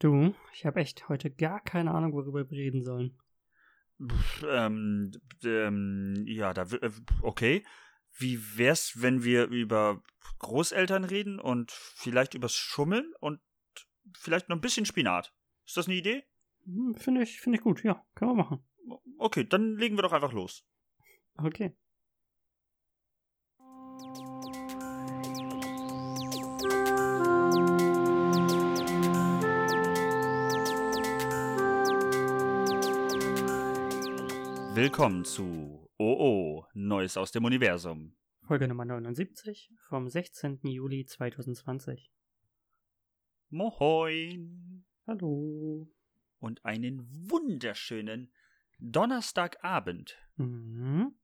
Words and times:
Du, 0.00 0.34
ich 0.54 0.64
habe 0.64 0.80
echt 0.80 1.10
heute 1.10 1.30
gar 1.30 1.60
keine 1.60 1.92
Ahnung, 1.92 2.14
worüber 2.14 2.50
wir 2.50 2.58
reden 2.58 2.82
sollen. 2.82 3.18
Pff, 4.02 4.46
ähm, 4.48 5.12
ähm, 5.44 6.24
ja, 6.26 6.54
da, 6.54 6.62
äh, 6.62 6.90
okay. 7.20 7.62
Wie 8.16 8.56
wär's, 8.56 9.02
wenn 9.02 9.24
wir 9.24 9.48
über 9.48 10.02
Großeltern 10.38 11.04
reden 11.04 11.38
und 11.38 11.70
vielleicht 11.70 12.32
übers 12.32 12.54
Schummeln 12.54 13.12
und 13.20 13.40
vielleicht 14.16 14.48
noch 14.48 14.56
ein 14.56 14.62
bisschen 14.62 14.86
Spinat? 14.86 15.34
Ist 15.66 15.76
das 15.76 15.86
eine 15.86 15.96
Idee? 15.96 16.24
Hm, 16.64 16.94
Finde 16.94 17.22
ich, 17.22 17.38
finde 17.38 17.58
ich 17.58 17.62
gut, 17.62 17.84
ja, 17.84 18.02
können 18.14 18.32
wir 18.32 18.42
machen. 18.42 18.64
Okay, 19.18 19.44
dann 19.44 19.76
legen 19.76 19.98
wir 19.98 20.02
doch 20.02 20.12
einfach 20.12 20.32
los. 20.32 20.66
Okay. 21.36 21.76
Willkommen 34.82 35.26
zu 35.26 35.90
OO, 35.98 36.64
Neues 36.72 37.18
aus 37.18 37.32
dem 37.32 37.44
Universum. 37.44 38.16
Folge 38.46 38.66
Nummer 38.66 38.86
79 38.86 39.70
vom 39.76 40.08
16. 40.08 40.60
Juli 40.62 41.04
2020. 41.04 42.10
Moin. 43.50 44.86
Hallo. 45.06 45.92
Und 46.38 46.64
einen 46.64 47.06
wunderschönen 47.30 48.32
Donnerstagabend. 48.78 50.16
Mhm. 50.36 51.14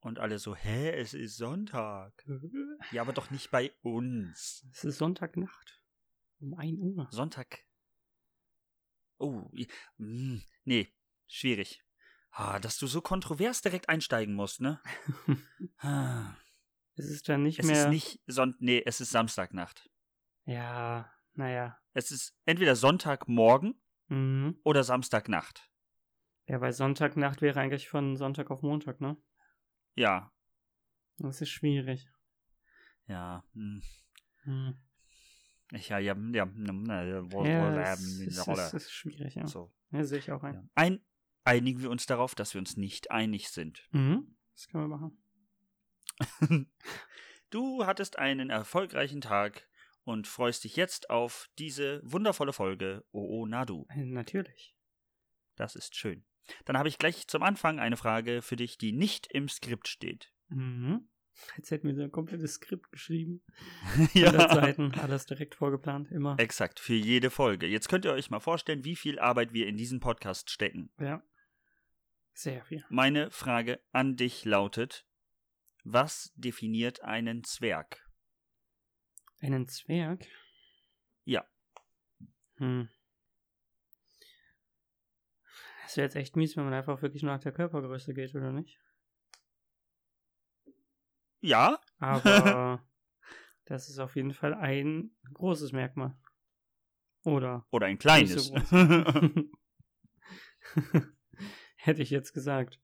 Und 0.00 0.18
alle 0.18 0.40
so, 0.40 0.56
hä, 0.56 0.90
es 0.90 1.14
ist 1.14 1.36
Sonntag. 1.36 2.26
Ja, 2.90 3.02
aber 3.02 3.12
doch 3.12 3.30
nicht 3.30 3.52
bei 3.52 3.70
uns. 3.82 4.66
Es 4.72 4.82
ist 4.82 4.98
Sonntagnacht. 4.98 5.80
Um 6.40 6.54
1 6.54 6.76
Uhr. 6.80 7.06
Sonntag. 7.12 7.64
Oh, 9.18 9.48
mm, 9.98 10.38
nee, 10.64 10.88
schwierig. 11.28 11.84
Ah, 12.32 12.58
dass 12.60 12.78
du 12.78 12.86
so 12.86 13.00
kontrovers 13.00 13.60
direkt 13.60 13.88
einsteigen 13.88 14.34
musst, 14.34 14.60
ne? 14.60 14.80
Ah, 15.78 16.34
Es 16.96 17.06
ist 17.10 17.28
dann 17.28 17.42
nicht 17.42 17.58
es 17.58 17.66
mehr. 17.66 17.84
ist 17.86 17.90
nicht 17.90 18.20
Son 18.26 18.54
nee, 18.60 18.82
es 18.84 19.00
ist 19.00 19.10
Samstagnacht. 19.10 19.90
Ja, 20.44 21.12
naja. 21.34 21.78
Es 21.92 22.10
ist 22.10 22.34
entweder 22.44 22.76
Sonntagmorgen 22.76 23.80
Mhm. 24.08 24.58
oder 24.64 24.82
Samstagnacht. 24.84 25.70
Ja, 26.46 26.60
weil 26.60 26.72
Sonntagnacht 26.72 27.42
wäre 27.42 27.60
eigentlich 27.60 27.88
von 27.88 28.16
Sonntag 28.16 28.50
auf 28.50 28.62
Montag, 28.62 29.00
ne? 29.00 29.16
Ja, 29.94 30.32
Das 31.18 31.40
ist 31.40 31.50
schwierig. 31.50 32.08
ja. 33.06 33.44
hm. 33.54 33.82
Hm. 34.44 34.78
Ich, 35.72 35.88
ja, 35.90 35.98
ja, 35.98 36.16
ja, 36.32 36.46
na, 36.54 37.04
ja, 37.04 37.22
wo- 37.32 37.44
Ja, 37.44 37.72
wo- 37.72 37.78
es, 37.78 38.00
ähm, 38.00 38.28
es, 38.28 38.46
Rolle. 38.48 38.62
es 38.66 38.74
ist 38.74 38.90
schwierig, 38.92 39.34
ja. 39.36 39.46
So, 39.46 39.72
Ja, 39.92 40.02
sehe 40.04 40.18
ich 40.18 40.32
auch 40.32 40.42
ein. 40.42 40.54
ja. 40.54 40.64
Ein, 40.74 41.04
einigen 41.44 41.82
wir 41.82 41.90
uns 41.90 42.06
darauf, 42.06 42.34
dass 42.34 42.54
wir 42.54 42.60
uns 42.60 42.76
nicht 42.76 43.10
einig 43.10 43.50
sind. 43.50 43.86
Mhm. 43.92 44.36
Das 44.54 44.68
können 44.68 44.88
wir 44.88 44.96
machen. 44.98 45.22
Du 47.50 47.84
hattest 47.84 48.16
einen 48.16 48.48
erfolgreichen 48.48 49.20
Tag 49.20 49.68
und 50.04 50.28
freust 50.28 50.62
dich 50.62 50.76
jetzt 50.76 51.10
auf 51.10 51.50
diese 51.58 52.00
wundervolle 52.04 52.52
Folge 52.52 53.04
OO 53.10 53.44
Nadu. 53.46 53.86
Äh, 53.90 54.04
Natürlich. 54.04 54.76
Das 55.56 55.74
ist 55.74 55.96
schön. 55.96 56.24
Dann 56.64 56.78
habe 56.78 56.88
ich 56.88 56.98
gleich 56.98 57.26
zum 57.26 57.42
Anfang 57.42 57.80
eine 57.80 57.96
Frage 57.96 58.40
für 58.40 58.54
dich, 58.54 58.78
die 58.78 58.92
nicht 58.92 59.26
im 59.32 59.48
Skript 59.48 59.88
steht. 59.88 60.32
Mhm. 60.48 61.08
Jetzt 61.56 61.70
hätten 61.70 61.88
wir 61.88 61.94
so 61.94 62.02
ein 62.02 62.12
komplettes 62.12 62.54
Skript 62.54 62.92
geschrieben. 62.92 63.42
100 64.14 64.52
Seiten, 64.52 64.94
alles 64.94 65.26
direkt 65.26 65.54
vorgeplant, 65.56 66.10
immer. 66.10 66.38
Exakt, 66.38 66.78
für 66.80 66.94
jede 66.94 67.30
Folge. 67.30 67.66
Jetzt 67.66 67.88
könnt 67.88 68.04
ihr 68.04 68.12
euch 68.12 68.30
mal 68.30 68.40
vorstellen, 68.40 68.84
wie 68.84 68.96
viel 68.96 69.18
Arbeit 69.18 69.52
wir 69.52 69.66
in 69.66 69.76
diesen 69.76 70.00
Podcast 70.00 70.50
stecken. 70.50 70.90
Ja. 71.00 71.22
Sehr 72.32 72.64
viel. 72.64 72.84
Meine 72.88 73.30
Frage 73.30 73.80
an 73.92 74.16
dich 74.16 74.44
lautet, 74.44 75.06
was 75.84 76.32
definiert 76.34 77.02
einen 77.02 77.44
Zwerg? 77.44 78.06
Einen 79.40 79.68
Zwerg? 79.68 80.26
Ja. 81.24 81.46
Hm. 82.56 82.88
Das 85.82 85.96
wäre 85.96 86.06
jetzt 86.06 86.16
echt 86.16 86.36
mies, 86.36 86.56
wenn 86.56 86.64
man 86.64 86.74
einfach 86.74 87.02
wirklich 87.02 87.22
nur 87.22 87.32
nach 87.32 87.40
der 87.40 87.52
Körpergröße 87.52 88.14
geht, 88.14 88.34
oder 88.34 88.52
nicht? 88.52 88.78
Ja, 91.40 91.80
Aber 91.98 92.86
das 93.64 93.88
ist 93.88 93.98
auf 93.98 94.14
jeden 94.14 94.32
Fall 94.32 94.54
ein 94.54 95.16
großes 95.32 95.72
Merkmal. 95.72 96.16
Oder 97.24 97.66
oder 97.70 97.86
ein 97.86 97.98
kleines. 97.98 98.46
so 98.46 98.54
hätte 101.84 102.02
ich 102.02 102.10
jetzt 102.10 102.32
gesagt. 102.32 102.80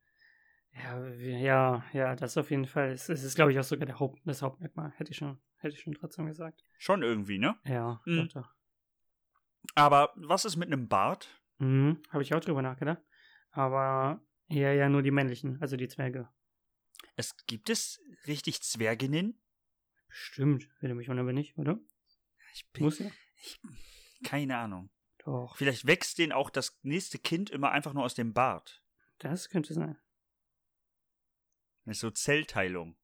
Ja, 0.72 1.06
ja, 1.08 1.84
ja, 1.94 2.16
das 2.16 2.36
auf 2.36 2.50
jeden 2.50 2.66
Fall. 2.66 2.90
Es, 2.90 3.08
es 3.08 3.22
ist, 3.22 3.34
glaube 3.34 3.50
ich, 3.50 3.58
auch 3.58 3.64
sogar 3.64 3.86
der 3.86 3.98
Haupt, 3.98 4.20
das 4.26 4.42
Hauptmerkmal. 4.42 4.92
Hätte 4.96 5.10
ich 5.12 5.16
schon, 5.16 5.38
hätte 5.56 5.74
ich 5.74 5.80
schon 5.80 5.94
trotzdem 5.94 6.26
gesagt. 6.26 6.62
Schon 6.78 7.02
irgendwie, 7.02 7.38
ne? 7.38 7.56
Ja, 7.64 8.00
Mhm. 8.04 8.28
doch, 8.28 8.42
doch. 8.42 8.54
Aber 9.74 10.12
was 10.16 10.44
ist 10.44 10.56
mit 10.56 10.66
einem 10.70 10.88
Bart? 10.88 11.40
Mhm, 11.58 12.02
habe 12.10 12.22
ich 12.22 12.34
auch 12.34 12.40
drüber 12.40 12.62
nachgedacht. 12.62 13.02
Aber 13.50 14.20
ja, 14.48 14.72
ja, 14.72 14.88
nur 14.88 15.02
die 15.02 15.10
männlichen, 15.10 15.60
also 15.62 15.76
die 15.76 15.88
Zwerge. 15.88 16.28
Es 17.16 17.36
gibt 17.46 17.70
es 17.70 18.00
richtig 18.26 18.62
Zwerginnen? 18.62 19.40
Bestimmt, 20.08 20.68
würde 20.80 20.94
mich 20.94 21.08
wundern, 21.08 21.26
wenn 21.26 21.34
nicht, 21.34 21.56
oder? 21.58 21.78
Ich 22.54 22.70
bin, 22.72 22.84
Muss 22.84 22.98
ja. 22.98 23.06
ich, 23.42 23.60
keine 24.24 24.56
Ahnung. 24.58 24.90
Doch, 25.24 25.56
Vielleicht 25.56 25.86
wächst 25.86 26.18
denen 26.18 26.32
auch 26.32 26.50
das 26.50 26.78
nächste 26.82 27.18
Kind 27.18 27.50
immer 27.50 27.70
einfach 27.72 27.92
nur 27.94 28.04
aus 28.04 28.14
dem 28.14 28.32
Bart. 28.34 28.82
Das 29.18 29.48
könnte 29.48 29.74
sein. 29.74 29.96
So 31.86 32.10
Zellteilung. 32.10 32.96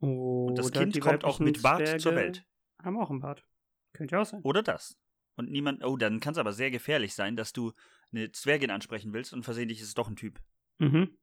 Oder 0.00 0.48
Und 0.50 0.58
das 0.58 0.72
Kind 0.72 1.00
kommt 1.00 1.24
auch 1.24 1.38
mit 1.38 1.62
Bart 1.62 1.78
Zwerge 1.86 1.98
zur 2.02 2.14
Welt. 2.14 2.46
Haben 2.82 2.98
auch 2.98 3.10
einen 3.10 3.20
Bart. 3.20 3.44
Könnte 3.92 4.16
ja 4.16 4.22
auch 4.22 4.26
sein. 4.26 4.42
Oder 4.42 4.62
das. 4.62 4.98
Und 5.36 5.50
niemand, 5.50 5.84
oh, 5.84 5.96
dann 5.96 6.20
kann 6.20 6.32
es 6.32 6.38
aber 6.38 6.52
sehr 6.52 6.70
gefährlich 6.70 7.14
sein, 7.14 7.36
dass 7.36 7.52
du 7.52 7.72
eine 8.12 8.32
Zwergin 8.32 8.70
ansprechen 8.70 9.12
willst 9.12 9.32
und 9.32 9.44
versehentlich 9.44 9.80
ist 9.80 9.88
es 9.88 9.94
doch 9.94 10.08
ein 10.08 10.16
Typ. 10.16 10.40
Mhm, 10.78 11.16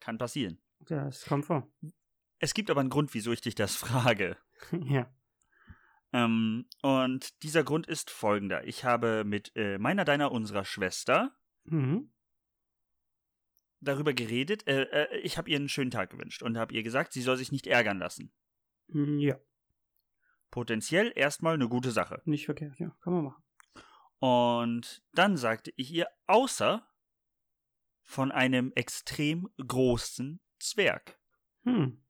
Kann 0.00 0.18
passieren. 0.18 0.60
das 0.80 1.24
kommt 1.24 1.46
vor. 1.46 1.68
Es 2.38 2.54
gibt 2.54 2.70
aber 2.70 2.80
einen 2.80 2.90
Grund, 2.90 3.14
wieso 3.14 3.32
ich 3.32 3.40
dich 3.40 3.54
das 3.54 3.74
frage. 3.74 4.36
ja. 4.84 5.12
Ähm, 6.12 6.66
und 6.82 7.42
dieser 7.42 7.64
Grund 7.64 7.86
ist 7.86 8.10
folgender. 8.10 8.64
Ich 8.66 8.84
habe 8.84 9.24
mit 9.24 9.52
äh, 9.56 9.78
meiner, 9.78 10.04
deiner, 10.04 10.32
unserer 10.32 10.64
Schwester 10.64 11.36
Mhm. 11.70 12.10
Darüber 13.80 14.12
geredet. 14.12 14.66
Äh, 14.66 14.82
äh, 14.82 15.18
ich 15.18 15.38
habe 15.38 15.50
ihr 15.50 15.56
einen 15.56 15.68
schönen 15.68 15.90
Tag 15.90 16.10
gewünscht 16.10 16.42
und 16.42 16.56
habe 16.58 16.74
ihr 16.74 16.82
gesagt, 16.82 17.12
sie 17.12 17.22
soll 17.22 17.36
sich 17.36 17.52
nicht 17.52 17.66
ärgern 17.66 17.98
lassen. 17.98 18.32
Mm, 18.88 19.18
Ja, 19.18 19.38
Potenziell 20.50 21.12
erstmal 21.14 21.54
eine 21.54 21.68
gute 21.68 21.90
Sache. 21.90 22.22
nicht 22.24 22.46
verkehrt, 22.46 22.78
ja. 22.78 22.96
Kann 23.02 23.12
man 23.12 23.24
machen. 23.24 23.44
Und 24.18 25.02
dann 25.12 25.36
sagte 25.36 25.72
ich 25.76 25.92
ihr, 25.92 26.08
außer 26.26 26.88
von 28.02 28.32
einem 28.32 28.72
extrem 28.74 29.48
großen 29.58 30.40
Zwerg. 30.58 31.20
Hm. 31.64 32.02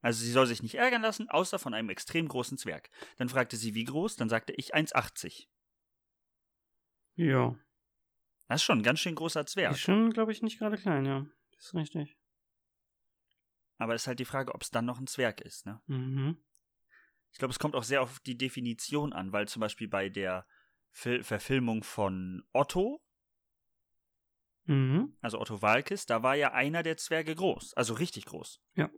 Also 0.00 0.24
sie 0.24 0.32
soll 0.32 0.46
sich 0.46 0.62
nicht 0.62 0.74
ärgern 0.74 1.02
lassen, 1.02 1.28
außer 1.30 1.58
von 1.58 1.72
einem 1.72 1.88
extrem 1.88 2.26
großen 2.28 2.58
Zwerg. 2.58 2.90
Dann 3.16 3.28
fragte 3.28 3.56
sie, 3.56 3.74
wie 3.74 3.84
groß? 3.84 4.16
Dann 4.16 4.28
sagte 4.28 4.52
ich 4.52 4.74
1,80. 4.74 5.46
Ja. 7.14 7.56
Das 8.48 8.60
ist 8.60 8.64
schon 8.64 8.78
ein 8.78 8.84
ganz 8.84 9.00
schön 9.00 9.14
großer 9.14 9.44
Zwerg. 9.46 9.72
Ist 9.72 9.80
schon, 9.80 10.12
glaube 10.12 10.32
ich, 10.32 10.42
nicht 10.42 10.58
gerade 10.58 10.76
klein, 10.76 11.04
ja. 11.04 11.26
Das 11.56 11.66
ist 11.66 11.74
richtig. 11.74 12.16
Aber 13.78 13.94
ist 13.94 14.06
halt 14.06 14.18
die 14.20 14.24
Frage, 14.24 14.54
ob 14.54 14.62
es 14.62 14.70
dann 14.70 14.84
noch 14.86 14.98
ein 14.98 15.06
Zwerg 15.06 15.40
ist, 15.40 15.66
ne? 15.66 15.80
Mhm. 15.86 16.36
Ich 17.32 17.38
glaube, 17.38 17.52
es 17.52 17.58
kommt 17.58 17.74
auch 17.74 17.84
sehr 17.84 18.00
auf 18.00 18.20
die 18.20 18.38
Definition 18.38 19.12
an, 19.12 19.32
weil 19.32 19.48
zum 19.48 19.60
Beispiel 19.60 19.88
bei 19.88 20.08
der 20.08 20.46
Fil 20.92 21.22
Verfilmung 21.22 21.82
von 21.82 22.44
Otto, 22.52 23.02
Mhm. 24.64 25.16
also 25.20 25.38
Otto 25.38 25.60
Walkes, 25.62 26.06
da 26.06 26.22
war 26.22 26.34
ja 26.34 26.52
einer 26.52 26.82
der 26.82 26.96
Zwerge 26.96 27.34
groß, 27.34 27.74
also 27.74 27.94
richtig 27.94 28.24
groß. 28.24 28.60
Ja. 28.74 28.90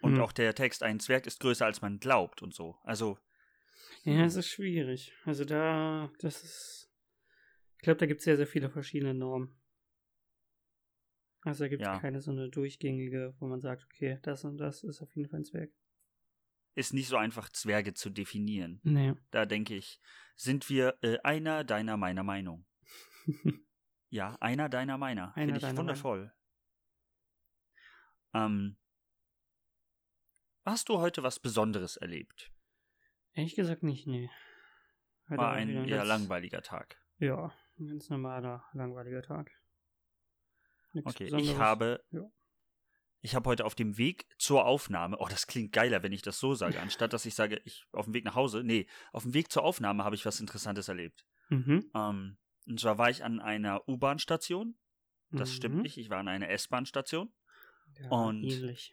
Und 0.00 0.14
Hm. 0.16 0.20
auch 0.22 0.32
der 0.32 0.54
Text, 0.54 0.82
ein 0.82 1.00
Zwerg 1.00 1.26
ist 1.26 1.40
größer 1.40 1.66
als 1.66 1.80
man 1.80 1.98
glaubt 1.98 2.42
und 2.42 2.54
so. 2.54 2.78
Also, 2.82 3.18
Ja, 4.04 4.24
es 4.24 4.36
ist 4.36 4.48
schwierig. 4.48 5.12
Also 5.24 5.44
da, 5.44 6.10
das 6.20 6.42
ist. 6.42 6.91
Ich 7.82 7.84
glaube, 7.84 7.98
da 7.98 8.06
gibt 8.06 8.20
es 8.20 8.24
sehr, 8.24 8.36
sehr 8.36 8.46
viele 8.46 8.70
verschiedene 8.70 9.12
Normen. 9.12 9.60
Also 11.40 11.64
da 11.64 11.68
gibt 11.68 11.82
es 11.82 11.88
Ja. 11.88 11.98
keine 11.98 12.20
so 12.20 12.30
eine 12.30 12.48
durchgängige, 12.48 13.34
wo 13.40 13.48
man 13.48 13.60
sagt, 13.60 13.84
okay, 13.84 14.20
das 14.22 14.44
und 14.44 14.56
das 14.58 14.84
ist 14.84 15.02
auf 15.02 15.12
jeden 15.16 15.28
Fall 15.28 15.40
ein 15.40 15.44
Zwerg. 15.44 15.72
ist 16.76 16.94
nicht 16.94 17.08
so 17.08 17.16
einfach, 17.16 17.50
Zwerge 17.50 17.92
zu 17.92 18.08
definieren. 18.08 18.80
Nee. 18.84 19.14
Da 19.32 19.44
denke 19.46 19.74
ich, 19.74 20.00
sind 20.36 20.70
wir 20.70 20.96
äh, 21.02 21.18
einer 21.24 21.64
deiner 21.64 21.96
meiner 21.96 22.22
Meinung. 22.22 22.64
Ja, 24.10 24.36
einer 24.40 24.68
deiner 24.68 24.96
meiner. 24.98 25.34
Einer 25.36 25.54
Finde 25.54 25.72
ich 25.72 25.76
wundervoll. 25.78 26.32
Ähm, 28.34 28.76
hast 30.66 30.88
du 30.90 30.98
heute 30.98 31.22
was 31.22 31.40
Besonderes 31.40 31.96
erlebt? 31.96 32.52
Ehrlich 33.32 33.54
gesagt 33.56 33.82
nicht, 33.82 34.06
nee. 34.06 34.30
Heute 35.30 35.38
War 35.38 35.52
ein 35.52 35.70
eher 35.70 35.86
ganz- 35.86 36.08
langweiliger 36.08 36.60
Tag. 36.60 37.00
Ja, 37.18 37.54
ein 37.82 37.88
ganz 37.88 38.08
normaler, 38.10 38.64
langweiliger 38.72 39.22
Tag. 39.22 39.50
Nichts 40.92 41.10
Okay, 41.14 41.24
ich 41.24 41.30
Besonderes. 41.32 41.58
habe. 41.58 42.04
Ja. 42.10 42.22
Ich 43.24 43.34
habe 43.36 43.48
heute 43.48 43.64
auf 43.64 43.74
dem 43.76 43.98
Weg 43.98 44.26
zur 44.38 44.64
Aufnahme, 44.66 45.16
oh, 45.20 45.28
das 45.28 45.46
klingt 45.46 45.72
geiler, 45.72 46.02
wenn 46.02 46.12
ich 46.12 46.22
das 46.22 46.38
so 46.40 46.54
sage, 46.54 46.80
anstatt 46.80 47.12
dass 47.12 47.24
ich 47.24 47.34
sage, 47.36 47.60
ich 47.64 47.86
auf 47.92 48.06
dem 48.06 48.14
Weg 48.14 48.24
nach 48.24 48.34
Hause. 48.34 48.64
Nee, 48.64 48.88
auf 49.12 49.22
dem 49.22 49.32
Weg 49.32 49.50
zur 49.52 49.62
Aufnahme 49.62 50.02
habe 50.04 50.16
ich 50.16 50.26
was 50.26 50.40
Interessantes 50.40 50.88
erlebt. 50.88 51.24
Mhm. 51.48 51.90
Ähm, 51.94 52.36
und 52.66 52.80
zwar 52.80 52.98
war 52.98 53.10
ich 53.10 53.22
an 53.24 53.40
einer 53.40 53.88
U-Bahn-Station. 53.88 54.76
Das 55.30 55.52
stimmt 55.54 55.76
Mhm. 55.76 55.82
nicht, 55.82 55.96
ich 55.98 56.10
war 56.10 56.18
an 56.18 56.28
einer 56.28 56.50
S-Bahn-Station. 56.50 57.32
Ja, 58.00 58.08
Und- 58.10 58.42
ähnlich. 58.44 58.92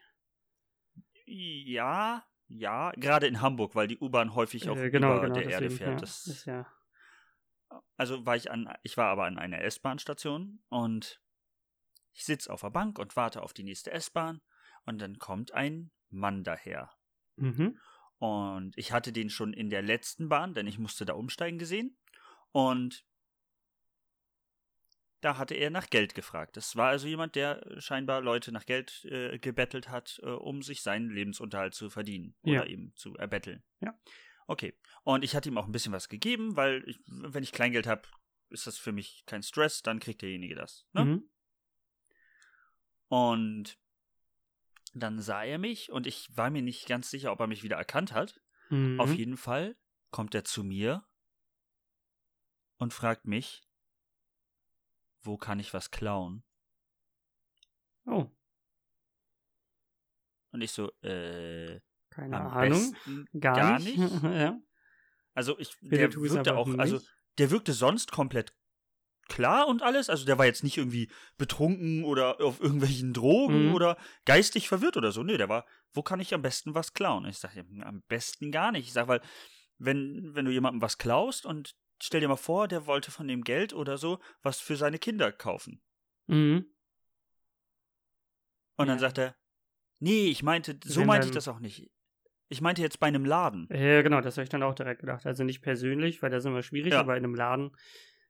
Ja, 1.26 2.24
ja, 2.48 2.92
gerade 2.92 3.28
in 3.28 3.42
Hamburg, 3.42 3.76
weil 3.76 3.88
die 3.88 3.98
U-Bahn 4.00 4.34
häufig 4.36 4.70
auch 4.70 4.78
Äh, 4.78 4.90
genau, 4.90 5.14
über 5.18 5.22
genau, 5.24 5.34
der 5.36 5.50
Erde 5.50 5.70
fährt. 5.70 5.90
Ja, 5.92 5.96
Das, 6.00 6.26
ist 6.28 6.46
ja. 6.46 6.66
Also 7.98 8.26
war 8.26 8.36
ich 8.36 8.52
an, 8.52 8.74
ich 8.84 8.98
war 8.98 9.08
aber 9.08 9.26
an 9.26 9.38
einer 9.38 9.62
S-Bahn-Station 9.62 10.64
und 10.70 11.22
ich 12.14 12.26
sitze 12.26 12.52
auf 12.52 12.62
der 12.62 12.72
Bank 12.72 13.00
und 13.00 13.16
warte 13.16 13.42
auf 13.42 13.54
die 13.54 13.64
nächste 13.64 13.92
S-Bahn 13.92 14.42
und 14.86 15.00
dann 15.00 15.20
kommt 15.20 15.54
ein 15.54 15.92
Mann 16.10 16.44
daher. 16.44 16.92
Mhm. 17.36 17.80
Und 18.18 18.78
ich 18.78 18.92
hatte 18.92 19.14
den 19.14 19.30
schon 19.30 19.54
in 19.54 19.70
der 19.70 19.82
letzten 19.82 20.28
Bahn, 20.28 20.54
denn 20.54 20.68
ich 20.68 20.78
musste 20.78 21.06
da 21.06 21.14
umsteigen 21.14 21.58
gesehen. 21.60 21.98
Und 22.52 23.06
da 25.22 25.38
hatte 25.38 25.54
er 25.56 25.70
nach 25.70 25.90
Geld 25.90 26.16
gefragt. 26.16 26.58
Das 26.58 26.76
war 26.76 26.90
also 26.90 27.08
jemand, 27.08 27.36
der 27.36 27.62
scheinbar 27.80 28.22
Leute 28.22 28.52
nach 28.52 28.66
Geld 28.66 29.06
äh, 29.06 29.38
gebettelt 29.38 29.90
hat, 29.90 30.20
äh, 30.24 30.30
um 30.30 30.62
sich 30.62 30.82
seinen 30.82 31.10
Lebensunterhalt 31.10 31.74
zu 31.74 31.90
verdienen 31.90 32.36
Ja. 32.44 32.62
oder 32.62 32.70
eben 32.70 32.94
zu 32.96 33.16
erbetteln. 33.16 33.64
Ja. 33.82 33.98
Okay. 34.50 34.74
Und 35.04 35.24
ich 35.24 35.36
hatte 35.36 35.48
ihm 35.48 35.60
auch 35.60 35.68
ein 35.68 35.72
bisschen 35.72 35.94
was 35.94 36.10
gegeben, 36.10 36.56
weil 36.56 36.84
ich, 36.90 37.00
wenn 37.06 37.44
ich 37.44 37.52
Kleingeld 37.52 37.86
habe, 37.86 38.02
ist 38.50 38.66
das 38.66 38.80
für 38.80 38.92
mich 38.92 39.24
kein 39.28 39.44
Stress, 39.44 39.84
dann 39.84 40.00
kriegt 40.00 40.24
derjenige 40.24 40.56
das. 40.56 40.88
Ne? 40.92 41.06
Mhm. 41.06 41.30
Und 43.10 43.78
dann 44.96 45.22
sah 45.22 45.44
er 45.44 45.60
mich 45.60 45.92
und 45.92 46.08
ich 46.08 46.36
war 46.36 46.50
mir 46.50 46.64
nicht 46.64 46.88
ganz 46.88 47.12
sicher, 47.12 47.32
ob 47.32 47.40
er 47.42 47.46
mich 47.46 47.62
wieder 47.62 47.78
erkannt 47.78 48.12
hat. 48.12 48.42
Mhm. 48.70 49.00
Auf 49.00 49.14
jeden 49.14 49.38
Fall 49.38 49.78
kommt 50.10 50.34
er 50.34 50.44
zu 50.44 50.64
mir 50.64 51.06
und 52.78 52.92
fragt 52.92 53.26
mich, 53.26 53.62
wo 55.22 55.38
kann 55.38 55.60
ich 55.60 55.76
was 55.76 55.92
klauen? 55.92 56.44
Oh, 58.08 58.32
Und 60.52 60.62
ich 60.62 60.72
so, 60.72 60.92
äh, 61.04 61.82
keine 62.10 62.38
am 62.40 62.48
Ahnung. 62.48 62.92
besten 62.92 63.26
Gar, 63.40 63.56
gar 63.56 63.80
nicht. 63.80 63.98
nicht. 63.98 64.24
ja. 64.24 64.60
Also 65.34 65.58
ich, 65.60 65.76
der 65.82 66.14
wirkte 66.14 66.56
auch, 66.58 66.68
also 66.78 66.96
nicht. 66.96 67.16
der 67.38 67.52
wirkte 67.52 67.74
sonst 67.74 68.12
komplett 68.12 68.54
klar 69.28 69.68
und 69.68 69.84
alles. 69.84 70.10
Also 70.10 70.26
der 70.26 70.38
war 70.38 70.46
jetzt 70.46 70.64
nicht 70.64 70.78
irgendwie 70.78 71.10
betrunken 71.38 72.04
oder 72.04 72.42
auf 72.42 72.60
irgendwelchen 72.60 73.14
Drogen 73.14 73.68
Mhm. 73.68 73.74
oder 73.76 73.98
geistig 74.26 74.68
verwirrt 74.68 74.98
oder 74.98 75.12
so. 75.12 75.24
Nee, 75.24 75.38
der 75.38 75.50
war, 75.50 75.66
wo 75.94 76.02
kann 76.02 76.20
ich 76.20 76.34
am 76.34 76.42
besten 76.42 76.74
was 76.74 76.94
klauen? 76.94 77.26
Ich 77.26 77.38
sage, 77.38 77.64
am 77.82 78.02
besten 78.08 78.52
gar 78.52 78.72
nicht. 78.72 78.88
Ich 78.88 78.94
sage, 78.94 79.08
weil, 79.08 79.22
wenn, 79.78 80.34
wenn 80.34 80.46
du 80.46 80.52
jemandem 80.52 80.82
was 80.82 80.98
klaust 80.98 81.46
und 81.46 81.76
stell 82.02 82.22
dir 82.22 82.28
mal 82.28 82.36
vor, 82.38 82.68
der 82.68 82.86
wollte 82.88 83.12
von 83.12 83.28
dem 83.28 83.44
Geld 83.44 83.74
oder 83.74 83.98
so 83.98 84.20
was 84.42 84.60
für 84.60 84.76
seine 84.76 84.98
Kinder 85.00 85.32
kaufen. 85.32 85.82
Mhm. 86.28 86.66
Und 88.78 88.88
dann 88.88 88.98
Ja. 88.98 89.02
sagt 89.02 89.18
er, 89.20 89.36
nee, 90.00 90.28
ich 90.28 90.42
meinte, 90.44 90.80
so 90.86 91.02
Wenn 91.02 91.08
meinte 91.08 91.28
ich 91.28 91.34
das 91.34 91.48
auch 91.48 91.60
nicht. 91.60 91.90
Ich 92.50 92.62
meinte 92.62 92.82
jetzt 92.82 93.00
bei 93.00 93.08
einem 93.08 93.26
Laden. 93.26 93.68
Ja, 93.72 94.02
genau, 94.02 94.22
das 94.22 94.36
habe 94.38 94.44
ich 94.44 94.50
dann 94.50 94.64
auch 94.64 94.74
direkt 94.76 95.02
gedacht. 95.02 95.26
Also 95.26 95.44
nicht 95.44 95.62
persönlich, 95.62 96.22
weil 96.22 96.30
das 96.32 96.44
ist 96.44 96.48
immer 96.48 96.64
schwierig, 96.64 96.94
Ja. 96.94 97.00
aber 97.00 97.16
in 97.16 97.24
einem 97.24 97.36
Laden 97.36 97.72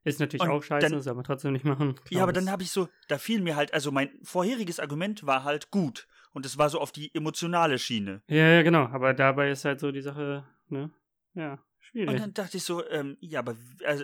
ist 0.04 0.20
natürlich 0.20 0.42
Und 0.44 0.50
auch 0.50 0.62
scheiße, 0.64 0.90
dann- 0.90 1.02
soll 1.02 1.16
man 1.16 1.24
trotzdem 1.24 1.54
nicht 1.54 1.66
machen. 1.66 1.96
Ja, 2.10 2.24
aber 2.24 2.34
dann 2.34 2.44
Klar, 2.44 2.54
habe 2.54 2.64
ich 2.64 2.72
so, 2.72 2.90
da 3.08 3.18
fiel 3.18 3.42
mir 3.42 3.56
halt, 3.56 3.74
also 3.74 3.92
mein 3.92 4.10
vorheriges 4.24 4.80
Argument 4.80 5.26
war 5.26 5.44
halt 5.44 5.72
gut. 5.72 6.08
Und 6.32 6.46
es 6.46 6.58
war 6.58 6.70
so 6.70 6.80
auf 6.80 6.92
die 6.92 7.14
emotionale 7.16 7.80
Schiene. 7.80 8.22
Ja, 8.28 8.48
ja, 8.50 8.62
genau, 8.62 8.86
aber 8.86 9.14
dabei 9.14 9.50
ist 9.52 9.66
halt 9.66 9.80
so 9.80 9.92
die 9.92 10.02
Sache, 10.02 10.46
ne? 10.68 10.92
Ja, 11.34 11.58
schwierig. 11.80 12.10
Und 12.10 12.20
dann 12.20 12.34
dachte 12.34 12.58
ich 12.58 12.64
so, 12.64 12.88
ähm, 12.90 13.18
ja, 13.20 13.40
aber 13.40 13.56
also, 13.86 14.04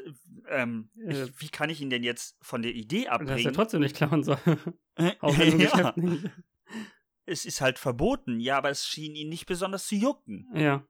ähm, 0.50 0.90
Äh, 1.06 1.24
ich, 1.26 1.42
wie 1.42 1.50
kann 1.50 1.70
ich 1.70 1.82
ihn 1.82 1.90
denn 1.90 2.04
jetzt 2.04 2.36
von 2.42 2.62
der 2.62 2.74
Idee 2.74 3.04
dass 3.04 3.06
er 3.08 3.14
abbringen? 3.14 3.54
trotzdem 3.54 3.82
nicht 3.82 3.96
klauen 3.96 4.24
soll. 4.24 4.38
Auch 5.20 5.38
wenn 5.38 5.52
im 5.54 5.60
ja, 5.60 5.70
Geschäft 5.70 5.98
nicht. 5.98 6.26
Es 7.26 7.46
ist 7.46 7.62
halt 7.62 7.80
verboten, 7.80 8.40
ja, 8.40 8.58
aber 8.58 8.70
es 8.70 8.86
schien 8.88 9.16
ihn 9.16 9.30
nicht 9.30 9.46
besonders 9.46 9.88
zu 9.88 9.96
jucken. 9.96 10.48
Ja, 10.54 10.88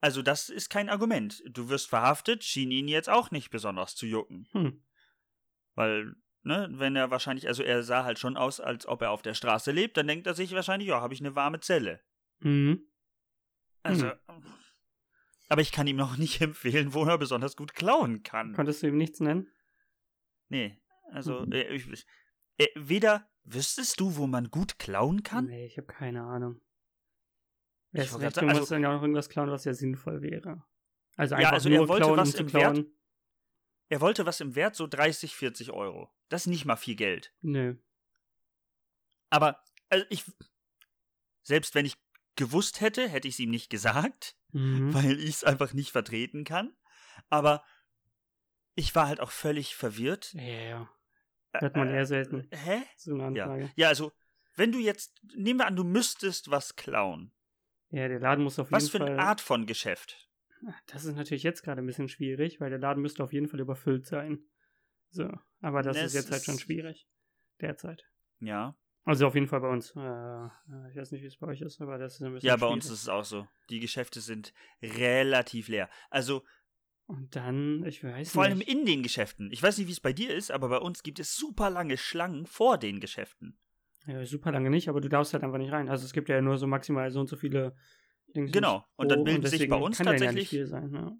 Also 0.00 0.22
das 0.22 0.48
ist 0.48 0.68
kein 0.70 0.88
Argument. 0.88 1.42
Du 1.48 1.68
wirst 1.68 1.88
verhaftet, 1.88 2.44
schien 2.44 2.70
ihn 2.70 2.88
jetzt 2.88 3.08
auch 3.08 3.30
nicht 3.30 3.50
besonders 3.50 3.94
zu 3.94 4.06
jucken. 4.06 4.48
hm. 4.52 4.82
Weil, 5.74 6.14
ne, 6.42 6.68
wenn 6.72 6.96
er 6.96 7.10
wahrscheinlich, 7.10 7.48
also 7.48 7.62
er 7.62 7.82
sah 7.82 8.04
halt 8.04 8.18
schon 8.18 8.36
aus, 8.36 8.60
als 8.60 8.86
ob 8.86 9.02
er 9.02 9.10
auf 9.10 9.22
der 9.22 9.34
Straße 9.34 9.72
lebt, 9.72 9.96
dann 9.96 10.06
denkt 10.06 10.26
er 10.26 10.34
sich 10.34 10.52
wahrscheinlich, 10.52 10.88
ja, 10.88 11.00
habe 11.00 11.12
ich 11.14 11.20
eine 11.20 11.34
warme 11.34 11.60
Zelle. 11.60 12.00
Mhm. 12.40 12.86
Also, 13.82 14.10
aber 15.48 15.60
ich 15.60 15.72
kann 15.72 15.86
ihm 15.86 15.96
noch 15.96 16.16
nicht 16.18 16.40
empfehlen, 16.40 16.94
wo 16.94 17.04
er 17.04 17.18
besonders 17.18 17.56
gut 17.56 17.74
klauen 17.74 18.22
kann. 18.22 18.52
Konntest 18.54 18.82
du 18.82 18.88
ihm 18.88 18.96
nichts 18.96 19.20
nennen? 19.20 19.48
nee, 20.48 20.80
also, 21.10 21.44
Mhm. 21.44 21.52
äh, 21.52 21.74
ich, 21.74 22.06
äh, 22.58 22.66
weder 22.74 23.28
wüsstest 23.44 24.00
du, 24.00 24.16
wo 24.16 24.26
man 24.26 24.50
gut 24.50 24.78
klauen 24.78 25.22
kann? 25.22 25.46
Nee, 25.46 25.66
ich 25.66 25.76
habe 25.76 25.86
keine 25.86 26.22
Ahnung. 26.24 26.60
Ich 27.92 28.12
wollte 28.12 28.30
sagen, 28.34 28.46
musst 28.58 28.70
dann 28.70 28.82
ja 28.82 28.90
auch 28.90 28.94
noch 28.94 29.02
irgendwas 29.02 29.28
klauen, 29.28 29.50
was 29.50 29.64
ja 29.64 29.72
sinnvoll 29.72 30.20
wäre. 30.20 30.64
Also 31.16 31.34
Ja, 31.34 31.38
einfach 31.38 31.52
also 31.52 31.68
er 31.70 31.78
nur 31.78 31.88
wollte 31.88 32.04
klauen, 32.04 32.18
was 32.18 32.28
um 32.28 32.34
zu 32.34 32.40
im 32.42 32.52
Wert- 32.52 32.62
klauen. 32.74 32.92
Er 33.88 34.00
wollte 34.00 34.26
was 34.26 34.40
im 34.40 34.54
Wert 34.56 34.74
so 34.74 34.86
30, 34.86 35.34
40 35.36 35.70
Euro. 35.70 36.12
Das 36.28 36.42
ist 36.42 36.46
nicht 36.48 36.64
mal 36.64 36.76
viel 36.76 36.96
Geld. 36.96 37.32
Nö. 37.40 37.76
Aber, 39.30 39.62
also 39.88 40.04
ich, 40.10 40.24
selbst 41.42 41.74
wenn 41.74 41.86
ich 41.86 41.96
gewusst 42.34 42.80
hätte, 42.80 43.08
hätte 43.08 43.28
ich 43.28 43.34
es 43.34 43.38
ihm 43.40 43.50
nicht 43.50 43.70
gesagt. 43.70 44.36
Mhm. 44.52 44.92
weil 44.94 45.18
ich 45.20 45.30
es 45.36 45.44
einfach 45.44 45.72
nicht 45.72 45.90
vertreten 45.92 46.44
kann. 46.44 46.74
Aber 47.30 47.62
ich 48.74 48.94
war 48.94 49.06
halt 49.08 49.20
auch 49.20 49.30
völlig 49.30 49.74
verwirrt. 49.76 50.32
Ja, 50.34 50.42
ja. 50.42 50.90
Hört 51.60 51.76
man 51.76 51.88
Äh, 51.88 51.96
eher 51.96 52.06
selten. 52.06 52.48
Hä? 52.52 52.82
So 52.96 53.14
eine 53.14 53.36
Ja. 53.36 53.44
Anfrage. 53.44 53.70
Ja, 53.76 53.88
also, 53.88 54.12
wenn 54.54 54.72
du 54.72 54.78
jetzt, 54.78 55.20
nehmen 55.34 55.58
wir 55.60 55.66
an, 55.66 55.76
du 55.76 55.84
müsstest 55.84 56.50
was 56.50 56.76
klauen. 56.76 57.32
Ja, 57.90 58.08
der 58.08 58.18
Laden 58.20 58.42
muss 58.44 58.58
auf 58.58 58.72
Was 58.72 58.84
jeden 58.84 58.92
für 58.92 58.98
Fall. 58.98 59.12
eine 59.12 59.22
Art 59.22 59.40
von 59.40 59.66
Geschäft? 59.66 60.28
Das 60.86 61.04
ist 61.04 61.14
natürlich 61.14 61.42
jetzt 61.42 61.62
gerade 61.62 61.82
ein 61.82 61.86
bisschen 61.86 62.08
schwierig, 62.08 62.60
weil 62.60 62.70
der 62.70 62.78
Laden 62.78 63.02
müsste 63.02 63.22
auf 63.22 63.32
jeden 63.32 63.46
Fall 63.48 63.60
überfüllt 63.60 64.06
sein. 64.06 64.40
So. 65.10 65.30
Aber 65.60 65.82
das 65.82 65.96
Ne, 65.96 66.04
ist 66.04 66.14
jetzt 66.14 66.30
halt 66.32 66.44
schon 66.44 66.58
schwierig. 66.58 67.06
Derzeit. 67.60 68.04
Ja. 68.40 68.76
Also 69.04 69.26
auf 69.28 69.34
jeden 69.34 69.46
Fall 69.46 69.60
bei 69.60 69.68
uns. 69.68 69.94
Äh, 69.94 70.00
äh, 70.00 70.90
ich 70.90 70.96
weiß 70.96 71.12
nicht, 71.12 71.22
wie 71.22 71.26
es 71.26 71.36
bei 71.36 71.46
euch 71.46 71.60
ist, 71.60 71.80
aber 71.80 71.96
das 71.98 72.14
ist 72.14 72.22
ein 72.22 72.32
bisschen 72.32 72.48
Ja, 72.48 72.54
bei 72.56 72.60
schwierig. 72.66 72.74
uns 72.74 72.86
ist 72.86 73.02
es 73.02 73.08
auch 73.08 73.24
so. 73.24 73.46
Die 73.70 73.78
Geschäfte 73.78 74.20
sind 74.20 74.52
relativ 74.82 75.68
leer. 75.68 75.88
Also, 76.10 76.42
Und 77.06 77.36
dann, 77.36 77.84
ich 77.86 78.02
weiß 78.02 78.32
vor 78.32 78.42
allem 78.42 78.58
nicht. 78.58 78.68
in 78.70 78.84
den 78.84 79.02
Geschäften. 79.02 79.50
Ich 79.52 79.62
weiß 79.62 79.78
nicht, 79.78 79.86
wie 79.86 79.92
es 79.92 80.00
bei 80.00 80.12
dir 80.12 80.34
ist, 80.34 80.50
aber 80.50 80.68
bei 80.68 80.78
uns 80.78 81.02
gibt 81.04 81.20
es 81.20 81.36
super 81.36 81.70
lange 81.70 81.96
Schlangen 81.96 82.46
vor 82.46 82.78
den 82.78 82.98
Geschäften. 83.00 83.58
Ja, 84.06 84.24
super 84.26 84.50
lange 84.52 84.70
nicht, 84.70 84.88
aber 84.88 85.00
du 85.00 85.08
darfst 85.08 85.32
halt 85.32 85.44
einfach 85.44 85.58
nicht 85.58 85.72
rein. 85.72 85.88
Also 85.88 86.04
es 86.04 86.12
gibt 86.12 86.28
ja 86.28 86.40
nur 86.40 86.58
so 86.58 86.66
maximal 86.66 87.10
so 87.10 87.20
und 87.20 87.28
so 87.28 87.36
viele 87.36 87.76
Dings. 88.34 88.50
Genau. 88.52 88.84
Und 88.96 89.10
dann 89.10 89.22
bilden 89.24 89.42
sich 89.42 89.52
deswegen 89.52 89.70
bei 89.70 89.76
uns 89.78 89.98
ja 89.98 90.04
tatsächlich- 90.04 90.48
viel 90.48 90.66
sein. 90.66 90.92
Ja. 90.92 91.16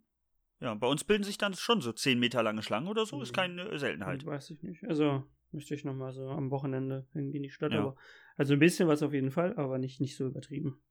Ja, 0.60 0.74
bei 0.74 0.86
uns 0.86 1.04
bilden 1.04 1.22
sich 1.22 1.36
dann 1.38 1.54
schon 1.54 1.80
so 1.80 1.92
10 1.92 2.18
Meter 2.18 2.42
lange 2.42 2.62
Schlangen 2.62 2.88
oder 2.88 3.04
so. 3.06 3.20
Ist 3.20 3.32
Mhm. 3.32 3.36
keine 3.36 3.78
Seltenheit. 3.78 4.24
Weiß 4.26 4.50
ich 4.50 4.62
nicht. 4.62 4.82
Also 4.84 5.24
müsste 5.52 5.74
ich 5.74 5.84
nochmal 5.84 6.12
so 6.12 6.28
am 6.30 6.50
Wochenende 6.50 7.06
irgendwie 7.14 7.36
in 7.36 7.42
die 7.44 7.50
Stadt. 7.50 7.72
Ja. 7.72 7.80
Aber, 7.80 7.96
also 8.36 8.54
ein 8.54 8.58
bisschen 8.58 8.88
was 8.88 9.02
auf 9.02 9.12
jeden 9.12 9.30
Fall, 9.30 9.54
aber 9.56 9.78
nicht, 9.78 10.00
nicht 10.00 10.16
so 10.16 10.26
übertrieben. 10.26 10.82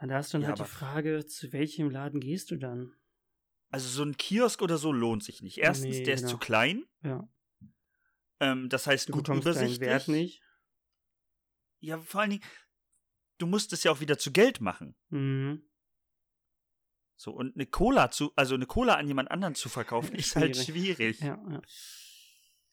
Und 0.00 0.08
da 0.08 0.18
ist 0.18 0.34
dann 0.34 0.42
Ja, 0.42 0.48
halt 0.48 0.58
die 0.58 0.64
Frage, 0.64 1.26
zu 1.26 1.52
welchem 1.52 1.90
Laden 1.90 2.18
gehst 2.20 2.50
du 2.50 2.56
dann? 2.56 2.92
Also 3.72 3.88
so 3.88 4.04
ein 4.04 4.16
Kiosk 4.16 4.62
oder 4.62 4.78
so 4.78 4.92
lohnt 4.92 5.24
sich 5.24 5.42
nicht. 5.42 5.58
Erstens, 5.58 5.96
Nee, 5.96 6.04
der 6.04 6.14
ist 6.14 6.20
genau. 6.20 6.32
zu 6.32 6.38
klein. 6.38 6.84
Ja. 7.02 7.28
Ähm, 8.38 8.68
das 8.68 8.86
heißt, 8.86 9.08
Du 9.08 9.12
gut 9.14 9.28
übersichtlich. 9.28 9.80
Wert 9.80 10.08
nicht. 10.08 10.42
Ja, 11.80 11.98
vor 11.98 12.20
allen 12.20 12.30
Dingen, 12.30 12.44
du 13.38 13.46
musst 13.46 13.72
es 13.72 13.82
ja 13.82 13.90
auch 13.90 14.00
wieder 14.00 14.18
zu 14.18 14.30
Geld 14.30 14.60
machen. 14.60 14.94
Mhm. 15.08 15.68
So, 17.16 17.32
und 17.32 17.54
eine 17.54 17.66
Cola 17.66 18.10
zu, 18.10 18.32
also 18.36 18.54
eine 18.54 18.66
Cola 18.66 18.94
an 18.96 19.06
jemand 19.06 19.30
anderen 19.30 19.54
zu 19.54 19.68
verkaufen, 19.68 20.14
ist 20.16 20.36
halt 20.36 20.56
Schwierig. 20.56 21.20
Ja, 21.20 21.42
ja. 21.50 21.62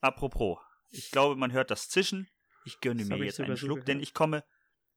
Apropos, 0.01 0.59
ich 0.89 1.11
glaube, 1.11 1.35
man 1.35 1.51
hört 1.51 1.71
das 1.71 1.87
Zischen. 1.89 2.27
Ich 2.65 2.81
gönne 2.81 3.01
Das 3.01 3.09
mir 3.09 3.23
jetzt 3.23 3.39
einen 3.39 3.57
Schluck, 3.57 3.85
denn 3.85 3.99
gehört. 3.99 4.03
ich 4.03 4.13
komme. 4.13 4.43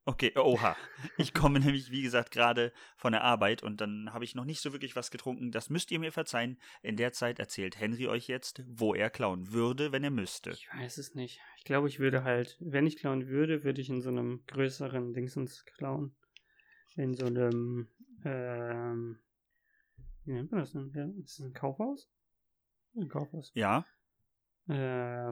Okay, 0.05 0.33
oha. 0.35 0.75
Ich 1.17 1.33
komme 1.33 1.61
nämlich, 1.61 1.89
wie 1.89 2.01
gesagt, 2.01 2.31
gerade 2.31 2.73
von 2.97 3.13
der 3.13 3.23
Arbeit 3.23 3.63
und 3.63 3.79
dann 3.79 4.11
habe 4.13 4.25
ich 4.25 4.35
noch 4.35 4.43
nicht 4.43 4.59
so 4.59 4.73
wirklich 4.73 4.97
was 4.97 5.11
getrunken. 5.11 5.51
Das 5.51 5.69
müsst 5.69 5.91
ihr 5.91 5.99
mir 5.99 6.11
verzeihen. 6.11 6.59
In 6.81 6.97
der 6.97 7.13
Zeit 7.13 7.39
erzählt 7.39 7.79
Henry 7.79 8.07
euch 8.07 8.27
jetzt, 8.27 8.63
wo 8.67 8.93
er 8.93 9.09
klauen 9.09 9.53
würde, 9.53 9.93
wenn 9.93 10.03
er 10.03 10.11
müsste. 10.11 10.49
Ich 10.51 10.67
weiß 10.73 10.97
es 10.97 11.15
nicht. 11.15 11.39
Ich 11.57 11.63
glaube, 11.63 11.87
ich 11.87 11.99
würde 11.99 12.23
halt, 12.25 12.57
wenn 12.59 12.85
ich 12.85 12.97
klauen 12.97 13.27
würde, 13.27 13.63
würde 13.63 13.79
ich 13.79 13.89
in 13.89 14.01
so 14.01 14.09
einem 14.09 14.43
größeren 14.47 15.13
Dingsens 15.13 15.63
klauen. 15.65 16.13
In 16.97 17.13
so 17.13 17.25
einem, 17.25 17.87
ähm, 18.25 19.19
wie 20.25 20.33
nennt 20.33 20.51
man 20.51 20.59
das 20.59 20.73
denn? 20.73 20.91
Ja, 20.93 21.05
ist 21.23 21.39
das 21.39 21.45
ein 21.45 21.53
Kaufhaus? 21.53 22.09
Ein 22.95 23.07
Kaufhaus. 23.07 23.51
Ja. 23.55 23.85
Äh, 24.67 24.73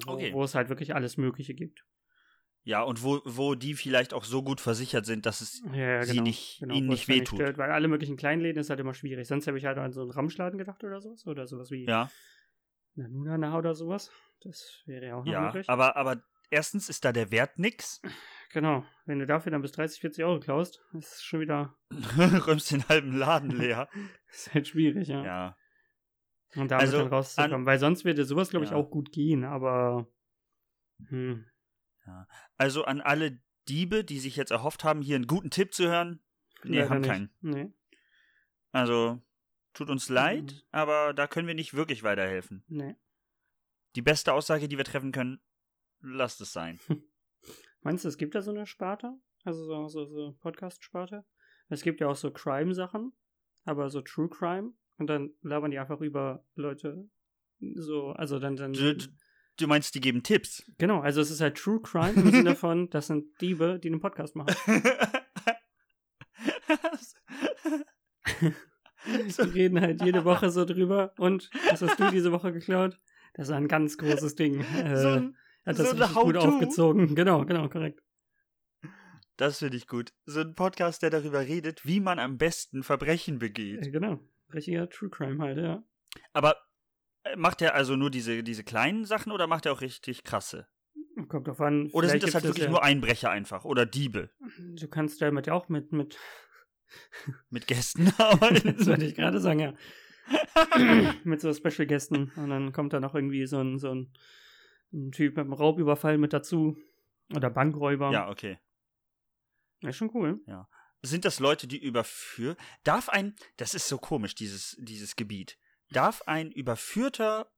wo, 0.05 0.11
Okay. 0.13 0.33
wo 0.33 0.43
es 0.43 0.55
halt 0.55 0.69
wirklich 0.69 0.95
alles 0.95 1.17
Mögliche 1.17 1.53
gibt. 1.53 1.85
Ja, 2.63 2.83
und 2.83 3.03
wo, 3.03 3.21
wo 3.25 3.55
die 3.55 3.73
vielleicht 3.73 4.13
auch 4.13 4.23
so 4.23 4.43
gut 4.43 4.61
versichert 4.61 5.05
sind, 5.05 5.25
dass 5.25 5.41
es 5.41 5.63
Ja, 5.73 6.03
sie 6.03 6.11
genau. 6.11 6.23
nicht, 6.23 6.59
genau, 6.59 6.75
ihnen 6.75 6.87
nicht 6.89 7.07
wehtut. 7.07 7.39
stört, 7.39 7.57
weil 7.57 7.71
alle 7.71 7.87
möglichen 7.87 8.17
Kleinläden 8.17 8.59
ist 8.61 8.69
halt 8.69 8.79
immer 8.79 8.93
schwierig. 8.93 9.27
Sonst 9.27 9.47
habe 9.47 9.57
ich 9.57 9.65
halt 9.65 9.79
an 9.79 9.91
so 9.93 10.01
einen 10.01 10.11
Ramschladen 10.11 10.59
gedacht 10.59 10.83
oder 10.83 11.01
sowas. 11.01 11.25
Oder 11.25 11.47
sowas 11.47 11.71
wie 11.71 11.85
Ja, 11.85 12.11
eine 12.95 13.09
Nunana 13.09 13.57
oder 13.57 13.73
sowas. 13.73 14.11
Das 14.41 14.83
wäre 14.85 15.07
ja 15.07 15.15
auch 15.15 15.25
noch 15.25 15.31
ja. 15.33 15.41
möglich. 15.41 15.67
Aber, 15.69 15.95
aber 15.95 16.21
erstens 16.51 16.87
ist 16.87 17.03
da 17.03 17.11
der 17.11 17.31
Wert 17.31 17.57
nix. 17.57 17.99
Genau. 18.53 18.85
Wenn 19.05 19.17
du 19.17 19.25
dafür 19.25 19.51
dann 19.51 19.61
bis 19.63 19.71
30, 19.71 19.99
40 20.01 20.23
Euro 20.25 20.39
klaust, 20.39 20.83
ist 20.93 21.13
es 21.15 21.23
schon 21.23 21.39
wieder 21.39 21.75
Räumst 22.47 22.69
den 22.71 22.87
halben 22.87 23.17
Laden 23.17 23.49
leer. 23.57 23.89
ist 24.31 24.53
halt 24.53 24.67
schwierig, 24.67 25.07
ja. 25.07 25.23
ja. 25.23 25.57
Und 26.55 26.69
damit 26.69 26.81
Also, 26.85 26.97
dann 26.99 27.07
rauszukommen. 27.07 27.65
Weil 27.65 27.79
sonst 27.79 28.05
würde 28.05 28.23
sowas, 28.25 28.49
glaube 28.51 28.65
ich, 28.65 28.71
Ja. 28.71 28.77
auch 28.77 28.91
gut 28.91 29.11
gehen, 29.11 29.45
aber 29.45 30.07
hm, 31.07 31.45
Also 32.57 32.83
an 32.85 33.01
alle 33.01 33.39
Diebe, 33.67 34.03
die 34.03 34.19
sich 34.19 34.35
jetzt 34.35 34.51
erhofft 34.51 34.83
haben, 34.83 35.01
hier 35.01 35.15
einen 35.15 35.27
guten 35.27 35.49
Tipp 35.49 35.73
zu 35.73 35.87
hören. 35.87 36.21
Nee, 36.63 36.77
leider 36.79 36.89
haben 36.89 37.01
keinen. 37.03 37.29
Nee, 37.41 37.73
Also, 38.71 39.21
tut 39.73 39.89
uns 39.89 40.09
leid, 40.09 40.51
Mhm. 40.53 40.61
aber 40.71 41.13
da 41.13 41.27
können 41.27 41.47
wir 41.47 41.55
nicht 41.55 41.73
wirklich 41.73 42.03
weiterhelfen. 42.03 42.63
nee. 42.67 42.95
Die 43.97 44.01
beste 44.01 44.31
Aussage, 44.31 44.69
die 44.69 44.77
wir 44.77 44.85
treffen 44.85 45.11
können, 45.11 45.41
lasst 45.99 46.39
es 46.39 46.53
sein. 46.53 46.79
Meinst 47.81 48.05
du, 48.05 48.07
es 48.07 48.17
gibt 48.17 48.35
da 48.35 48.41
so 48.41 48.51
eine 48.51 48.65
Sparte? 48.65 49.13
Also 49.43 49.65
so, 49.65 49.87
so, 49.89 50.05
so 50.05 50.31
Podcast-Sparte? 50.39 51.25
Es 51.67 51.81
gibt 51.81 51.99
ja 51.99 52.07
auch 52.07 52.15
so 52.15 52.31
Crime-Sachen, 52.31 53.11
aber 53.65 53.89
so 53.89 54.01
True 54.01 54.29
Crime. 54.29 54.73
Und 54.97 55.07
dann 55.07 55.33
labern 55.41 55.71
die 55.71 55.79
einfach 55.79 55.99
über 55.99 56.45
Leute. 56.55 57.09
So, 57.59 58.11
also 58.11 58.39
dann, 58.39 58.55
dann. 58.55 58.73
Du, 59.57 59.67
meinst, 59.67 59.93
die 59.95 60.01
geben 60.01 60.23
Tipps? 60.23 60.63
Genau, 60.77 61.01
also 61.01 61.21
es 61.21 61.29
ist 61.29 61.41
halt 61.41 61.57
True 61.57 61.81
Crime 61.81 62.13
im 62.13 62.31
Sinne 62.31 62.55
von, 62.55 62.89
das 62.89 63.07
sind 63.07 63.25
Diebe, 63.41 63.79
die 63.79 63.89
einen 63.89 63.99
Podcast 63.99 64.35
machen. 64.35 64.55
Die 69.05 69.41
reden 69.41 69.81
halt 69.81 70.01
jede 70.03 70.25
Woche 70.25 70.51
so 70.51 70.63
drüber. 70.63 71.13
Und 71.17 71.49
was 71.69 71.81
hast 71.81 71.99
du 71.99 72.11
diese 72.11 72.31
Woche 72.31 72.53
geklaut? 72.53 72.99
Das 73.33 73.49
war 73.49 73.57
ein 73.57 73.67
ganz 73.67 73.97
großes 73.97 74.35
Ding. 74.35 74.61
Äh, 74.61 74.95
so, 74.97 75.07
ein- 75.09 75.35
hat 75.65 75.77
so 75.77 75.83
das 75.83 75.93
richtig 75.93 76.13
gut 76.15 76.37
aufgezogen. 76.37 77.15
Genau, 77.15 77.45
genau, 77.45 77.67
korrekt. 77.69 78.01
das 79.37 79.59
finde 79.59 79.77
ich 79.77 79.87
gut. 79.87 80.13
So 80.25 80.41
ein 80.41 80.53
Podcast, 80.55 81.01
der 81.01 81.09
darüber 81.09 81.41
redet, 81.41 81.85
wie 81.85 81.99
man 81.99 82.19
am 82.19 82.37
besten 82.37 82.83
Verbrechen 82.83 83.35
Äh, 83.35 83.39
begeht. 83.39 83.91
genau. 83.91 84.19
Richtiger 84.53 84.87
True 84.89 85.09
Crime 85.09 85.41
halt, 85.43 85.57
ja. 85.57 85.83
Aber 86.33 86.51
äh, 86.51 86.55
macht 87.35 87.61
er 87.61 87.75
also 87.75 87.95
nur 87.95 88.09
diese, 88.09 88.43
diese 88.43 88.63
kleinen 88.63 89.05
Sachen 89.05 89.31
oder 89.31 89.47
macht 89.47 89.65
er 89.65 89.73
auch 89.73 89.81
richtig 89.81 90.23
krasse? 90.23 90.67
Kommt 91.27 91.47
drauf 91.47 91.61
an. 91.61 91.89
Oder 91.91 92.09
sind 92.09 92.23
das 92.23 92.33
halt 92.33 92.45
wirklich 92.45 92.65
ja, 92.65 92.69
nur 92.69 92.83
Einbrecher 92.83 93.29
einfach 93.29 93.65
oder 93.65 93.85
Diebe 93.85 94.29
Du 94.75 94.87
kannst 94.87 95.21
damit 95.21 95.47
ja 95.47 95.53
auch 95.53 95.69
mit, 95.69 95.91
mit 95.91 96.17
mit 97.49 97.67
Gästen 97.67 98.11
arbeiten? 98.17 98.75
das 98.77 98.87
wollte 98.87 99.05
ich 99.05 99.15
gerade 99.15 99.39
sagen, 99.39 99.59
ja. 99.59 99.73
mit 101.23 101.41
so 101.41 101.53
Special-Gästen. 101.53 102.31
Und 102.35 102.49
dann 102.49 102.71
kommt 102.71 102.93
da 102.93 102.99
noch 102.99 103.15
irgendwie 103.15 103.45
so 103.45 103.59
ein, 103.59 103.79
so 103.79 103.93
ein, 103.93 104.13
ein 104.93 105.11
Typ 105.11 105.37
mit 105.37 105.45
einem 105.45 105.53
Raubüberfall 105.53 106.17
mit 106.17 106.33
dazu. 106.33 106.77
Oder 107.33 107.49
Bankräuber. 107.49 108.11
ja, 108.11 108.29
okay. 108.29 108.59
Ist 109.81 109.97
schon 109.97 110.11
cool. 110.13 110.39
Sind 111.01 111.25
das 111.25 111.39
Leute, 111.39 111.67
die 111.67 111.81
überführen? 111.81 112.55
Darf 112.83 113.09
ein, 113.09 113.35
das 113.57 113.73
ist 113.73 113.87
so 113.87 113.97
komisch, 113.97 114.35
dieses, 114.35 114.77
dieses 114.79 115.15
Gebiet. 115.15 115.57
Darf 115.91 116.21
ein 116.23 116.51
überführter 116.51 117.51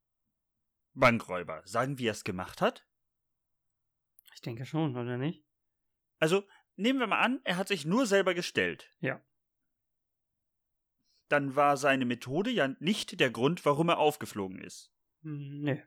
Bankräuber 0.93 1.61
sagen, 1.65 1.99
wie 1.99 2.07
er 2.07 2.11
es 2.13 2.23
gemacht 2.23 2.61
hat? 2.61 2.85
Ich 4.33 4.41
denke 4.41 4.65
schon, 4.65 4.97
oder 4.97 5.17
nicht? 5.17 5.45
Also, 6.19 6.47
nehmen 6.75 6.99
wir 6.99 7.07
mal 7.07 7.19
an, 7.19 7.41
er 7.43 7.57
hat 7.57 7.67
sich 7.67 7.85
nur 7.85 8.05
selber 8.07 8.33
gestellt. 8.33 8.91
Ja. 8.99 9.23
Dann 11.29 11.55
war 11.55 11.77
seine 11.77 12.05
Methode 12.05 12.49
ja 12.49 12.69
nicht 12.79 13.19
der 13.19 13.31
Grund, 13.31 13.65
warum 13.65 13.89
er 13.89 13.97
aufgeflogen 13.99 14.59
ist. 14.61 14.91
Hm, 15.21 15.61
Nee. 15.61 15.83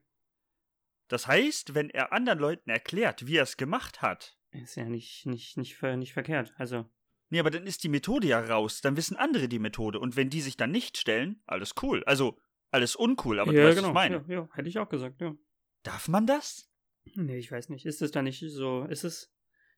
Das 1.09 1.29
heißt, 1.29 1.75
wenn 1.75 1.89
er 1.91 2.13
anderen 2.13 2.41
Leuten 2.41 2.69
erklärt, 2.69 3.27
wie 3.29 3.37
er 3.37 3.45
es 3.45 3.57
gemacht 3.57 4.03
hat, 4.03 4.37
Ist 4.51 4.75
ja 4.75 4.85
nicht, 4.85 5.25
nicht, 5.27 5.57
nicht, 5.57 5.81
nicht 5.83 6.13
verkehrt. 6.13 6.53
Also, 6.59 6.91
nee, 7.31 7.41
aber 7.41 7.51
dann 7.51 7.67
ist 7.67 7.85
die 7.85 7.89
Methode 7.89 8.27
ja 8.29 8.41
raus, 8.41 8.81
dann 8.81 8.97
wissen 8.97 9.17
andere 9.17 9.49
die 9.49 9.59
Methode. 9.59 9.99
Und 10.01 10.17
wenn 10.17 10.31
die 10.31 10.41
sich 10.41 10.57
dann 10.57 10.71
nicht 10.71 10.97
stellen, 10.99 11.43
alles 11.47 11.75
cool. 11.83 12.03
Also, 12.05 12.39
alles 12.71 12.97
uncool, 12.97 13.39
aber 13.41 13.53
ja, 13.53 13.63
du 13.63 13.69
weißt, 13.69 13.77
genau. 13.79 13.95
was 13.95 14.05
ich 14.05 14.11
meine. 14.11 14.25
Ja, 14.29 14.41
ja, 14.43 14.49
hätte 14.55 14.69
ich 14.69 14.79
auch 14.79 14.89
gesagt, 14.89 15.21
ja. 15.21 15.35
Darf 15.83 16.09
man 16.09 16.27
das? 16.27 16.69
Nee, 17.15 17.39
ich 17.39 17.51
weiß 17.53 17.69
nicht. 17.69 17.87
Ist 17.87 18.03
es 18.03 18.11
da 18.11 18.23
nicht 18.23 18.41
so, 18.41 18.85
ist 18.85 19.05
es, 19.05 19.33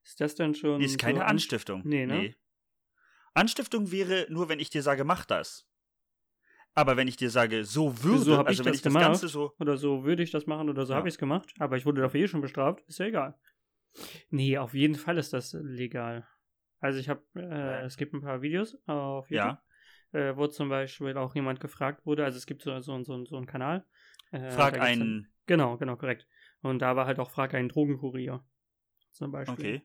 ist 0.05 0.21
das 0.21 0.35
dann 0.35 0.55
schon. 0.55 0.81
Ist 0.81 0.99
keine 0.99 1.19
so 1.19 1.25
an- 1.25 1.31
Anstiftung. 1.31 1.83
Nee, 1.85 2.07
ne? 2.07 2.35
Anstiftung 3.35 3.90
wäre 3.93 4.26
nur, 4.31 4.49
wenn 4.49 4.59
ich 4.61 4.71
dir 4.71 4.83
sage, 4.83 5.05
mach 5.05 5.25
das. 5.26 5.67
Aber 6.75 6.97
wenn 6.97 7.09
ich 7.09 7.17
dir 7.17 7.31
sage, 7.31 7.64
so 7.64 8.02
würde, 8.02 8.19
So 8.21 8.37
also 8.38 8.50
ich 8.50 8.59
wenn 8.61 8.64
das 8.67 8.76
ich 8.76 8.83
das 8.83 8.93
gemacht. 8.93 9.05
Ganze 9.07 9.28
so. 9.28 9.52
Oder 9.59 9.76
so 9.76 10.05
würde 10.05 10.23
ich 10.23 10.31
das 10.31 10.47
machen 10.47 10.69
oder 10.71 10.87
so 10.87 10.93
Ja. 10.93 10.99
habe 10.99 11.09
ich 11.09 11.14
es 11.14 11.19
gemacht. 11.19 11.52
Aber 11.59 11.76
ich 11.76 11.85
wurde 11.87 12.00
dafür 12.00 12.21
eh 12.21 12.28
schon 12.28 12.40
bestraft. 12.40 12.83
Ist 12.87 12.99
ja 12.99 13.07
egal. 13.07 13.38
Nee, 14.31 14.59
auf 14.59 14.75
jeden 14.75 14.95
Fall 14.95 15.19
ist 15.19 15.33
das 15.33 15.52
legal. 15.61 16.26
Also 16.81 16.99
ich 17.01 17.09
habe, 17.09 17.23
äh, 17.35 17.85
es 17.85 17.97
gibt 17.97 18.15
ein 18.15 18.21
paar 18.21 18.41
Videos 18.43 18.77
auf 18.87 19.29
YouTube, 19.31 19.59
Ja. 20.13 20.21
äh, 20.21 20.37
wo 20.37 20.47
zum 20.47 20.69
Beispiel 20.69 21.17
auch 21.17 21.35
jemand 21.35 21.61
gefragt 21.61 22.07
wurde. 22.07 22.25
Also 22.25 22.39
es 22.39 22.47
gibt 22.47 22.63
so, 22.63 22.79
so, 22.81 23.03
so, 23.03 23.25
so 23.25 23.37
einen 23.37 23.47
Kanal. 23.47 23.85
Äh, 24.31 24.51
Frag 24.51 24.79
einen. 24.81 25.33
Genau, 25.47 25.77
genau, 25.79 25.97
korrekt. 25.97 26.27
Und 26.63 26.81
da 26.81 26.95
war 26.97 27.07
halt 27.07 27.19
auch 27.19 27.31
Frag 27.31 27.55
einen 27.55 27.69
Drogenkurier. 27.69 28.45
Zum 29.13 29.33
Beispiel. 29.33 29.55
Okay. 29.55 29.83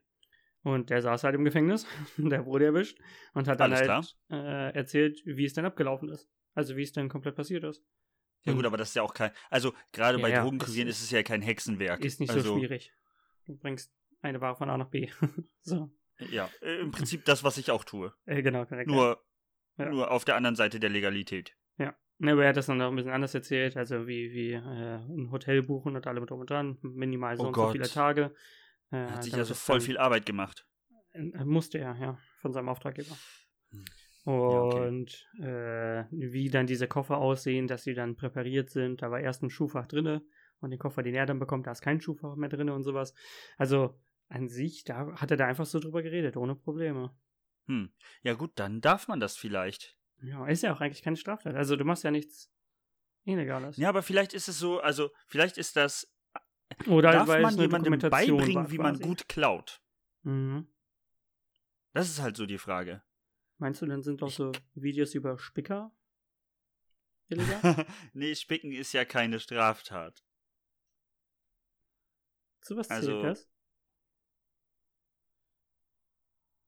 Und 0.63 0.89
der 0.89 1.01
saß 1.01 1.23
halt 1.23 1.35
im 1.35 1.43
Gefängnis, 1.43 1.85
der 2.17 2.45
wurde 2.45 2.65
erwischt 2.65 2.97
und 3.33 3.47
hat 3.47 3.59
dann 3.59 3.73
Alles 3.73 3.87
halt 3.89 4.15
äh, 4.29 4.75
erzählt, 4.75 5.21
wie 5.25 5.45
es 5.45 5.53
denn 5.53 5.65
abgelaufen 5.65 6.09
ist. 6.09 6.29
Also 6.53 6.75
wie 6.75 6.83
es 6.83 6.91
denn 6.93 7.09
komplett 7.09 7.35
passiert 7.35 7.63
ist. 7.63 7.83
Ja 8.43 8.53
gut, 8.53 8.65
aber 8.65 8.77
das 8.77 8.89
ist 8.89 8.95
ja 8.95 9.01
auch 9.03 9.13
kein. 9.13 9.31
Also 9.49 9.73
gerade 9.93 10.17
Ja, 10.17 10.21
bei 10.21 10.29
ja, 10.29 10.41
Drogenkurieren 10.43 10.87
ist- 10.89 10.97
ist 10.99 11.05
es 11.05 11.11
ja 11.11 11.23
kein 11.23 11.41
Hexenwerk. 11.41 12.03
ist 12.03 12.19
nicht 12.19 12.29
also, 12.29 12.53
so 12.53 12.57
schwierig. 12.59 12.93
Du 13.45 13.57
bringst 13.57 13.93
eine 14.21 14.39
Ware 14.41 14.55
von 14.55 14.69
A 14.69 14.77
nach 14.77 14.89
B. 14.89 15.09
so. 15.61 15.89
Ja, 16.31 16.49
äh, 16.61 16.79
im 16.81 16.91
Prinzip 16.91 17.25
das, 17.25 17.43
was 17.43 17.57
ich 17.57 17.71
auch 17.71 17.83
tue. 17.83 18.13
Äh, 18.25 18.41
genau, 18.41 18.65
korrekt. 18.65 18.89
Nur, 18.89 19.23
Ja. 19.77 19.89
nur 19.89 20.11
auf 20.11 20.25
der 20.25 20.35
anderen 20.35 20.55
Seite 20.55 20.79
der 20.79 20.89
Legalität. 20.89 21.55
Ja. 21.77 21.95
Ne, 22.19 22.33
aber 22.33 22.43
er 22.43 22.49
hat 22.49 22.57
das 22.57 22.67
dann 22.67 22.81
auch 22.81 22.89
ein 22.89 22.95
bisschen 22.95 23.11
anders 23.11 23.33
erzählt, 23.33 23.75
also 23.75 24.07
wie, 24.07 24.31
wie 24.31 24.51
äh, 24.53 24.59
ein 24.59 25.29
Hotel 25.31 25.63
buchen 25.63 25.95
und 25.95 26.05
allem 26.07 26.25
drum 26.25 26.41
und 26.41 26.49
dran, 26.49 26.77
minimal 26.81 27.35
so 27.37 27.43
Oh 27.43 27.47
und 27.47 27.55
so 27.55 27.61
Gott. 27.63 27.71
viele 27.73 27.89
Tage. 27.89 28.33
Äh, 28.91 28.97
Er 28.97 29.11
hat 29.15 29.23
sich 29.23 29.33
also 29.33 29.53
voll 29.55 29.81
viel 29.81 29.97
Arbeit 29.97 30.25
gemacht. 30.25 30.65
Äh, 31.13 31.43
Musste 31.43 31.79
er, 31.79 31.95
ja, 31.99 32.17
von 32.41 32.53
seinem 32.53 32.69
Auftraggeber. 32.69 33.15
Hm. 33.71 33.85
okay. 34.25 34.87
Und 34.87 35.27
äh, 35.41 36.05
wie 36.11 36.49
dann 36.49 36.67
diese 36.67 36.87
Koffer 36.87 37.17
aussehen, 37.17 37.67
dass 37.67 37.83
sie 37.83 37.93
dann 37.95 38.15
präpariert 38.15 38.69
sind. 38.69 39.01
Da 39.01 39.09
war 39.11 39.19
erst 39.19 39.41
ein 39.43 39.49
Schuhfach 39.49 39.87
drinne 39.87 40.21
und 40.59 40.69
den 40.69 40.79
Koffer, 40.79 41.01
den 41.03 41.15
er 41.15 41.25
dann 41.25 41.39
bekommt, 41.39 41.67
da 41.67 41.71
ist 41.71 41.81
kein 41.81 41.99
Schuhfach 41.99 42.35
mehr 42.35 42.49
drinne 42.49 42.73
und 42.73 42.83
sowas. 42.83 43.13
Also 43.57 43.99
an 44.29 44.47
sich, 44.47 44.83
da 44.83 45.15
hat 45.19 45.31
er 45.31 45.37
da 45.37 45.47
einfach 45.47 45.65
so 45.65 45.79
drüber 45.79 46.01
geredet, 46.01 46.37
ohne 46.37 46.55
Probleme. 46.55 47.15
Hm. 47.67 47.93
Ja 48.21 48.33
gut, 48.33 48.51
dann 48.55 48.81
darf 48.81 49.07
man 49.07 49.19
das 49.19 49.37
vielleicht. 49.37 49.97
Ja, 50.21 50.45
ist 50.47 50.63
ja 50.63 50.73
auch 50.73 50.81
eigentlich 50.81 51.03
keine 51.03 51.17
Straftat. 51.17 51.55
Also 51.55 51.75
du 51.75 51.83
machst 51.85 52.03
ja 52.03 52.11
nichts 52.11 52.51
Illegales. 53.25 53.77
Ja, 53.77 53.89
aber 53.89 54.03
vielleicht 54.03 54.33
ist 54.33 54.47
es 54.47 54.59
so, 54.59 54.79
also 54.79 55.11
vielleicht 55.27 55.57
ist 55.57 55.75
das. 55.75 56.11
Oder 56.87 57.11
darf 57.11 57.27
man 57.27 57.57
jemandem 57.57 57.99
beibringen, 58.09 58.71
wie 58.71 58.77
man 58.77 58.99
gut 58.99 59.27
klaut? 59.29 59.81
Mhm. 60.23 60.67
Das 61.93 62.09
ist 62.09 62.21
halt 62.21 62.35
so 62.35 62.45
die 62.45 62.57
Frage. 62.57 63.03
Meinst 63.59 63.81
du, 63.81 63.85
dann 63.85 64.01
sind 64.01 64.23
auch 64.23 64.31
so 64.31 64.51
Videos 64.73 65.13
über 65.13 65.37
Spicker 65.37 65.91
illegal? 67.27 67.85
nee, 68.13 68.33
Spicken 68.35 68.71
ist 68.71 68.93
ja 68.93 69.05
keine 69.05 69.39
Straftat. 69.39 70.23
Zu 72.61 72.75
was 72.77 72.89
Also- 72.89 73.11
zählt 73.11 73.23
das? 73.23 73.49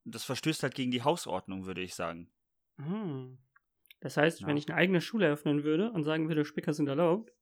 Das 0.05 0.24
verstößt 0.24 0.63
halt 0.63 0.75
gegen 0.75 0.91
die 0.91 1.03
Hausordnung, 1.03 1.65
würde 1.65 1.81
ich 1.81 1.95
sagen. 1.95 2.31
Hm. 2.77 3.38
Das 4.01 4.17
heißt, 4.17 4.41
Ja. 4.41 4.47
wenn 4.47 4.57
ich 4.57 4.67
eine 4.69 4.77
eigene 4.77 5.01
Schule 5.01 5.25
eröffnen 5.27 5.63
würde 5.65 5.91
und 5.91 6.03
sagen 6.05 6.27
würde, 6.29 6.45
Spicker 6.45 6.74
sind 6.74 6.88
erlaubt, 6.88 7.33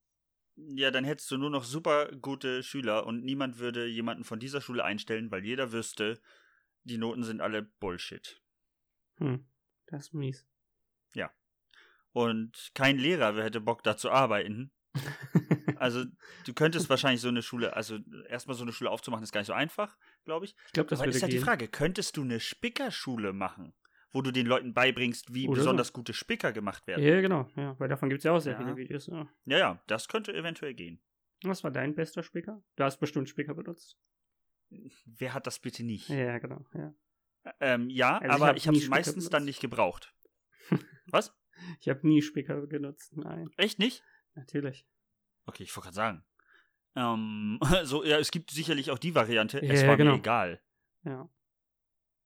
Ja, 0.56 0.90
dann 0.92 1.04
hättest 1.06 1.30
du 1.32 1.38
nur 1.38 1.50
noch 1.52 1.64
super 1.64 2.12
gute 2.20 2.64
Schüler 2.64 3.06
und 3.06 3.24
niemand 3.24 3.60
würde 3.60 3.86
jemanden 3.88 4.24
von 4.24 4.40
dieser 4.40 4.62
Schule 4.62 4.84
einstellen, 4.84 5.30
weil 5.32 5.46
jeder 5.46 5.72
wüsste, 5.72 6.22
die 6.84 6.98
Noten 6.98 7.24
sind 7.24 7.42
alle 7.42 7.64
Bullshit. 7.64 8.42
hm, 9.18 9.46
das 9.88 10.06
ist 10.08 10.14
mies. 10.14 10.46
Und 12.12 12.72
kein 12.76 12.98
Lehrer 12.98 13.36
hätte 13.44 13.60
Bock 13.62 13.84
da 13.84 13.98
zu 13.98 14.12
arbeiten. 14.12 14.72
Also, 15.84 16.06
du 16.46 16.54
könntest 16.54 16.90
wahrscheinlich 16.90 17.22
so 17.22 17.28
eine 17.28 17.42
Schule, 17.42 17.76
also 17.76 18.00
erstmal 18.30 18.56
so 18.56 18.64
eine 18.64 18.72
Schule 18.74 18.90
aufzumachen, 18.90 19.24
ist 19.24 19.32
gar 19.32 19.42
nicht 19.42 19.48
so 19.48 19.54
einfach, 19.54 19.98
glaube 20.26 20.46
ich. 20.46 20.56
ich 20.68 20.74
glaube, 20.74 20.90
das 20.90 21.00
Aber 21.00 21.10
ist 21.10 21.22
halt 21.22 21.32
gehen. 21.32 21.40
die 21.40 21.44
Frage, 21.46 21.68
könntest 21.68 22.18
du 22.18 22.22
eine 22.24 22.40
Spickerschule 22.40 23.34
machen, 23.34 23.74
wo 24.12 24.22
du 24.22 24.32
den 24.32 24.46
Leuten 24.46 24.74
beibringst, 24.74 25.34
wie 25.34 25.48
Oder 25.48 25.56
so. 25.58 25.62
besonders 25.62 25.94
gute 25.94 26.14
Spicker 26.14 26.52
gemacht 26.54 26.88
werden. 26.88 27.04
Ja, 27.04 27.20
genau. 27.22 27.50
Ja, 27.56 27.78
weil 27.80 27.90
davon 27.90 28.10
gibt 28.10 28.20
es 28.20 28.24
ja 28.24 28.32
auch 28.32 28.40
sehr 28.40 28.54
Ja. 28.54 28.60
viele 28.60 28.76
Videos. 28.78 29.08
Ja. 29.08 29.28
Ja, 29.46 29.58
ja, 29.58 29.84
das 29.88 30.08
könnte 30.08 30.34
eventuell 30.34 30.74
gehen. 30.74 31.02
Was 31.44 31.64
war 31.64 31.72
dein 31.72 31.94
bester 31.96 32.24
Spicker? 32.24 32.64
Du 32.78 32.84
hast 32.84 33.00
bestimmt 33.00 33.28
Spicker 33.28 33.54
benutzt. 33.54 33.98
Wer 35.06 35.34
hat 35.34 35.46
das 35.46 35.60
bitte 35.60 35.84
nicht? 35.84 36.08
Ja, 36.10 36.38
genau. 36.40 36.66
Ja. 36.74 36.94
Ähm, 37.60 37.90
ja, 37.90 38.18
Also 38.20 38.36
aber 38.46 38.56
ich 38.56 38.68
habe 38.68 38.78
es 38.78 38.88
meistens 38.88 39.26
dann 39.30 39.42
benutzt. 39.42 39.48
nicht 39.48 39.60
gebraucht. 39.62 40.14
Was? 41.08 41.36
Ich 41.82 41.90
habe 41.90 42.08
nie 42.08 42.22
Spicker 42.22 42.66
genutzt. 42.68 43.16
Nein, 43.18 43.50
Echt 43.58 43.80
nicht? 43.80 44.02
natürlich. 44.36 44.88
Okay, 45.46 45.64
ich 45.64 45.76
wollte 45.76 45.86
gerade 45.88 45.96
sagen. 45.96 46.26
Ähm, 46.96 47.60
so, 47.84 48.04
ja, 48.04 48.18
es 48.18 48.32
gibt 48.32 48.52
sicherlich 48.52 48.92
auch 48.92 49.00
die 49.00 49.16
Variante, 49.16 49.62
es 49.62 49.82
Ja, 49.82 49.88
war 49.88 49.98
genau. 49.98 50.14
mir 50.14 50.20
egal. 50.20 50.62
Ja. 51.04 51.30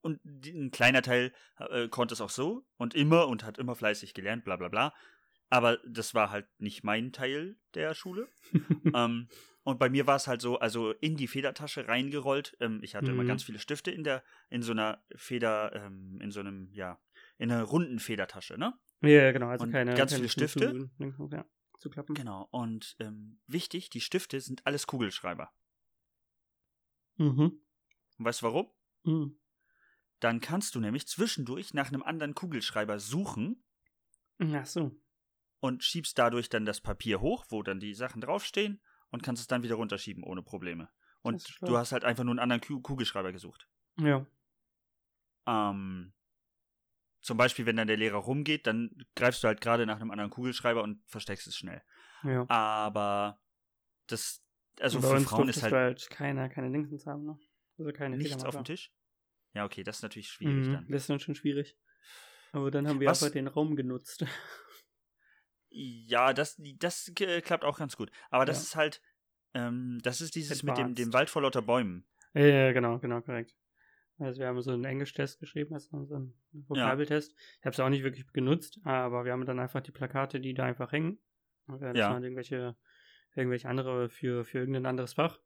Und 0.02 0.24
ein 0.26 0.72
kleiner 0.72 1.02
Teil 1.02 1.34
äh, 1.58 1.88
konnte 1.90 2.14
es 2.14 2.22
auch 2.22 2.30
so 2.30 2.66
und 2.78 2.94
immer 2.94 3.28
und 3.28 3.44
hat 3.44 3.58
immer 3.58 3.76
fleißig 3.76 4.14
gelernt, 4.14 4.46
bla 4.46 4.56
bla 4.56 4.70
bla. 4.70 4.94
Aber 5.50 5.78
das 5.88 6.14
war 6.14 6.30
halt 6.30 6.48
nicht 6.60 6.84
mein 6.84 7.12
Teil 7.14 7.58
der 7.74 7.94
Schule. 7.94 8.28
ähm, 8.94 9.28
und 9.64 9.80
bei 9.80 9.90
mir 9.90 10.08
war 10.08 10.16
es 10.16 10.28
halt 10.28 10.42
so, 10.42 10.60
also 10.60 10.92
in 10.92 11.18
die 11.18 11.28
Federtasche 11.28 11.88
reingerollt. 11.88 12.56
Ähm, 12.60 12.80
ich 12.84 12.96
hatte 12.96 13.12
immer 13.12 13.24
Mhm. 13.24 13.28
ganz 13.28 13.44
viele 13.44 13.60
Stifte 13.60 13.92
in 13.92 14.04
der, 14.04 14.24
in 14.50 14.62
so 14.62 14.72
einer 14.72 15.04
Feder, 15.16 15.74
ähm, 15.74 16.20
in 16.22 16.32
so 16.32 16.40
einem, 16.40 16.70
ja, 16.72 17.00
in 17.38 17.52
einer 17.52 17.64
runden 17.64 18.00
Federtasche, 18.00 18.58
ne? 18.58 18.74
ja, 19.02 19.32
genau. 19.32 19.50
Also 19.50 19.66
Und 19.66 19.72
keine 19.72 19.96
ganz 19.96 20.12
keine 20.12 20.28
viele 20.30 20.30
Stifte? 20.30 20.90
Ja, 21.32 21.46
zu 21.80 21.90
klappen. 21.90 22.16
Genau. 22.16 22.48
Und 22.52 22.96
ähm, 23.00 23.40
wichtig, 23.48 23.90
die 23.90 24.02
Stifte 24.02 24.40
sind 24.42 24.66
alles 24.66 24.88
Kugelschreiber. 24.88 25.52
Mhm. 27.18 27.62
Und 28.18 28.26
weißt 28.26 28.42
du 28.42 28.46
warum? 28.46 28.72
Mhm. 29.04 29.40
Dann 30.20 30.40
kannst 30.40 30.76
du 30.76 30.80
nämlich 30.80 31.08
zwischendurch 31.08 31.74
nach 31.74 31.88
einem 31.90 32.04
anderen 32.04 32.34
Kugelschreiber 32.34 33.00
suchen 33.00 33.64
Ach 34.40 34.66
so. 34.66 35.00
und 35.60 35.84
schiebst 35.84 36.18
dadurch 36.18 36.50
dann 36.50 36.66
das 36.66 36.82
Papier 36.82 37.22
hoch, 37.22 37.46
wo 37.50 37.62
dann 37.62 37.80
die 37.80 37.94
Sachen 37.94 38.22
draufstehen 38.22 38.82
und 39.10 39.22
kannst 39.24 39.42
es 39.42 39.48
dann 39.48 39.64
wieder 39.64 39.76
runterschieben 39.76 40.24
ohne 40.24 40.42
Probleme. 40.42 40.90
Und 41.22 41.58
du 41.62 41.78
hast 41.78 41.92
halt 41.92 42.04
einfach 42.04 42.24
nur 42.24 42.32
einen 42.34 42.40
anderen 42.40 42.62
Ku- 42.62 42.82
Kugelschreiber 42.82 43.32
gesucht. 43.32 43.68
Ja. 44.00 44.26
Ähm, 45.46 46.14
zum 47.28 47.36
Beispiel, 47.38 47.66
wenn 47.66 47.76
dann 47.76 47.88
der 47.90 47.98
Lehrer 47.98 48.20
rumgeht, 48.20 48.68
dann 48.68 48.90
greifst 49.18 49.44
du 49.44 49.48
halt 49.50 49.60
gerade 49.60 49.86
nach 49.86 49.98
einem 50.00 50.12
anderen 50.12 50.32
Kugelschreiber 50.32 50.82
und 50.82 51.04
versteckst 51.08 51.46
es 51.46 51.58
schnell. 51.58 51.82
Ja. 52.24 52.50
Aber 52.50 53.42
das, 54.08 54.42
also 54.80 55.02
für 55.02 55.20
Frauen 55.20 55.50
ist 55.50 55.62
halt, 55.62 55.74
halt 55.74 56.10
keiner, 56.10 56.48
keine 56.48 56.72
Dingsens 56.72 57.06
haben, 57.06 57.26
ne? 57.26 57.38
Also 57.78 57.92
keine 57.92 58.16
nichts 58.16 58.46
auf 58.46 58.56
dem 58.56 58.64
Tisch. 58.64 58.94
Ja, 59.54 59.66
okay, 59.66 59.84
das 59.84 59.98
ist 59.98 60.04
natürlich 60.04 60.30
schwierig 60.30 60.68
Mhm, 60.68 60.72
dann. 60.72 60.88
das 60.88 61.02
ist 61.02 61.10
dann 61.10 61.20
schon 61.20 61.36
schwierig. 61.36 61.78
Aber 62.54 62.72
dann 62.72 62.88
haben 62.88 63.02
wir 63.02 63.10
Was- 63.10 63.22
einfach 63.22 63.34
den 63.34 63.48
Raum 63.48 63.76
genutzt. 63.76 64.24
Ja, 65.70 66.32
das, 66.34 66.56
das 66.80 67.12
klappt 67.16 67.66
auch 67.66 67.78
ganz 67.78 67.98
gut. 67.98 68.10
Aber 68.30 68.46
das 68.46 68.58
Ja. 68.58 68.64
ist 68.64 68.76
halt, 68.78 69.02
ähm, 69.54 70.00
das 70.02 70.22
ist 70.22 70.34
dieses 70.34 70.64
mit 70.64 70.78
dem, 70.78 70.86
Advanced. 70.86 70.98
dem 71.00 71.14
Wald 71.14 71.30
vor 71.30 71.42
lauter 71.42 71.62
Bäumen. 71.62 72.08
Ja, 72.34 72.72
genau, 72.72 73.00
genau, 73.00 73.22
korrekt. 73.22 73.54
Also 74.20 74.40
wir 74.40 74.48
haben 74.48 74.62
so 74.62 74.72
einen 74.72 74.86
Englisch-Test 74.86 75.40
geschrieben, 75.40 75.74
also 75.76 76.04
so 76.06 76.16
einen 76.16 76.34
Vokabeltest. 76.68 77.36
Ich 77.60 77.66
habe 77.66 77.74
es 77.74 77.80
auch 77.80 77.90
nicht 77.90 78.04
wirklich 78.04 78.26
genutzt, 78.34 78.80
aber 78.84 79.26
wir 79.26 79.32
haben 79.32 79.46
dann 79.46 79.60
einfach 79.60 79.82
die 79.82 79.92
Plakate, 79.92 80.40
die 80.40 80.54
da 80.54 80.66
einfach 80.66 80.92
hängen. 80.92 81.20
Und 81.68 81.82
Das 81.82 81.96
Ja. 81.98 82.10
waren 82.10 82.24
irgendwelche, 82.24 82.76
irgendwelche 83.36 83.70
andere 83.70 84.10
für, 84.10 84.44
für 84.44 84.60
irgendein 84.60 84.86
anderes 84.88 85.14
Fach. 85.14 85.40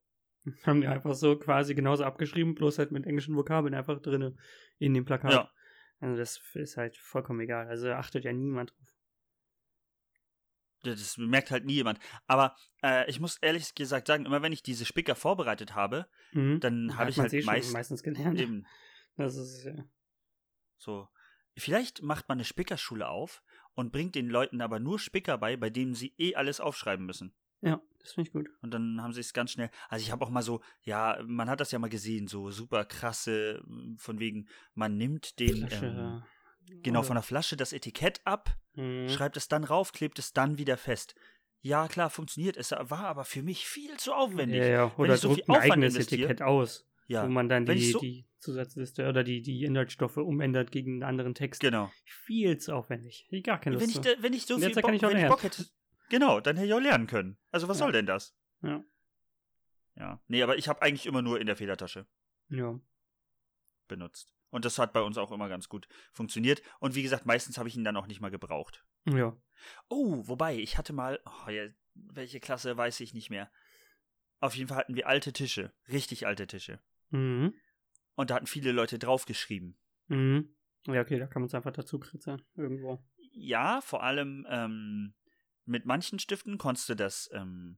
Haben 0.65 0.81
die 0.81 0.87
einfach 0.87 1.13
so 1.13 1.37
quasi 1.37 1.75
genauso 1.75 2.03
abgeschrieben, 2.03 2.55
bloß 2.55 2.79
halt 2.79 2.91
mit 2.91 3.05
englischen 3.05 3.35
Vokabeln 3.35 3.73
einfach 3.75 3.99
drinne 4.01 4.35
in 4.79 4.93
dem 4.93 5.05
Plakat. 5.05 5.31
Ja. 5.31 5.51
Also 5.99 6.17
das 6.17 6.41
ist 6.55 6.77
halt 6.77 6.97
vollkommen 6.97 7.41
egal. 7.41 7.67
Also 7.67 7.91
achtet 7.91 8.23
ja 8.23 8.33
niemand 8.33 8.71
drauf. 8.71 8.90
Das 10.83 11.17
merkt 11.17 11.51
halt 11.51 11.65
nie 11.65 11.73
jemand. 11.75 11.99
Aber 12.27 12.55
äh, 12.83 13.09
ich 13.09 13.19
muss 13.19 13.37
ehrlich 13.37 13.75
gesagt 13.75 14.07
sagen, 14.07 14.25
immer 14.25 14.41
wenn 14.41 14.51
ich 14.53 14.63
diese 14.63 14.85
Spicker 14.85 15.15
vorbereitet 15.15 15.75
habe, 15.75 16.07
Mhm. 16.33 16.59
dann 16.59 16.97
habe 16.97 17.09
ich 17.09 17.19
halt 17.19 17.33
eh 17.33 17.43
meist 17.43 17.73
meistens 17.73 18.03
gelernt. 18.03 18.39
eben 18.39 18.65
Das 19.17 19.35
ist 19.35 19.63
ja. 19.65 19.73
so. 20.77 21.07
Vielleicht 21.57 22.01
macht 22.01 22.29
man 22.29 22.37
eine 22.37 22.45
Spickerschule 22.45 23.07
auf 23.09 23.43
und 23.73 23.91
bringt 23.91 24.15
den 24.15 24.29
Leuten 24.29 24.61
aber 24.61 24.79
nur 24.79 24.99
Spicker 24.99 25.37
bei, 25.37 25.57
bei 25.57 25.69
denen 25.69 25.93
sie 25.93 26.13
eh 26.17 26.35
alles 26.35 26.59
aufschreiben 26.61 27.05
müssen. 27.05 27.33
Ja, 27.63 27.79
das 27.99 28.13
finde 28.13 28.29
ich 28.29 28.33
gut. 28.33 28.49
Und 28.61 28.73
dann 28.73 29.01
haben 29.01 29.13
sie 29.13 29.19
es 29.19 29.33
ganz 29.33 29.51
schnell. 29.51 29.69
Also 29.89 30.01
ich 30.03 30.11
habe 30.11 30.25
auch 30.25 30.29
mal 30.29 30.41
so, 30.41 30.61
ja, 30.81 31.21
man 31.27 31.49
hat 31.49 31.59
das 31.59 31.71
ja 31.71 31.77
mal 31.77 31.89
gesehen, 31.89 32.27
so 32.27 32.49
super 32.49 32.85
krasse, 32.85 33.61
von 33.97 34.19
wegen, 34.19 34.47
man 34.73 34.97
nimmt 34.97 35.39
den, 35.39 35.67
Flasche, 35.67 35.85
ähm, 35.85 36.23
äh, 36.23 36.27
genau, 36.83 37.03
von 37.03 37.15
der 37.15 37.23
Flasche 37.23 37.57
das 37.57 37.73
Etikett 37.73 38.21
ab, 38.25 38.55
Mhm. 38.75 39.09
schreibt 39.09 39.35
es 39.37 39.47
dann 39.49 39.63
rauf, 39.65 39.91
klebt 39.91 40.17
es 40.19 40.31
dann 40.33 40.57
wieder 40.57 40.77
fest. 40.77 41.13
Ja, 41.61 41.87
klar, 41.87 42.09
funktioniert. 42.09 42.55
Es 42.57 42.71
war 42.71 43.05
aber 43.05 43.25
für 43.25 43.43
mich 43.43 43.67
viel 43.67 43.97
zu 43.97 44.13
aufwendig. 44.13 44.59
Ja, 44.59 44.65
ja. 44.67 44.91
Wenn 44.97 45.03
Oder 45.05 45.13
ich 45.15 45.19
so 45.21 45.27
viel 45.29 45.37
druckt 45.43 45.49
ein 45.49 45.55
Aufwand 45.57 45.71
eigenes 45.73 45.95
Etikett 45.97 46.41
aus, 46.41 46.87
Ja, 47.07 47.23
wo 47.25 47.29
man 47.29 47.49
dann 47.49 47.67
Wenn 47.67 47.77
ich 47.77 47.83
die, 47.87 47.91
so- 47.91 47.99
die 47.99 48.25
Zusatzliste 48.39 49.07
oder 49.09 49.23
die, 49.23 49.41
die 49.41 49.63
Inhaltsstoffe 49.65 50.17
umändert 50.17 50.71
gegen 50.71 50.93
einen 50.93 51.03
anderen 51.03 51.35
Text. 51.35 51.59
genau. 51.61 51.91
Viel 52.05 52.57
zu 52.57 52.73
aufwendig. 52.73 53.27
Ich 53.29 53.43
gar 53.43 53.59
keine 53.59 53.75
Wenn 53.75 53.81
Lust. 53.87 53.97
ich, 53.97 54.01
zu. 54.01 54.15
da, 54.15 54.23
wenn 54.23 54.33
ich 54.33 54.45
so 54.47 54.57
viel 54.57 54.73
Bock, 54.73 54.91
ich 54.93 55.01
wenn 55.03 55.17
ich. 55.17 55.27
Bock 55.27 55.43
hätte, 55.43 55.65
genau, 56.09 56.39
dann 56.39 56.55
hätte 56.55 56.67
ich 56.67 56.73
auch 56.73 56.79
lernen 56.79 57.05
können. 57.07 57.37
Also 57.51 57.67
was 57.67 57.77
Ja. 57.77 57.85
soll 57.85 57.91
denn 57.91 58.05
das? 58.07 58.33
Ja. 58.63 58.83
Ja, 59.97 60.23
nee, 60.27 60.41
aber 60.41 60.57
ich 60.57 60.67
habe 60.69 60.81
eigentlich 60.81 61.05
immer 61.05 61.21
nur 61.21 61.39
in 61.39 61.45
der 61.47 61.57
Federtasche 61.57 62.07
ja. 62.49 62.79
benutzt. 63.87 64.33
Und 64.51 64.65
das 64.65 64.77
hat 64.77 64.93
bei 64.93 65.01
uns 65.01 65.17
auch 65.17 65.31
immer 65.31 65.49
ganz 65.49 65.67
gut 65.69 65.87
funktioniert. 66.11 66.61
Und 66.79 66.93
wie 66.95 67.03
gesagt, 67.03 67.25
meistens 67.25 67.57
habe 67.57 67.67
ich 67.69 67.75
ihn 67.75 67.83
dann 67.83 67.97
auch 67.97 68.07
nicht 68.07 68.21
mal 68.21 68.29
gebraucht. 68.31 68.85
Ja. 69.05 69.35
Oh, 69.89 70.27
wobei, 70.27 70.57
ich 70.57 70.77
hatte 70.77 70.93
mal, 70.93 71.19
oh, 71.25 71.49
ja, 71.49 71.67
welche 71.93 72.39
Klasse 72.39 72.77
weiß 72.77 72.99
ich 72.99 73.13
nicht 73.13 73.29
mehr. 73.29 73.51
Auf 74.39 74.55
jeden 74.55 74.67
Fall 74.67 74.77
hatten 74.77 74.95
wir 74.95 75.07
alte 75.07 75.33
Tische, 75.33 75.73
richtig 75.87 76.27
alte 76.27 76.47
Tische. 76.47 76.79
Mhm. 77.09 77.53
Und 78.15 78.29
da 78.29 78.35
hatten 78.35 78.47
viele 78.47 78.71
Leute 78.71 78.99
draufgeschrieben. 78.99 79.77
Mhm. 80.07 80.55
Ja, 80.87 81.01
okay, 81.01 81.19
da 81.19 81.27
kann 81.27 81.41
man 81.41 81.47
es 81.47 81.53
einfach 81.55 81.71
dazu 81.71 81.99
kritzeln. 81.99 82.41
Irgendwo. 82.55 83.03
Ja, 83.33 83.81
vor 83.81 84.03
allem 84.03 84.45
ähm, 84.49 85.13
mit 85.65 85.85
manchen 85.85 86.19
Stiften 86.19 86.57
konntest 86.57 86.89
du 86.89 86.95
das, 86.95 87.29
ähm, 87.33 87.77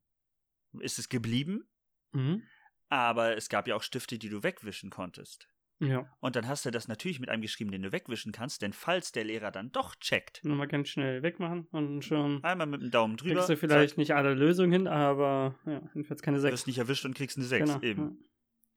ist 0.80 1.00
es 1.00 1.10
geblieben, 1.10 1.68
Mhm. 2.14 2.44
aber 2.90 3.36
es 3.36 3.50
gab 3.50 3.68
ja 3.68 3.76
auch 3.76 3.84
Stifte, 3.84 4.18
die 4.18 4.30
du 4.30 4.42
wegwischen 4.44 4.90
konntest. 4.90 5.50
Ja. 5.86 6.10
Und 6.20 6.36
dann 6.36 6.48
hast 6.48 6.66
du 6.66 6.72
das 6.72 6.88
natürlich 6.88 7.20
mit 7.20 7.30
einem 7.30 7.42
geschrieben, 7.42 7.72
den 7.72 7.82
du 7.84 7.92
wegwischen 7.92 8.32
kannst, 8.32 8.62
denn 8.62 8.74
falls 8.74 9.12
der 9.12 9.24
Lehrer 9.24 9.52
dann 9.52 9.72
doch 9.72 9.96
checkt, 9.96 10.44
Nur 10.44 10.56
mal 10.56 10.68
ganz 10.68 10.90
schnell 10.90 11.24
wegmachen 11.24 11.68
und 11.72 12.04
schon 12.04 12.44
einmal 12.44 12.68
mit 12.68 12.82
dem 12.82 12.92
Daumen 12.92 13.18
drüber, 13.18 13.36
kriegst 13.36 13.50
du 13.50 13.58
vielleicht 13.58 13.98
nicht 13.98 14.14
alle 14.16 14.34
Lösungen 14.34 14.72
hin, 14.72 14.88
aber 14.88 15.56
ja, 15.66 15.82
jedenfalls 15.94 16.22
keine 16.22 16.38
zack, 16.38 16.44
sechs. 16.44 16.54
wirst 16.54 16.68
nicht 16.68 16.78
erwischt 16.78 17.06
und 17.06 17.16
kriegst 17.16 17.38
eine 17.38 17.46
6 17.46 17.70
Genau. 17.70 17.82
eben. 17.84 18.24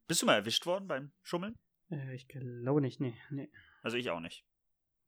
Bist 0.09 0.23
du 0.23 0.27
mal 0.27 0.35
erwischt 0.37 0.67
worden 0.67 0.87
beim 0.89 1.13
Schummeln? 1.23 1.55
Ja. 1.89 1.99
Äh, 1.99 2.15
Ich 2.15 2.29
glaube 2.29 2.81
nicht, 2.81 3.01
nee. 3.01 3.15
Nee. 3.31 3.51
Also 3.83 3.97
ich 3.97 4.11
auch 4.11 4.21
nicht. 4.21 4.45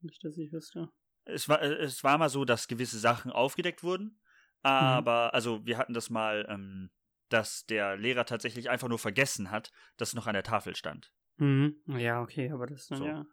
Nicht, 0.01 0.23
dass 0.23 0.37
ich 0.37 0.51
wüsste. 0.51 0.89
Es 1.25 1.49
war, 1.49 1.61
äh, 1.61 1.73
es 1.83 2.03
war 2.03 2.17
mal 2.17 2.29
so, 2.29 2.45
dass 2.45 2.67
gewisse 2.67 2.99
Sachen 2.99 3.31
aufgedeckt 3.31 3.83
wurden, 3.83 4.19
aber, 4.61 5.33
also 5.33 5.65
wir 5.65 5.77
hatten 5.77 5.93
das 5.93 6.09
mal, 6.09 6.45
ähm, 6.49 6.89
dass 7.29 7.65
der 7.65 7.95
Lehrer 7.95 8.25
tatsächlich 8.25 8.69
einfach 8.69 8.87
nur 8.89 8.99
vergessen 8.99 9.51
hat, 9.51 9.71
dass 9.97 10.13
noch 10.13 10.27
an 10.27 10.33
der 10.33 10.43
Tafel 10.43 10.75
stand. 10.75 11.13
Mhm. 11.39 11.81
Ja, 11.97 12.21
okay, 12.21 12.51
aber 12.51 12.67
das 12.67 12.87
dann 12.87 12.97
So. 12.99 13.05
ja. 13.05 13.25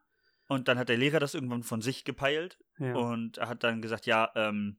Und 0.49 0.69
dann 0.69 0.79
hat 0.79 0.89
der 0.89 0.97
Lehrer 0.97 1.19
das 1.21 1.35
irgendwann 1.35 1.63
von 1.65 1.83
sich 1.83 2.05
gepeilt 2.05 2.59
Ja. 2.79 2.95
und 2.95 3.39
hat 3.39 3.65
dann 3.65 3.83
gesagt, 3.83 4.07
ja, 4.07 4.31
ähm, 4.37 4.79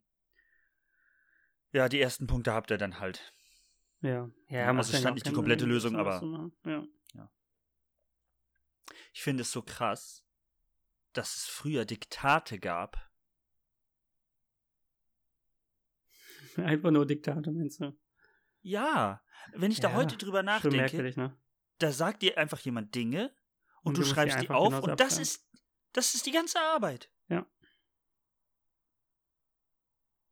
ja, 1.74 1.90
die 1.90 2.00
ersten 2.00 2.26
Punkte 2.28 2.54
habt 2.54 2.72
ihr 2.72 2.78
dann 2.78 3.00
halt. 3.00 3.34
Ja, 4.02 4.30
ja, 4.50 4.60
Ja, 4.60 4.68
also 4.72 4.90
stand 4.90 5.04
ja 5.06 5.12
nicht 5.12 5.26
die 5.28 5.34
komplette 5.34 5.66
Lösung, 5.66 5.96
aber- 5.96 6.22
machen. 6.22 6.54
Ja. 6.66 6.84
Ich 9.14 9.24
finde 9.24 9.42
es 9.42 9.52
so 9.52 9.62
krass, 9.64 10.24
dass 11.14 11.36
es 11.38 11.46
früher 11.48 11.86
Diktate 11.86 12.60
gab. 12.60 12.98
Einfach 16.58 16.92
nur 16.92 17.06
Diktate, 17.06 17.52
meinst 17.52 17.80
du? 17.82 17.98
Ja, 18.62 19.22
wenn 19.54 19.72
ich 19.72 19.80
da 19.80 19.90
Ja, 19.90 19.96
heute 19.96 20.18
drüber 20.18 20.40
Schon 20.40 20.46
nachdenke, 20.46 20.78
merkwürdig, 20.78 21.18
ne? 21.18 21.36
Da 21.80 21.92
sagt 21.92 22.22
dir 22.22 22.38
einfach 22.38 22.60
jemand 22.60 22.96
Dinge 22.96 23.36
und, 23.82 23.90
Und 23.90 23.98
du 23.98 24.02
du 24.02 24.08
die 24.08 24.14
schreibst 24.14 24.42
die 24.42 24.50
auf 24.50 24.82
und 24.82 25.00
das 25.00 25.18
ist 25.18 25.48
das 25.94 26.14
ist 26.14 26.26
die 26.26 26.32
ganze 26.32 26.60
Arbeit. 26.60 27.10
Ja. 27.30 27.46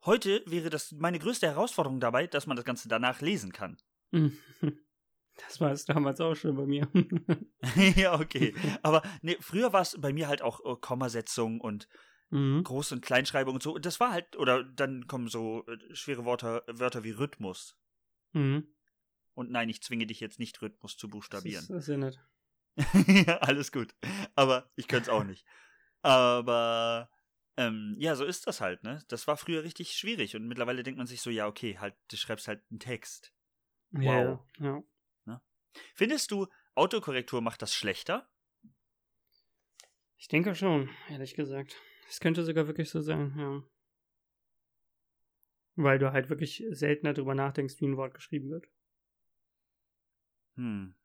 Heute 0.06 0.44
wäre 0.46 0.70
das 0.70 0.92
meine 0.92 1.18
größte 1.18 1.48
Herausforderung 1.48 2.00
dabei, 2.00 2.28
dass 2.28 2.46
man 2.46 2.56
das 2.56 2.66
Ganze 2.66 2.88
danach 2.88 3.22
lesen 3.22 3.52
kann. 3.52 3.78
Das 5.38 5.60
war 5.60 5.72
es 5.72 5.86
damals 5.86 6.22
auch 6.22 6.36
schon 6.36 6.56
bei 6.56 6.66
mir. 6.66 6.88
ja, 7.98 8.20
okay. 8.20 8.54
Aber 8.84 9.02
nee, 9.22 9.38
früher 9.42 9.74
war 9.74 9.82
es 9.82 10.00
bei 10.00 10.14
mir 10.14 10.28
halt 10.28 10.42
auch 10.42 10.64
äh, 10.64 10.78
Kommasetzung 10.80 11.60
und 11.60 11.90
mhm. 12.30 12.62
Groß- 12.62 12.94
und 12.94 13.02
Kleinschreibung 13.02 13.56
und 13.56 13.64
so. 13.64 13.76
Und 13.76 13.86
das 13.86 14.00
war 14.00 14.12
halt, 14.12 14.38
oder 14.38 14.64
dann 14.64 15.08
kommen 15.08 15.28
so 15.28 15.66
äh, 15.68 15.94
schwere 15.94 16.26
Wörter, 16.26 16.64
Wörter 16.68 17.04
wie 17.04 17.12
Rhythmus. 17.12 17.78
Mhm. 18.32 18.75
Und 19.36 19.52
nein, 19.52 19.70
ich 19.70 19.84
zwinge 19.84 20.08
dich 20.08 20.20
jetzt 20.20 20.40
nicht, 20.40 20.62
Rhythmus 20.62 20.98
zu 20.98 21.08
Das 21.08 21.12
buchstabieren. 21.12 21.62
ist, 21.62 21.70
das 21.70 21.84
ist 21.84 21.88
ja 21.90 21.98
nett. 21.98 22.20
ja, 23.28 23.38
alles 23.38 23.72
gut. 23.72 23.94
Aber 24.34 24.72
ich 24.76 24.88
könnte 24.88 25.04
es 25.04 25.10
auch 25.10 25.24
nicht. 25.24 25.46
Aber 26.02 27.10
ähm, 27.58 27.96
ja, 28.00 28.16
so 28.16 28.26
ist 28.26 28.48
das 28.48 28.62
halt, 28.62 28.84
ne? 28.84 29.04
Das 29.08 29.28
war 29.28 29.38
früher 29.38 29.64
richtig 29.64 29.94
schwierig 29.94 30.36
und 30.36 30.48
mittlerweile 30.48 30.84
denkt 30.84 30.98
man 30.98 31.08
sich 31.08 31.22
so, 31.22 31.30
ja, 31.30 31.48
okay, 31.48 31.78
halt, 31.78 31.96
du 32.10 32.18
schreibst 32.18 32.48
halt 32.48 32.64
einen 32.70 32.80
Text. 32.80 33.34
Ja, 33.92 34.44
ja. 34.60 34.84
Findest 35.94 36.32
du, 36.32 36.48
Autokorrektur 36.74 37.42
macht 37.42 37.62
das 37.62 37.74
schlechter? 37.74 38.30
Ich 40.18 40.28
denke 40.30 40.56
schon, 40.56 40.90
ehrlich 41.10 41.34
gesagt. 41.36 41.76
Es 42.10 42.20
könnte 42.20 42.44
sogar 42.44 42.68
wirklich 42.68 42.90
so 42.90 43.02
sein, 43.02 43.36
ja. 43.38 43.64
Weil 45.76 46.00
du 46.00 46.14
halt 46.14 46.30
wirklich 46.30 46.64
seltener 46.70 47.14
drüber 47.14 47.36
nachdenkst, 47.36 47.76
wie 47.82 47.88
ein 47.88 47.98
Wort 47.98 48.14
geschrieben 48.14 48.50
wird. 48.50 48.68
Hm. 50.56 50.96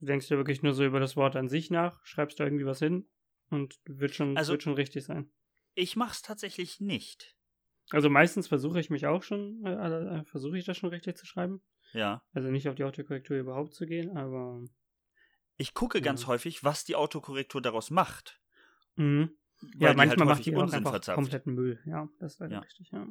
Du 0.00 0.06
denkst 0.06 0.28
ja 0.30 0.36
wirklich 0.36 0.62
nur 0.62 0.74
so 0.74 0.84
über 0.84 0.98
das 1.00 1.16
Wort 1.16 1.36
an 1.36 1.48
sich 1.48 1.70
nach, 1.70 2.04
schreibst 2.04 2.40
da 2.40 2.44
irgendwie 2.44 2.66
was 2.66 2.78
hin 2.80 3.08
und 3.50 3.78
wird 3.84 4.14
schon, 4.14 4.36
Also- 4.36 4.52
wird 4.52 4.62
schon 4.62 4.74
richtig 4.74 5.04
sein. 5.04 5.30
Ich 5.74 5.96
mach's 5.96 6.22
tatsächlich 6.22 6.80
nicht. 6.80 7.36
Also 7.90 8.10
meistens 8.10 8.48
versuche 8.48 8.78
ich 8.80 8.90
mich 8.90 9.06
auch 9.06 9.22
schon, 9.22 9.64
äh, 9.64 10.18
äh, 10.20 10.24
versuche 10.24 10.58
ich 10.58 10.64
das 10.64 10.76
schon 10.76 10.90
richtig 10.90 11.16
zu 11.16 11.26
schreiben. 11.26 11.62
Ja. 11.92 12.22
Also 12.32 12.50
nicht 12.50 12.68
auf 12.68 12.74
die 12.74 12.84
Autokorrektur 12.84 13.36
überhaupt 13.38 13.74
zu 13.74 13.86
gehen, 13.86 14.16
aber 14.16 14.62
Ich 15.58 15.74
gucke 15.74 16.00
ganz 16.00 16.22
Ja. 16.22 16.28
häufig, 16.28 16.64
was 16.64 16.84
die 16.84 16.96
Autokorrektur 16.96 17.60
daraus 17.62 17.90
macht. 17.90 18.40
mhm. 18.96 19.36
ja, 19.78 19.94
manchmal 19.94 20.08
halt 20.08 20.38
macht 20.38 20.46
die 20.46 20.56
auch 20.56 20.62
Unsinn 20.62 20.78
einfach 20.78 20.90
verzapft. 20.92 21.14
kompletten 21.14 21.54
Müll. 21.54 21.78
Ja, 21.86 22.08
das 22.18 22.32
ist 22.34 22.38
leider 22.40 22.54
Ja. 22.54 22.58
richtig, 22.60 22.90
ja. 22.90 23.06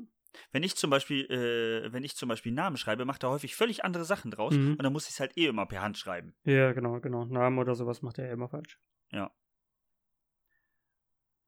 Wenn 0.51 0.63
ich 0.63 0.75
zum 0.75 0.89
Beispiel, 0.89 1.25
äh, 1.29 1.91
wenn 1.91 2.03
ich 2.03 2.15
zum 2.15 2.29
Beispiel 2.29 2.51
Namen 2.51 2.77
schreibe, 2.77 3.05
macht 3.05 3.23
er 3.23 3.29
häufig 3.29 3.55
völlig 3.55 3.83
andere 3.83 4.05
Sachen 4.05 4.31
draus 4.31 4.55
Mhm. 4.55 4.71
und 4.71 4.83
dann 4.83 4.93
muss 4.93 5.05
ich 5.05 5.11
es 5.13 5.19
halt 5.19 5.37
eh 5.37 5.47
immer 5.47 5.65
per 5.65 5.81
Hand 5.81 5.97
schreiben. 5.97 6.35
Ja, 6.43 6.71
genau, 6.71 6.99
genau. 6.99 7.25
Namen 7.25 7.59
oder 7.59 7.75
sowas 7.75 8.01
macht 8.01 8.17
er 8.17 8.27
ja 8.27 8.33
immer 8.33 8.47
falsch. 8.49 8.79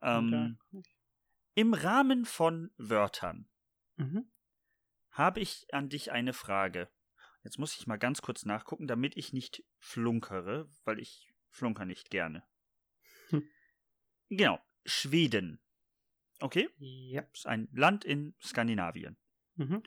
Ähm, 0.04 0.58
Im 1.56 1.74
Rahmen 1.74 2.26
von 2.26 2.72
Wörtern 2.78 3.48
Mhm. 3.96 4.30
habe 5.12 5.40
ich 5.40 5.74
an 5.74 5.88
dich 5.90 6.12
eine 6.12 6.34
Frage. 6.34 6.90
Jetzt 7.44 7.58
muss 7.58 7.78
ich 7.78 7.88
mal 7.88 7.98
ganz 7.98 8.22
kurz 8.22 8.46
nachgucken, 8.46 8.88
damit 8.88 9.16
ich 9.16 9.34
nicht 9.34 9.64
flunkere, 9.80 10.70
weil 10.84 11.00
ich 11.00 11.34
flunker 11.50 11.86
nicht 11.86 12.10
gerne. 12.10 12.44
Hm. 13.30 13.48
Genau, 14.30 14.60
Schweden. 14.86 15.63
Okay, 16.40 16.70
Ja. 16.78 17.22
ist 17.34 17.48
ein 17.48 17.70
Land 17.74 18.04
in 18.06 18.36
Skandinavien. 18.42 19.18
Mhm. 19.56 19.84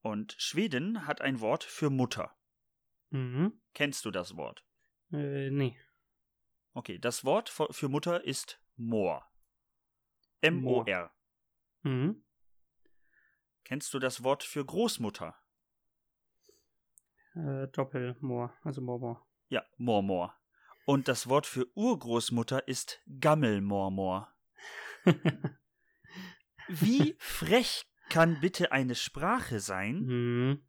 Und 0.00 0.34
Schweden 0.38 1.06
hat 1.06 1.20
ein 1.20 1.40
Wort 1.40 1.62
für 1.64 1.90
Mutter. 1.90 2.36
Mhm. 3.10 3.60
Kennst 3.74 4.04
du 4.04 4.10
das 4.10 4.36
Wort? 4.36 4.64
Äh, 5.12 5.50
nee. 5.50 5.78
Okay, 6.74 6.98
das 6.98 7.24
Wort 7.24 7.50
für 7.50 7.88
Mutter 7.88 8.24
ist 8.24 8.60
Mor. 8.76 9.30
M-O-R. 10.40 11.14
Mhm. 11.82 12.24
Kennst 13.64 13.94
du 13.94 13.98
das 14.00 14.24
Wort 14.24 14.42
für 14.42 14.64
Großmutter? 14.64 15.36
Äh, 17.34 17.68
Doppelmoor, 17.68 18.52
also 18.62 18.80
Moor. 18.80 19.26
Ja, 19.48 19.64
Mormor. 19.76 20.34
Und 20.84 21.06
das 21.08 21.28
Wort 21.28 21.46
für 21.46 21.66
Urgroßmutter 21.76 22.66
ist 22.66 23.02
Gammelmormor. 23.20 24.34
Wie 26.68 27.16
frech 27.18 27.84
kann 28.08 28.40
bitte 28.40 28.72
eine 28.72 28.94
Sprache 28.94 29.60
sein, 29.60 30.04
mhm. 30.04 30.62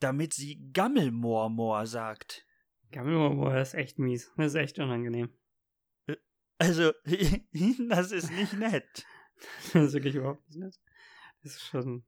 damit 0.00 0.34
sie 0.34 0.70
Gammelmormor 0.72 1.86
sagt? 1.86 2.46
Gammelmoor 2.90 3.56
ist 3.56 3.74
echt 3.74 3.98
mies. 3.98 4.32
Das 4.36 4.46
ist 4.46 4.54
echt 4.56 4.78
unangenehm. 4.78 5.30
Also, 6.58 6.92
das 7.88 8.12
ist 8.12 8.30
nicht 8.30 8.52
nett. 8.54 9.06
Das 9.72 9.84
ist 9.86 9.94
wirklich 9.94 10.16
überhaupt 10.16 10.46
nicht 10.48 10.58
nett. 10.58 10.78
Das 11.42 11.52
ist 11.52 11.62
schon. 11.62 12.04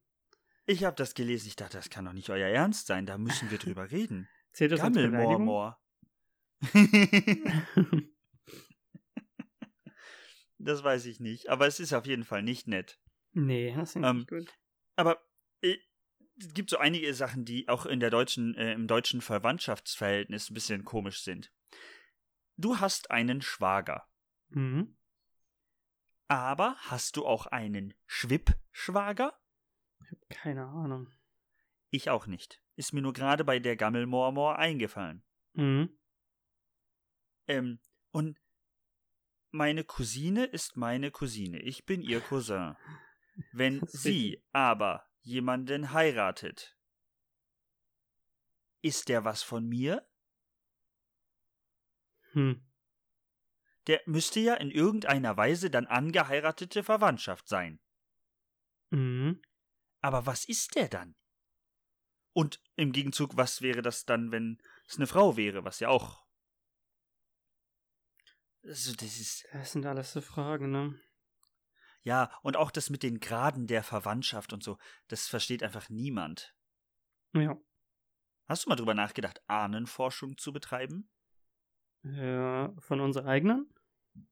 Ich 0.66 0.85
habe 0.85 0.94
das 0.96 1.14
gelesen, 1.14 1.48
ich 1.48 1.57
dachte, 1.57 1.78
das 1.78 1.88
kann 1.88 2.05
doch 2.05 2.12
nicht 2.12 2.28
euer 2.28 2.48
Ernst 2.48 2.88
sein, 2.88 3.07
da 3.07 3.16
müssen 3.16 3.50
wir 3.50 3.57
drüber 3.57 3.90
reden. 3.90 4.28
Zählt 4.52 4.72
das? 4.72 4.81
Gammelmormor. 4.81 5.81
Das 10.64 10.83
weiß 10.85 11.07
ich 11.07 11.20
nicht, 11.20 11.48
aber 11.48 11.66
es 11.66 11.81
ist 11.81 11.92
auf 11.92 12.07
jeden 12.07 12.25
Fall 12.25 12.42
nicht 12.42 12.66
nett. 12.68 12.98
nee, 13.33 13.75
das 13.75 13.90
ist 13.96 14.03
Ähm, 14.05 14.16
nicht 14.18 14.29
gut. 14.29 14.55
Aber 14.96 15.22
äh, 15.62 15.77
es 16.38 16.53
gibt 16.55 16.70
so 16.70 16.79
einige 16.79 17.12
Sachen, 17.14 17.44
die 17.44 17.68
auch 17.68 17.87
in 17.87 18.01
der 18.01 18.11
deutschen, 18.11 18.55
äh, 18.57 18.72
im 18.72 18.87
deutschen 18.87 19.20
Verwandtschaftsverhältnis 19.20 20.51
ein 20.51 20.55
bisschen 20.55 20.85
komisch 20.85 21.22
sind. 21.22 21.53
Du 22.57 22.79
hast 22.81 23.11
einen 23.11 23.40
Schwager, 23.42 24.07
Mhm. 24.48 24.96
aber 26.29 26.77
hast 26.79 27.16
du 27.16 27.27
auch 27.27 27.46
einen 27.46 27.94
Schwippschwager? 28.07 29.38
Keine 30.29 30.66
Ahnung. 30.66 31.09
Ich 31.90 32.11
auch 32.11 32.27
nicht. 32.27 32.62
Ist 32.77 32.92
mir 32.92 33.03
nur 33.03 33.12
gerade 33.12 33.44
bei 33.44 33.59
der 33.59 33.77
Gammelmormor 33.77 34.59
eingefallen. 34.59 35.22
Mhm. 35.55 35.98
Ähm, 37.46 37.81
und 38.11 38.38
meine 39.53 39.85
Cousine 39.85 40.45
ist 40.47 40.77
meine 40.77 41.11
Cousine. 41.11 41.61
Ich 41.61 41.85
bin 41.85 42.03
ihr 42.03 42.21
Cousin. 42.21 42.77
Wenn 43.53 43.81
sie 43.87 44.45
aber 44.53 45.07
jemanden 45.21 45.93
heiratet, 45.93 46.77
ist 48.83 49.09
der 49.09 49.25
was 49.25 49.43
von 49.43 49.67
mir? 49.67 50.07
Hm. 52.33 52.67
Der 53.87 54.01
müsste 54.07 54.41
ja 54.41 54.55
in 54.55 54.71
irgendeiner 54.71 55.37
Weise 55.37 55.71
dann 55.71 55.87
angeheiratete 55.87 56.83
Verwandtschaft 56.83 57.49
sein. 57.49 57.81
Mhm. 58.91 59.43
Aber 60.01 60.27
was 60.27 60.45
ist 60.45 60.75
der 60.75 60.88
dann? 60.88 61.17
Und 62.33 62.62
im 62.77 62.93
Gegenzug, 62.93 63.37
was 63.37 63.61
wäre 63.61 63.83
das 63.83 64.05
dann, 64.05 64.31
wenn 64.33 64.59
es 64.87 64.97
eine 64.97 65.07
Frau 65.07 65.37
wäre, 65.37 65.65
was 65.65 65.81
ja 65.81 65.88
auch. 65.88 66.25
Also, 68.64 68.94
das 68.94 69.18
ist. 69.18 69.46
Das 69.53 69.72
sind 69.72 69.87
alles 69.87 70.12
so 70.12 70.20
Fragen, 70.20 70.70
ne? 70.70 71.01
Ja, 72.03 72.33
und 72.42 72.57
auch 72.57 72.70
das 72.70 72.90
mit 72.90 73.03
den 73.03 73.20
Graden 73.20 73.66
der 73.66 73.83
Verwandtschaft 73.83 74.53
und 74.53 74.62
so, 74.62 74.79
das 75.07 75.29
versteht 75.29 75.62
einfach 75.62 75.88
niemand. 75.88 76.55
Ja. 77.33 77.57
Hast 78.46 78.64
du 78.64 78.68
mal 78.68 78.77
drüber 78.77 78.94
nachgedacht, 78.94 79.40
Ahnenforschung 79.46 80.37
zu 80.37 80.53
betreiben? 80.53 81.09
Ja, 82.03 82.75
von 82.81 83.01
unserer 83.01 83.29
eigenen? 83.29 83.72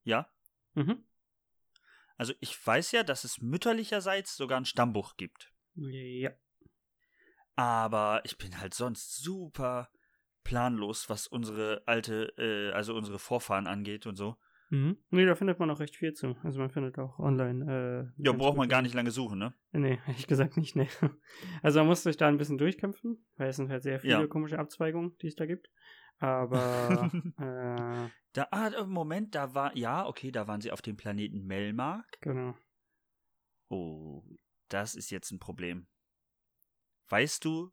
Ja. 0.02 0.28
Mhm. 0.74 1.06
Also 2.16 2.34
ich 2.40 2.66
weiß 2.66 2.92
ja, 2.92 3.02
dass 3.02 3.24
es 3.24 3.40
mütterlicherseits 3.40 4.36
sogar 4.36 4.60
ein 4.60 4.66
Stammbuch 4.66 5.16
gibt. 5.16 5.52
Ja. 5.74 6.32
Aber 7.54 8.20
ich 8.24 8.36
bin 8.36 8.58
halt 8.60 8.74
sonst 8.74 9.16
super 9.16 9.90
planlos, 10.44 11.08
was 11.08 11.26
unsere 11.26 11.82
alte, 11.86 12.32
äh, 12.38 12.72
also 12.72 12.94
unsere 12.94 13.18
Vorfahren 13.18 13.66
angeht 13.66 14.06
und 14.06 14.16
so. 14.16 14.36
Mhm. 14.70 14.98
Nee, 15.10 15.26
da 15.26 15.34
findet 15.34 15.58
man 15.58 15.70
auch 15.70 15.80
recht 15.80 15.96
viel 15.96 16.12
zu. 16.12 16.36
Also 16.44 16.60
man 16.60 16.70
findet 16.70 16.98
auch 16.98 17.18
online. 17.18 18.12
Äh, 18.16 18.22
Ja, 18.22 18.32
braucht 18.32 18.56
man 18.56 18.68
gar 18.68 18.82
nicht 18.82 18.94
lange 18.94 19.10
suchen, 19.10 19.38
ne? 19.38 19.52
Nee, 19.72 19.98
ehrlich 20.06 20.26
gesagt 20.26 20.56
nicht, 20.56 20.76
nee. 20.76 20.88
Also 21.62 21.80
man 21.80 21.88
muss 21.88 22.02
sich 22.04 22.16
da 22.16 22.28
ein 22.28 22.38
bisschen 22.38 22.58
durchkämpfen, 22.58 23.26
weil 23.36 23.48
es 23.48 23.56
sind 23.56 23.68
halt 23.68 23.82
sehr 23.82 23.98
viele 24.00 24.10
Ja. 24.10 24.26
komische 24.28 24.58
Abzweigungen, 24.58 25.16
die 25.22 25.26
es 25.28 25.34
da 25.34 25.46
gibt. 25.46 25.70
Aber 26.18 27.10
äh, 27.38 28.10
Da, 28.32 28.46
ah, 28.52 28.84
Moment, 28.86 29.34
da 29.34 29.54
war, 29.54 29.76
ja, 29.76 30.06
okay, 30.06 30.30
da 30.30 30.46
waren 30.46 30.60
sie 30.60 30.70
auf 30.70 30.82
dem 30.82 30.96
Planeten 30.96 31.46
Melmark. 31.46 32.18
genau. 32.20 32.54
Oh, 33.68 34.22
das 34.68 34.94
ist 34.94 35.10
jetzt 35.10 35.30
ein 35.32 35.38
Problem. 35.40 35.86
Weißt 37.08 37.44
du, 37.44 37.72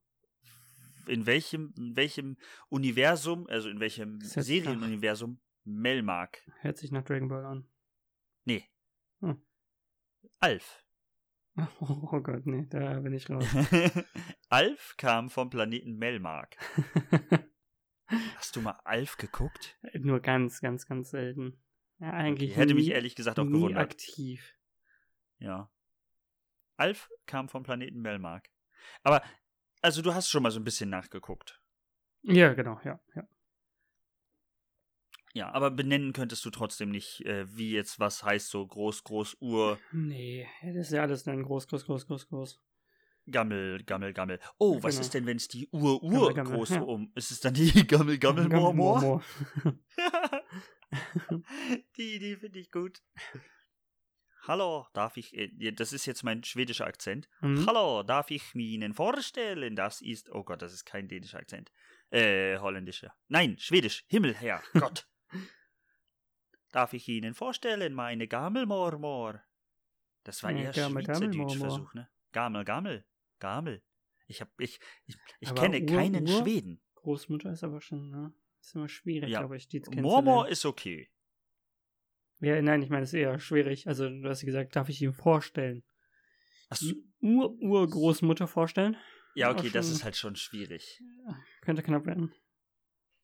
in 1.07 1.25
welchem, 1.25 1.73
in 1.77 1.95
welchem 1.95 2.37
Universum, 2.69 3.47
also 3.47 3.69
in 3.69 3.79
welchem 3.79 4.19
Serienuniversum 4.21 5.39
Melmark? 5.63 6.43
Hört 6.61 6.77
sich 6.77 6.91
nach 6.91 7.03
Dragon 7.03 7.27
Ball 7.27 7.45
an. 7.45 7.69
Nee. 8.45 8.65
Hm. 9.21 9.41
Alf. 10.39 10.83
Oh 11.79 12.19
Gott, 12.21 12.45
nee, 12.45 12.67
da 12.69 12.99
bin 12.99 13.13
ich 13.13 13.31
raus. 13.31 13.43
Alf 14.49 14.93
kam 14.97 15.31
vom 15.31 15.49
Planeten 15.49 15.97
Melmark. 15.97 16.55
Hast 18.35 18.55
du 18.55 18.61
mal 18.61 18.79
Alf 18.83 19.17
geguckt? 19.17 19.75
Nur 19.93 20.19
ganz, 20.19 20.61
ganz, 20.61 20.85
ganz 20.85 21.09
selten. 21.09 21.59
Ja, 21.99 22.11
eigentlich 22.11 22.55
Hätte 22.55 22.75
mich 22.75 22.85
nie, 22.87 22.91
ehrlich 22.93 23.15
gesagt 23.15 23.39
auch 23.39 23.45
gewundert. 23.45 23.81
aktiv. 23.81 24.55
Ja. 25.39 25.71
Alf 26.77 27.09
kam 27.25 27.49
vom 27.49 27.63
Planeten 27.63 28.01
Melmark. 28.01 28.51
Aber, 29.01 29.23
also 29.81 30.01
du 30.01 30.13
hast 30.13 30.29
schon 30.29 30.43
mal 30.43 30.51
so 30.51 30.59
ein 30.59 30.63
bisschen 30.63 30.89
nachgeguckt. 30.89 31.61
Ja, 32.23 32.53
genau, 32.53 32.79
ja, 32.83 32.99
ja. 33.15 33.27
Ja, 35.33 35.51
aber 35.51 35.69
benennen 35.69 36.13
könntest 36.13 36.43
du 36.45 36.49
trotzdem 36.49 36.89
nicht, 36.89 37.23
äh, 37.25 37.45
wie 37.55 37.71
jetzt 37.71 37.99
was 37.99 38.23
heißt, 38.23 38.49
so 38.49 38.65
groß, 38.65 39.03
groß, 39.03 39.37
Ur, 39.39 39.79
Nee, 39.91 40.47
das 40.63 40.87
ist 40.87 40.93
ja 40.93 41.03
alles 41.03 41.23
dann 41.23 41.43
groß, 41.43 41.67
groß, 41.67 41.85
groß, 41.85 42.07
groß, 42.07 42.27
groß. 42.27 42.61
Gammel, 43.29 43.83
Gammel, 43.83 44.13
Gammel. 44.13 44.39
Oh, 44.57 44.81
was 44.81 44.95
Genau. 44.95 45.01
ist 45.01 45.13
denn, 45.13 45.25
wenn 45.25 45.37
es 45.37 45.47
die 45.49 45.67
Ur, 45.71 46.01
Ur 46.01 46.11
Gammel, 46.11 46.33
Gammel, 46.33 46.53
groß 46.53 46.69
ja. 46.69 46.81
um? 46.81 47.11
Ist 47.13 47.31
es 47.31 47.39
dann 47.41 47.53
die 47.53 47.71
Gammel, 47.87 48.17
Gammel, 48.17 48.47
Moor, 48.47 48.73
Moor? 48.73 49.01
Moor. 49.01 49.23
die, 51.97 52.19
die 52.19 52.35
finde 52.37 52.59
ich 52.59 52.71
gut. 52.71 53.03
Hallo, 54.47 54.87
darf 54.93 55.17
ich, 55.17 55.35
äh, 55.35 55.71
das 55.73 55.91
ist 55.91 56.05
jetzt 56.05 56.23
mein 56.23 56.43
schwedischer 56.43 56.87
Akzent. 56.87 57.27
Mhm. 57.41 57.65
Hallo, 57.67 58.01
darf 58.03 58.31
ich 58.31 58.55
mir 58.55 58.65
Ihnen 58.65 58.93
vorstellen, 58.93 59.75
das 59.75 60.01
ist, 60.01 60.29
oh 60.31 60.43
Gott, 60.43 60.61
das 60.61 60.71
ist 60.73 60.85
kein 60.85 61.07
dänischer 61.09 61.39
Akzent. 61.39 61.71
Äh, 62.11 62.57
holländischer. 62.59 63.13
Nein, 63.27 63.57
schwedisch, 63.59 64.05
Himmelherr, 64.07 64.63
Gott. 64.73 65.07
Darf 66.71 66.93
ich 66.93 67.07
Ihnen 67.09 67.33
vorstellen, 67.33 67.93
meine 67.93 68.27
Gammelmormor? 68.27 69.41
Das 70.23 70.43
war 70.43 70.51
Ja, 70.51 70.57
eher 70.63 70.71
Gammel, 70.71 71.03
Schweizerdeutsch 71.03 71.19
Gammelmormor. 71.37 71.57
Versuch, 71.69 71.93
ne? 71.93 72.09
Gammel, 72.31 72.63
Gammel, 72.65 73.05
Gammel. 73.39 73.81
Ich 74.27 74.41
hab, 74.41 74.49
ich, 74.59 74.79
ich, 75.05 75.15
ich 75.39 75.49
Aber 75.49 75.61
kenne 75.61 75.79
Ur- 75.81 75.85
keinen 75.87 76.27
Ur- 76.27 76.41
Schweden. 76.41 76.81
Großmutter 76.95 77.51
ist 77.51 77.63
aber 77.63 77.81
schon, 77.81 78.09
ne? 78.09 78.33
Ist 78.61 78.75
immer 78.75 78.89
schwierig, 78.89 79.29
Ja. 79.29 79.39
glaube 79.39 79.55
ich, 79.57 79.67
die 79.67 79.81
zu 79.81 79.91
Mormor 79.91 80.47
ist 80.49 80.65
okay. 80.65 81.09
Ja, 82.39 82.61
nein, 82.61 82.81
ich 82.83 82.89
meine, 82.89 83.03
es 83.03 83.09
ist 83.09 83.19
eher 83.19 83.39
schwierig. 83.39 83.87
Also, 83.87 84.07
du 84.09 84.27
hast 84.29 84.41
gesagt, 84.45 84.75
darf 84.75 84.89
ich 84.89 85.01
ihm 85.01 85.13
vorstellen? 85.13 85.83
Achso, 86.69 86.93
Ur-Urgroßmutter 87.21 88.47
vorstellen? 88.47 88.95
ja, 89.35 89.51
okay, 89.51 89.69
das 89.69 89.87
schon- 89.87 89.95
ist 89.95 90.03
halt 90.03 90.15
schon 90.17 90.35
schwierig. 90.35 91.01
Könnte 91.61 91.81
knapp 91.83 92.05
werden. 92.05 92.33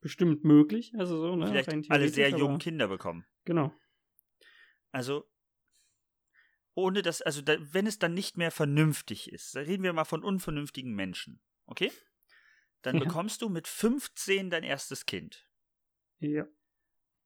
Bestimmt 0.01 0.43
möglich, 0.43 0.93
also 0.97 1.17
so, 1.19 1.35
ne? 1.35 1.47
Vielleicht 1.47 1.91
alle 1.91 2.09
sehr 2.09 2.29
jungen 2.29 2.57
Kinder 2.59 2.87
bekommen. 2.87 3.25
Genau. 3.45 3.73
Also, 4.91 5.29
ohne 6.75 7.01
das, 7.03 7.21
also 7.21 7.41
da, 7.41 7.55
wenn 7.73 7.85
es 7.87 7.99
dann 7.99 8.13
nicht 8.13 8.35
mehr 8.37 8.51
vernünftig 8.51 9.31
ist, 9.31 9.55
da 9.55 9.61
reden 9.61 9.83
wir 9.83 9.93
mal 9.93 10.05
von 10.05 10.23
unvernünftigen 10.23 10.93
Menschen, 10.95 11.39
okay? 11.65 11.91
Dann 12.81 12.97
Ja. 12.97 13.03
bekommst 13.03 13.41
du 13.41 13.49
mit 13.49 13.67
15 13.67 14.49
dein 14.49 14.63
erstes 14.63 15.05
Kind. 15.05 15.47
Ja. 16.19 16.45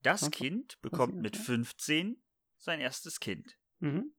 Das 0.02 0.22
Okay. 0.22 0.48
Kind 0.48 0.80
bekommt 0.80 1.14
Passiert, 1.14 1.22
mit 1.22 1.36
ja. 1.36 1.42
15 1.42 2.22
sein 2.56 2.80
erstes 2.80 3.20
Kind. 3.20 3.58
Mhm. 3.80 4.14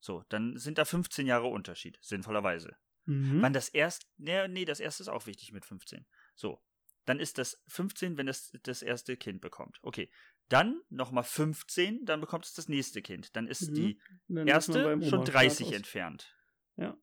So, 0.00 0.22
dann 0.28 0.56
sind 0.56 0.78
da 0.78 0.84
15 0.84 1.26
Jahre 1.26 1.46
Unterschied, 1.48 1.98
sinnvollerweise. 2.00 2.76
Mhm. 3.06 3.42
Wann 3.42 3.52
das 3.52 3.68
erst, 3.68 4.06
nee, 4.16 4.46
nee, 4.48 4.64
das 4.64 4.80
erste 4.80 5.02
ist 5.02 5.08
auch 5.08 5.26
wichtig 5.26 5.52
mit 5.52 5.64
15. 5.64 6.06
So, 6.34 6.62
dann 7.06 7.18
ist 7.20 7.38
das 7.38 7.60
15, 7.68 8.16
wenn 8.16 8.26
das 8.26 8.52
das 8.62 8.82
erste 8.82 9.16
Kind 9.16 9.40
bekommt. 9.40 9.78
Okay, 9.82 10.10
dann 10.48 10.80
nochmal 10.90 11.24
15, 11.24 12.04
dann 12.04 12.20
bekommt 12.20 12.44
es 12.44 12.52
das 12.52 12.68
nächste 12.68 13.02
Kind. 13.02 13.34
Dann 13.36 13.46
ist 13.48 13.70
Mhm. 13.70 13.74
die 13.74 14.00
Dann 14.28 14.46
erste 14.46 14.72
schon 15.08 15.24
30 15.24 15.66
Oma-Status. 15.66 15.72
entfernt. 15.72 16.36
Ja. 16.76 16.96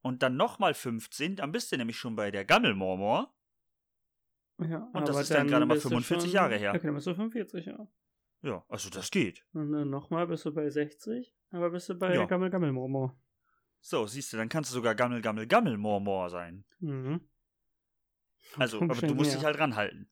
Und 0.00 0.22
dann 0.22 0.36
nochmal 0.36 0.74
15, 0.74 1.36
dann 1.36 1.52
bist 1.52 1.72
du 1.72 1.76
nämlich 1.76 1.96
schon 1.98 2.16
bei 2.16 2.30
der 2.30 2.44
Gammelmormor. 2.44 3.34
Ja, 4.68 4.88
Und 4.92 5.08
das 5.08 5.20
ist 5.20 5.30
dann 5.30 5.48
gerade 5.48 5.66
mal 5.66 5.74
bist 5.74 5.84
du 5.86 5.90
45 5.90 6.24
schon- 6.30 6.34
Jahre 6.34 6.56
her. 6.56 6.72
Okay, 6.74 6.86
dann 6.86 6.94
bist 6.94 7.06
du 7.06 7.14
45, 7.14 7.66
ja. 7.66 7.86
Ja, 8.42 8.64
also 8.68 8.90
das 8.90 9.10
geht. 9.10 9.44
Und 9.52 9.72
dann 9.72 9.88
nochmal 9.90 10.26
bist 10.26 10.44
du 10.44 10.52
bei 10.52 10.68
60, 10.68 11.32
aber 11.50 11.70
bist 11.70 11.88
du 11.88 11.94
bei 11.94 12.14
Ja. 12.14 12.24
Gammel 12.24 12.50
Gammel 12.50 12.72
Momo. 12.72 13.12
So, 13.80 14.06
siehst 14.06 14.32
du, 14.32 14.36
dann 14.36 14.48
kannst 14.48 14.70
du 14.70 14.74
sogar 14.74 14.94
Gammel, 14.94 15.20
Gammel, 15.22 15.46
Gammelmormor 15.46 16.30
sein. 16.30 16.64
Mhm. 16.80 17.20
Also, 18.56 18.80
aber 18.80 18.94
du 18.94 19.14
musst 19.14 19.30
näher. 19.30 19.38
dich 19.38 19.44
halt 19.46 19.58
ranhalten. 19.58 20.10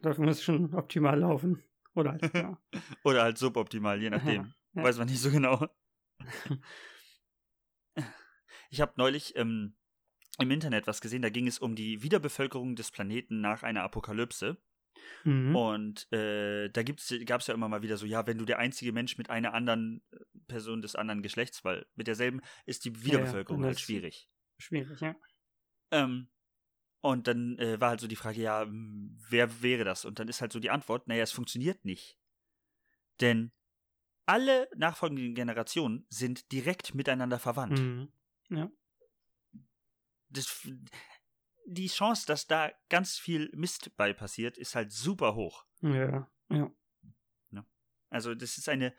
Dafür 0.00 0.24
muss 0.24 0.36
es 0.38 0.42
schon 0.44 0.72
optimal 0.74 1.18
laufen. 1.18 1.62
Oder 1.94 2.12
halt, 2.12 2.32
ja. 2.34 2.60
Oder 3.04 3.22
halt 3.22 3.38
suboptimal, 3.38 4.00
je 4.00 4.10
nachdem. 4.10 4.52
Ja. 4.74 4.82
Weiß 4.84 4.98
man 4.98 5.08
nicht 5.08 5.20
so 5.20 5.30
genau. 5.30 5.66
Ich 8.70 8.80
habe 8.82 8.92
neulich 8.96 9.34
ähm, 9.36 9.74
im 10.38 10.50
Internet 10.50 10.86
was 10.86 11.00
gesehen, 11.00 11.22
da 11.22 11.30
ging 11.30 11.46
es 11.46 11.58
um 11.58 11.74
die 11.74 12.02
Wiederbevölkerung 12.02 12.76
des 12.76 12.90
Planeten 12.90 13.40
nach 13.40 13.62
einer 13.62 13.82
Apokalypse. 13.82 14.56
Mhm. 15.24 15.54
Und 15.54 16.12
äh, 16.12 16.68
da 16.70 16.82
gab 16.82 17.40
es 17.40 17.46
ja 17.46 17.54
immer 17.54 17.68
mal 17.68 17.82
wieder 17.82 17.96
so, 17.96 18.06
ja, 18.06 18.26
wenn 18.26 18.38
du 18.38 18.44
der 18.44 18.58
einzige 18.58 18.92
Mensch 18.92 19.18
mit 19.18 19.30
einer 19.30 19.54
anderen 19.54 20.02
äh, 20.10 20.16
Person 20.46 20.82
des 20.82 20.94
anderen 20.94 21.22
Geschlechts, 21.22 21.64
weil 21.64 21.86
mit 21.94 22.06
derselben 22.06 22.40
ist 22.66 22.84
die 22.84 23.04
Wiederbevölkerung 23.04 23.60
dann 23.60 23.68
halt 23.68 23.80
schwierig. 23.80 24.28
Schwierig, 24.58 25.00
ja. 25.00 25.14
Ähm, 25.90 26.28
und 27.00 27.26
dann 27.26 27.58
äh, 27.58 27.80
war 27.80 27.90
halt 27.90 28.00
so 28.00 28.08
die 28.08 28.16
Frage, 28.16 28.40
ja, 28.40 28.62
m, 28.62 29.16
wer 29.28 29.62
wäre 29.62 29.84
das? 29.84 30.04
Und 30.04 30.18
dann 30.18 30.28
ist 30.28 30.40
halt 30.40 30.52
so 30.52 30.60
die 30.60 30.70
Antwort, 30.70 31.06
naja, 31.06 31.22
es 31.22 31.32
funktioniert 31.32 31.84
nicht. 31.84 32.18
Denn 33.20 33.52
alle 34.26 34.68
nachfolgenden 34.76 35.34
Generationen 35.34 36.06
sind 36.10 36.52
direkt 36.52 36.94
miteinander 36.94 37.38
verwandt. 37.38 37.78
Mhm. 37.78 38.08
Ja. 38.50 38.70
Das, 40.30 40.68
die 41.66 41.88
Chance, 41.88 42.26
dass 42.26 42.46
da 42.46 42.70
ganz 42.88 43.18
viel 43.18 43.50
Mist 43.54 43.96
bei 43.96 44.12
passiert, 44.12 44.58
ist 44.58 44.74
halt 44.74 44.92
super 44.92 45.34
hoch. 45.34 45.64
Ja. 45.80 46.30
Ja. 46.50 46.70
Also 48.10 48.34
das 48.34 48.58
ist 48.58 48.68
eine, 48.68 48.94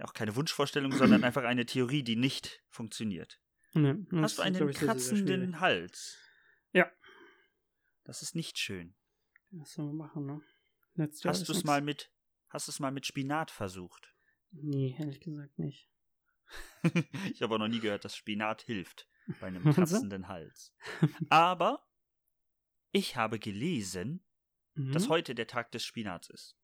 auch 0.00 0.12
keine 0.12 0.36
Wunschvorstellung, 0.36 0.92
sondern 0.92 1.24
einfach 1.24 1.44
eine 1.44 1.66
Theorie, 1.66 2.02
die 2.02 2.16
nicht 2.16 2.62
funktioniert. 2.68 3.40
Ne, 3.74 4.06
das 4.10 4.22
Hast 4.22 4.38
du 4.38 4.42
einen 4.42 4.72
kratzenden. 4.72 5.60
Hals? 5.60 6.18
Ja. 6.72 6.90
Das 8.04 8.22
ist 8.22 8.34
nicht 8.34 8.58
schön. 8.58 8.94
Was 9.50 9.72
soll 9.72 9.86
man 9.86 9.96
machen, 9.96 10.26
ne? 10.26 10.40
Letztes 10.94 11.24
Hast 11.24 11.48
du 11.48 11.52
es 11.52 11.64
mal 11.64 11.80
mit, 11.80 12.12
hast 12.48 12.68
du 12.68 12.72
es 12.72 12.80
mal 12.80 12.92
mit 12.92 13.06
Spinat 13.06 13.50
versucht? 13.50 14.14
Nee, 14.50 14.94
ehrlich 14.98 15.20
gesagt 15.20 15.58
nicht. 15.58 15.88
ich 17.32 17.40
habe 17.40 17.54
auch 17.54 17.58
noch 17.58 17.68
nie 17.68 17.80
gehört, 17.80 18.04
dass 18.04 18.14
Spinat 18.14 18.62
hilft 18.62 19.08
bei 19.40 19.46
einem 19.48 19.62
kratzenden 19.74 20.28
Hals. 20.28 20.72
Aber 21.30 21.86
ich 22.92 23.16
habe 23.16 23.38
gelesen, 23.38 24.24
Mhm. 24.74 24.92
dass 24.92 25.10
heute 25.10 25.34
der 25.34 25.46
Tag 25.46 25.70
des 25.72 25.84
Spinats 25.84 26.30
ist. 26.30 26.56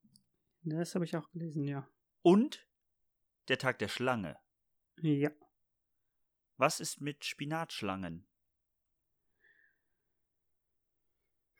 Das 0.62 0.94
habe 0.94 1.04
ich 1.04 1.14
auch 1.14 1.30
gelesen, 1.30 1.64
ja. 1.64 1.86
Und 2.22 2.66
der 3.48 3.58
Tag 3.58 3.78
der 3.80 3.88
Schlange. 3.88 4.38
Ja. 5.02 5.30
Was 6.56 6.80
ist 6.80 7.02
mit 7.02 7.26
Spinatschlangen? 7.26 8.26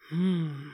Hm. 0.09 0.73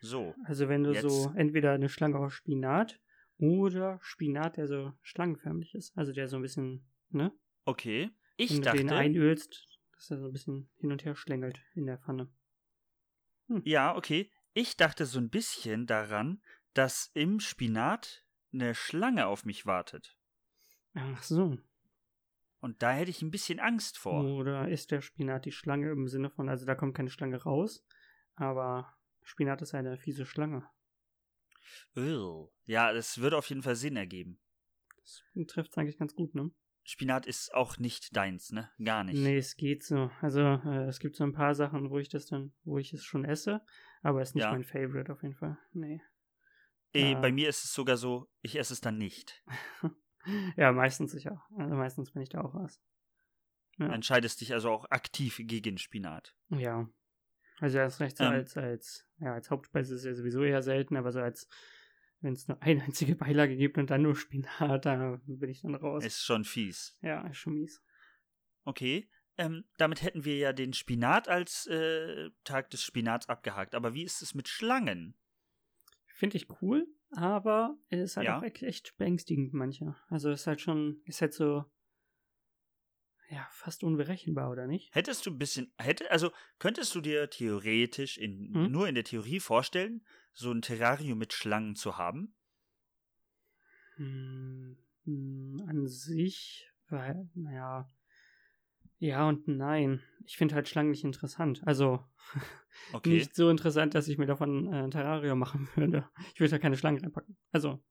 So, 0.00 0.34
Also 0.44 0.68
wenn 0.68 0.84
du 0.84 0.92
Jetzt. 0.92 1.02
so 1.02 1.32
entweder 1.34 1.72
eine 1.72 1.88
Schlange 1.88 2.18
aus 2.18 2.32
Spinat 2.34 3.00
oder 3.38 3.98
Spinat, 4.02 4.56
der 4.56 4.66
so 4.68 4.92
schlangenförmig 5.02 5.74
ist, 5.74 5.96
also 5.96 6.12
der 6.12 6.28
so 6.28 6.36
ein 6.36 6.42
bisschen, 6.42 6.86
ne? 7.08 7.32
okay. 7.64 8.10
Ich 8.38 8.52
wenn 8.52 8.62
du 8.62 8.70
den 8.70 8.86
dachte, 8.86 9.00
einölst, 9.00 9.66
dass 9.92 10.10
er 10.10 10.18
so 10.18 10.26
ein 10.26 10.32
bisschen 10.32 10.70
hin 10.76 10.92
und 10.92 11.04
her 11.04 11.16
schlängelt 11.16 11.60
in 11.74 11.86
der 11.86 11.98
Pfanne. 11.98 12.28
ja, 13.64 13.96
okay. 13.96 14.30
Ich 14.54 14.76
dachte 14.76 15.06
so 15.06 15.18
ein 15.18 15.28
bisschen 15.28 15.86
daran, 15.86 16.40
dass 16.72 17.10
im 17.14 17.40
Spinat 17.40 18.24
eine 18.52 18.74
Schlange 18.74 19.26
auf 19.26 19.44
mich 19.44 19.66
wartet. 19.66 20.16
Ach 20.94 21.22
so. 21.22 21.58
Und 22.60 22.82
da 22.82 22.92
hätte 22.92 23.10
ich 23.10 23.22
ein 23.22 23.30
bisschen 23.30 23.58
Angst 23.58 23.98
vor. 23.98 24.24
Oder 24.24 24.68
ist 24.68 24.92
der 24.92 25.00
Spinat 25.00 25.44
die 25.44 25.52
Schlange 25.52 25.90
im 25.90 26.08
Sinne 26.08 26.30
von, 26.30 26.48
also 26.48 26.64
da 26.64 26.74
kommt 26.74 26.96
keine 26.96 27.10
Schlange 27.10 27.42
raus, 27.42 27.84
aber 28.36 28.96
Spinat 29.22 29.62
ist 29.62 29.74
eine 29.74 29.98
fiese 29.98 30.26
Schlange. 30.26 30.68
Ugh. 31.96 32.52
Ja, 32.66 32.92
das 32.92 33.18
würde 33.18 33.36
auf 33.36 33.48
jeden 33.48 33.62
Fall 33.62 33.76
Sinn 33.76 33.96
ergeben. 33.96 34.40
Das 35.00 35.22
trifft 35.48 35.72
es 35.72 35.78
eigentlich 35.78 35.98
ganz 35.98 36.14
gut, 36.14 36.34
ne? 36.34 36.52
Spinat 36.90 37.26
ist 37.26 37.52
auch 37.52 37.76
nicht 37.76 38.16
deins, 38.16 38.50
ne? 38.50 38.70
Gar 38.82 39.04
nicht. 39.04 39.18
Nee, 39.22 39.36
es 39.36 39.56
geht 39.56 39.82
so. 39.84 40.10
Also 40.22 40.40
äh, 40.40 40.86
es 40.86 41.00
gibt 41.00 41.16
so 41.16 41.24
ein 41.24 41.34
paar 41.34 41.54
Sachen, 41.54 41.90
wo 41.90 41.98
ich 41.98 42.08
das 42.08 42.24
dann, 42.24 42.54
wo 42.64 42.78
ich 42.78 42.94
es 42.94 43.04
schon 43.04 43.26
esse, 43.26 43.60
aber 44.02 44.22
es 44.22 44.30
ist 44.30 44.36
nicht 44.36 44.44
Ja. 44.44 44.52
mein 44.52 44.64
Favorite 44.64 45.12
auf 45.12 45.22
jeden 45.22 45.34
Fall. 45.34 45.58
Nee. 45.72 46.00
Äh, 46.94 47.12
Ja. 47.12 47.20
Bei 47.20 47.30
mir 47.30 47.50
ist 47.50 47.62
es 47.64 47.74
sogar 47.74 47.98
so, 47.98 48.30
ich 48.40 48.58
esse 48.58 48.72
es 48.72 48.80
dann 48.80 48.96
nicht. 48.96 49.44
ja, 50.56 50.72
meistens 50.72 51.12
sicher. 51.12 51.44
Also 51.58 51.74
meistens 51.74 52.12
bin 52.12 52.22
ich 52.22 52.30
da 52.30 52.40
auch 52.40 52.54
was. 52.54 52.80
Ja. 53.76 53.92
Entscheidest 53.92 54.40
dich 54.40 54.54
also 54.54 54.70
auch 54.70 54.86
aktiv 54.90 55.40
gegen 55.44 55.76
Spinat. 55.76 56.34
Ja. 56.48 56.88
Also 57.60 57.76
erst 57.76 58.00
recht 58.00 58.16
so 58.16 58.24
Ähm. 58.24 58.30
als, 58.32 58.56
als, 58.56 59.06
ja, 59.20 59.34
als 59.34 59.50
Hauptspeise 59.50 59.94
ist 59.94 60.04
ja 60.06 60.14
sowieso 60.14 60.42
eher 60.42 60.62
selten, 60.62 60.96
aber 60.96 61.12
so 61.12 61.20
als, 61.20 61.48
wenn 62.20 62.32
es 62.34 62.48
nur 62.48 62.60
eine 62.62 62.82
einzige 62.84 63.14
Beilage 63.16 63.56
gibt 63.56 63.78
und 63.78 63.90
dann 63.90 64.02
nur 64.02 64.16
Spinat, 64.16 64.84
da 64.86 65.20
bin 65.26 65.50
ich 65.50 65.62
dann 65.62 65.74
raus. 65.74 66.04
Ist 66.04 66.24
schon 66.24 66.44
fies. 66.44 66.96
ja, 67.02 67.26
ist 67.28 67.38
schon 67.38 67.54
mies. 67.54 67.82
Okay. 68.64 69.08
Ähm, 69.36 69.64
damit 69.76 70.02
hätten 70.02 70.24
wir 70.24 70.36
ja 70.36 70.52
den 70.52 70.72
Spinat 70.72 71.28
als 71.28 71.66
äh, 71.68 72.30
Tag 72.42 72.70
des 72.70 72.82
Spinats 72.82 73.28
abgehakt. 73.28 73.74
Aber 73.76 73.94
wie 73.94 74.02
ist 74.02 74.20
es 74.20 74.34
mit 74.34 74.48
Schlangen? 74.48 75.16
Finde 76.12 76.36
ich 76.36 76.48
cool, 76.60 76.88
aber 77.12 77.78
es 77.88 78.00
ist 78.00 78.16
halt 78.16 78.26
Ja. 78.26 78.38
auch 78.38 78.42
echt- 78.42 78.96
beängstigend 78.98 79.54
mancher. 79.54 79.96
Also 80.08 80.30
ist 80.32 80.48
halt 80.48 80.60
schon, 80.60 81.00
ist 81.04 81.20
halt 81.20 81.32
so, 81.34 81.64
ja, 83.30 83.46
fast 83.50 83.84
unberechenbar, 83.84 84.50
oder 84.50 84.66
nicht? 84.66 84.94
Hättest 84.94 85.26
du 85.26 85.30
ein 85.30 85.38
bisschen, 85.38 85.72
hätte, 85.78 86.10
also 86.10 86.30
könntest 86.58 86.94
du 86.94 87.00
dir 87.00 87.28
theoretisch 87.30 88.18
in, 88.18 88.52
Hm? 88.52 88.72
nur 88.72 88.88
in 88.88 88.94
der 88.94 89.04
Theorie 89.04 89.40
vorstellen, 89.40 90.04
so 90.32 90.50
ein 90.52 90.62
Terrarium 90.62 91.18
mit 91.18 91.32
Schlangen 91.32 91.74
zu 91.74 91.98
haben? 91.98 92.34
Hm, 93.96 94.76
hm, 95.04 95.64
an 95.66 95.86
sich, 95.88 96.70
weil, 96.88 97.28
naja, 97.34 97.86
ja 98.98 99.28
und 99.28 99.46
nein. 99.48 100.02
Ich 100.24 100.36
finde 100.36 100.54
halt 100.54 100.68
Schlangen 100.68 100.90
nicht 100.90 101.04
interessant. 101.04 101.62
Also 101.66 102.04
Okay. 102.94 103.08
nicht 103.10 103.34
so 103.34 103.50
interessant, 103.50 103.94
dass 103.94 104.08
ich 104.08 104.18
mir 104.18 104.26
davon 104.26 104.72
äh, 104.72 104.82
ein 104.82 104.90
Terrarium 104.90 105.38
machen 105.38 105.68
würde. 105.76 106.08
Ich 106.34 106.40
würde 106.40 106.52
da 106.52 106.58
keine 106.58 106.76
Schlangen 106.76 107.00
reinpacken. 107.02 107.36
Also, 107.52 107.82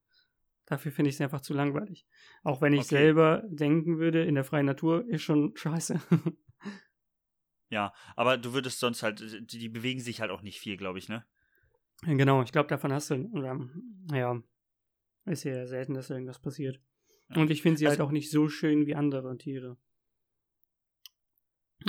Dafür 0.68 0.92
finde 0.92 1.10
ich 1.10 1.16
es 1.16 1.22
einfach 1.22 1.42
zu 1.42 1.54
langweilig. 1.54 2.06
Auch 2.44 2.62
wenn 2.62 2.74
ich 2.74 2.82
Okay. 2.82 2.90
selber 2.90 3.42
denken 3.48 3.98
würde, 4.00 4.24
in 4.26 4.36
der 4.36 4.44
freien 4.44 4.66
Natur 4.68 5.08
ist 5.10 5.24
schon 5.24 5.56
scheiße. 5.58 6.00
Ja, 7.70 7.94
aber 8.16 8.38
du 8.38 8.54
würdest 8.54 8.80
sonst 8.80 9.04
halt, 9.04 9.20
die, 9.52 9.60
die 9.60 9.68
bewegen 9.68 10.00
sich 10.00 10.22
halt 10.22 10.32
auch 10.32 10.42
nicht 10.42 10.58
viel, 10.58 10.78
glaube 10.78 11.00
ich, 11.00 11.10
ne? 11.10 11.26
genau, 12.06 12.42
ich 12.42 12.54
glaube, 12.54 12.70
davon 12.70 12.94
hast 12.94 13.10
du, 13.10 13.16
oder, 13.34 13.60
ja, 14.14 14.42
ist 15.26 15.44
ja 15.44 15.68
selten, 15.68 15.94
dass 15.94 16.10
irgendwas 16.10 16.40
passiert. 16.40 16.80
Ja. 17.30 17.42
Und 17.42 17.52
ich 17.52 17.62
finde 17.62 17.78
sie 17.78 17.86
halt 17.88 18.00
Also- 18.00 18.08
auch 18.08 18.12
nicht 18.14 18.32
so 18.32 18.48
schön 18.48 18.86
wie 18.86 18.96
andere 18.96 19.38
Tiere. 19.38 19.76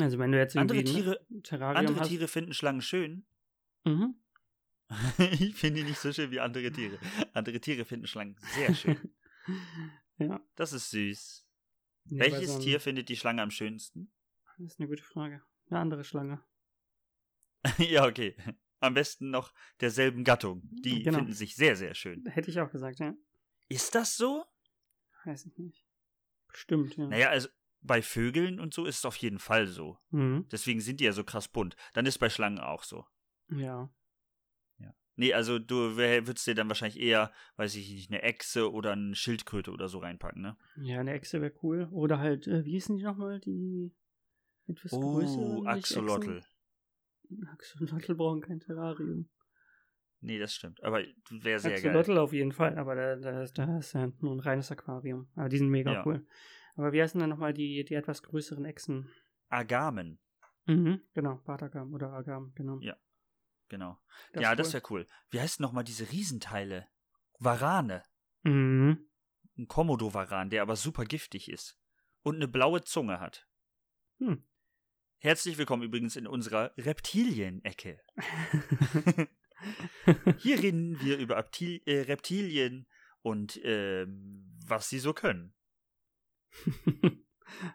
Also 0.01 0.19
wenn 0.19 0.33
du 0.33 0.39
jetzt 0.39 0.57
Andere 0.57 0.83
Tiere, 0.83 1.25
Terrarium 1.45 1.77
andere 1.77 2.01
hast. 2.01 2.09
Tiere 2.09 2.27
finden 2.27 2.55
Schlangen 2.55 2.81
schön. 2.83 3.25
Mhm. 3.85 4.17
ich 5.19 5.55
finde 5.55 5.83
die 5.83 5.89
nicht 5.89 5.99
so 6.01 6.13
schön 6.13 6.31
wie 6.31 6.41
andere 6.41 6.71
Tiere. 6.73 6.99
Andere 7.35 7.61
Tiere 7.61 7.85
finden 7.85 8.07
Schlangen 8.07 8.37
sehr 8.55 8.75
schön. 8.75 9.13
ja. 10.19 10.41
Das 10.57 10.73
ist 10.73 10.91
süß. 10.91 11.47
Bei 12.11 12.19
Welches 12.21 12.55
so 12.55 12.59
Tier 12.61 12.81
findet 12.81 13.09
die 13.09 13.17
Schlange 13.17 13.43
am 13.43 13.51
schönsten? 13.51 14.11
Das 14.59 14.73
ist 14.73 14.81
eine 14.81 14.89
gute 14.89 15.03
Frage. 15.03 15.43
Eine 15.69 15.81
andere 15.81 16.05
Schlange. 16.05 16.43
ja, 17.79 18.07
okay. 18.07 18.35
Am 18.81 18.95
besten 18.95 19.31
noch 19.31 19.53
derselben 19.81 20.25
Gattung. 20.25 20.63
Die 20.71 21.03
Genau. 21.03 21.19
finden 21.19 21.33
sich 21.33 21.55
sehr, 21.57 21.77
sehr 21.77 21.95
schön. 21.95 22.25
Hätte 22.27 22.51
ich 22.51 22.61
auch 22.61 22.71
gesagt, 22.71 22.99
ja. 23.01 23.15
Ist 23.69 23.95
das 23.95 24.17
so? 24.17 24.45
Weiß 25.25 25.45
ich 25.47 25.59
nicht. 25.59 25.85
Bestimmt, 26.47 26.97
ja. 26.97 27.07
Naja, 27.09 27.29
also 27.29 27.49
bei 27.81 28.01
Vögeln 28.03 28.59
und 28.59 28.73
so 28.73 28.87
ist 28.87 28.99
es 28.99 29.05
auf 29.05 29.17
jeden 29.17 29.39
Fall 29.39 29.67
so. 29.67 29.99
Mhm. 30.11 30.49
Deswegen 30.51 30.81
sind 30.81 31.01
die 31.01 31.05
ja 31.05 31.13
so 31.13 31.25
krass 31.25 31.49
bunt. 31.49 31.77
Dann 31.93 32.07
ist 32.07 32.19
bei 32.19 32.31
Schlangen 32.31 32.59
auch 32.59 32.85
so. 32.85 33.07
Ja. 33.51 33.91
Nee, 35.19 35.35
also 35.35 35.59
du 35.59 35.97
würdest 35.97 36.47
dir 36.47 36.55
dann 36.55 36.69
wahrscheinlich 36.69 37.01
eher, 37.01 37.33
weiß 37.57 37.75
ich 37.75 37.91
nicht, 37.91 38.09
eine 38.09 38.23
Echse 38.23 38.73
oder 38.73 38.93
eine 38.93 39.17
Schildkröte 39.17 39.73
oder 39.73 39.89
so 39.89 39.99
reinpacken, 39.99 40.41
ne? 40.41 40.57
Ja, 40.77 41.01
eine 41.01 41.13
Echse 41.13 41.43
wäre 41.43 41.53
cool. 41.65 41.89
Oder 41.91 42.21
halt, 42.21 42.47
äh, 42.47 42.65
wie 42.65 42.71
hießen 42.71 42.97
die 42.97 43.03
nochmal? 43.03 43.41
Die 43.41 43.91
etwas 44.69 44.93
größeren. 44.93 45.45
Oh, 45.45 45.61
nicht 45.63 45.67
Axolotl. 45.67 46.41
Axolotl 47.53 48.15
brauchen 48.15 48.43
kein 48.43 48.61
Terrarium. 48.61 49.29
Nee, 50.21 50.39
das 50.39 50.55
stimmt. 50.55 50.85
Aber 50.85 51.03
wäre 51.31 51.59
sehr 51.59 51.73
geil. 51.73 51.97
Axolotl 51.97 52.17
auf 52.19 52.33
jeden 52.33 52.53
Fall, 52.53 52.79
aber 52.79 52.95
da, 52.95 53.17
da, 53.17 53.45
da 53.45 53.79
ist 53.79 53.95
ja 53.95 54.13
nur 54.21 54.37
ein 54.37 54.41
reines 54.41 54.71
Aquarium. 54.71 55.27
Aber 55.35 55.49
die 55.49 55.59
sind 55.59 55.69
mega 55.69 55.95
Ja. 55.95 56.07
cool. 56.07 56.25
Aber 56.77 56.93
wie 56.93 57.03
heißen 57.03 57.19
dann 57.19 57.31
nochmal 57.31 57.53
die, 57.53 57.85
die 57.85 57.95
etwas 57.95 58.23
größeren 58.23 58.65
Echsen? 58.65 59.11
Agamen, 59.49 60.21
Mhm, 60.67 61.01
genau, 61.15 61.37
Bartagam 61.45 61.93
oder 61.95 62.13
Agam, 62.13 62.53
genau. 62.55 62.79
Ja, 62.81 62.95
genau. 63.69 63.99
Das 64.33 64.43
ja, 64.43 64.55
das 64.55 64.73
wäre 64.73 64.83
cool. 64.91 65.07
Wie 65.31 65.41
heißen 65.41 65.63
nochmal 65.63 65.85
diese 65.85 66.11
Riesenteile? 66.11 66.89
Varane. 67.39 68.03
Mhm. 68.43 69.09
Ein 69.57 69.69
Komodo-Varan, 69.69 70.51
der 70.51 70.63
aber 70.63 70.77
super 70.77 71.05
giftig 71.05 71.51
ist. 71.51 71.79
Und 72.23 72.37
eine 72.37 72.49
blaue 72.49 72.83
Zunge 72.83 73.21
hat. 73.21 73.49
Hm. 74.19 74.45
Herzlich 75.19 75.59
willkommen 75.59 75.83
übrigens 75.83 76.17
in 76.17 76.27
unserer 76.27 76.73
Reptilien-Ecke. 76.77 78.01
Hier 80.39 80.63
reden 80.63 81.01
wir 81.01 81.19
über 81.19 81.37
Aptil 81.37 81.83
äh, 81.87 82.03
Reptilien 82.03 82.87
und 83.23 83.61
ähm, 83.65 84.59
was 84.65 84.89
sie 84.89 85.01
so 85.01 85.13
können. 85.13 85.55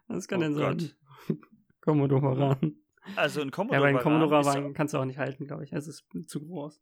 Was 0.08 0.28
kann 0.28 0.40
Oh 0.40 0.44
denn 0.44 0.56
sein? 0.56 0.78
Gott. 1.28 1.38
Komodowaran. 1.82 2.83
Also 3.16 3.42
ein 3.42 3.48
Ja, 3.48 3.52
Komodo 3.52 3.76
aber 3.78 3.86
einen 3.88 3.98
ist 3.98 4.04
Komodowaran 4.04 4.74
kannst 4.74 4.94
du 4.94 4.98
auch 4.98 5.06
nicht 5.06 5.18
halten, 5.18 5.46
glaube 5.46 5.64
ich. 5.64 5.74
Also 5.74 5.90
es 5.90 6.02
ist 6.14 6.30
zu 6.30 6.40
groß. 6.46 6.82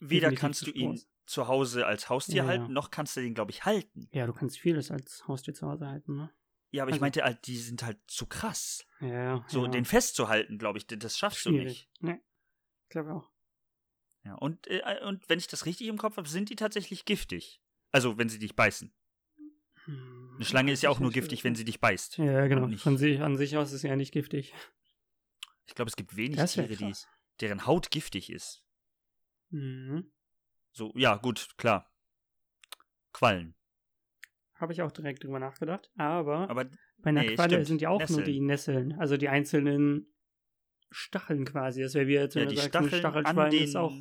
weder 0.00 0.30
definitiv 0.30 0.40
kannst 0.40 0.66
du 0.66 0.70
ihn 0.72 0.90
groß. 0.92 1.08
zu 1.26 1.46
Hause 1.48 1.86
als 1.86 2.08
Haustier 2.08 2.36
Ja, 2.36 2.42
ja. 2.44 2.48
halten, 2.48 2.72
noch 2.72 2.90
kannst 2.90 3.16
du 3.16 3.20
den, 3.20 3.34
glaube 3.34 3.50
ich, 3.50 3.64
halten. 3.64 4.08
Ja, 4.12 4.26
du 4.26 4.32
kannst 4.32 4.58
vieles 4.58 4.90
als 4.90 5.26
Haustier 5.28 5.54
zu 5.54 5.66
Hause 5.68 5.86
halten, 5.88 6.16
ne? 6.16 6.30
Ja, 6.70 6.82
aber 6.82 6.90
ich 6.90 6.94
Also- 6.94 7.00
meinte 7.02 7.22
halt, 7.22 7.46
die 7.46 7.56
sind 7.56 7.82
halt 7.82 7.98
zu 8.08 8.26
krass. 8.26 8.84
Ja, 9.00 9.08
ja. 9.08 9.44
So, 9.48 9.64
ja. 9.64 9.70
den 9.70 9.84
festzuhalten, 9.84 10.58
glaube 10.58 10.78
ich, 10.78 10.86
das 10.86 11.16
schaffst 11.18 11.44
du 11.46 11.50
nicht. 11.50 11.60
Schwierig. 11.62 11.90
Nee. 12.00 12.20
Ich 12.84 12.88
glaube 12.90 13.14
auch. 13.14 13.30
Ja, 14.24 14.34
und, 14.34 14.66
äh, 14.66 14.82
und 15.06 15.28
wenn 15.28 15.38
ich 15.38 15.46
das 15.46 15.64
richtig 15.64 15.86
im 15.86 15.96
Kopf 15.96 16.16
habe, 16.16 16.28
sind 16.28 16.50
die 16.50 16.56
tatsächlich 16.56 17.04
giftig. 17.04 17.62
Also, 17.92 18.18
wenn 18.18 18.28
sie 18.28 18.38
dich 18.38 18.54
beißen. 18.56 18.92
Hm, 19.84 20.32
Eine 20.36 20.44
Schlange 20.44 20.72
ist 20.72 20.82
ja 20.82 20.90
auch 20.90 21.00
nur 21.00 21.10
giftig, 21.10 21.40
wie 21.40 21.44
wenn 21.44 21.54
sie 21.54 21.64
dich 21.64 21.80
beißt. 21.80 22.18
Ja, 22.18 22.46
genau. 22.48 22.68
Von 22.76 22.98
sich, 22.98 23.20
an 23.22 23.36
sich 23.36 23.56
aus 23.56 23.72
ist 23.72 23.82
ja 23.82 23.96
nicht 23.96 24.12
giftig. 24.12 24.52
Ich 25.68 25.74
glaube, 25.74 25.90
es 25.90 25.96
gibt 25.96 26.16
wenig 26.16 26.42
Tiere, 26.50 26.76
die, 26.76 26.94
deren 27.40 27.66
Haut 27.66 27.90
giftig 27.90 28.30
ist. 28.30 28.64
Mhm. 29.50 30.10
So, 30.72 30.92
ja, 30.96 31.16
gut, 31.16 31.50
klar. 31.56 31.92
Quallen. 33.12 33.54
Habe 34.54 34.72
ich 34.72 34.82
auch 34.82 34.90
direkt 34.90 35.22
drüber 35.22 35.38
nachgedacht. 35.38 35.90
Aber, 35.96 36.50
Aber 36.50 36.64
bei 36.98 37.10
einer 37.10 37.22
nee, 37.22 37.34
Qualle 37.34 37.50
stimmt. 37.50 37.66
sind 37.66 37.80
ja 37.82 37.90
auch 37.90 38.00
Nesseln. 38.00 38.16
nur 38.16 38.24
die 38.24 38.40
Nesseln. 38.40 38.92
Also 38.98 39.16
die 39.16 39.28
einzelnen 39.28 40.12
Stacheln 40.90 41.44
quasi. 41.44 41.82
Das 41.82 41.94
wäre 41.94 42.06
wie 42.06 42.14
jetzt, 42.14 42.34
wenn 42.34 42.44
ja, 42.44 42.48
du 42.48 42.54
die 42.54 42.60
sagst, 42.60 42.76
ein 42.76 42.98
Stachelschwein 42.98 43.52
ist 43.52 43.76
auch. 43.76 43.94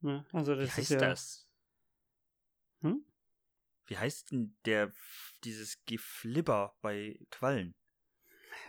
Ne? 0.00 0.26
Also 0.32 0.56
Wie 0.56 0.62
das 0.62 0.70
ist 0.70 0.76
heißt 0.76 0.90
ja. 0.90 0.98
das? 0.98 1.48
Hm? 2.82 3.04
Wie 3.86 3.96
heißt 3.96 4.32
denn 4.32 4.56
der, 4.64 4.92
dieses 5.44 5.82
Geflibber 5.86 6.76
bei 6.82 7.18
Quallen? 7.30 7.74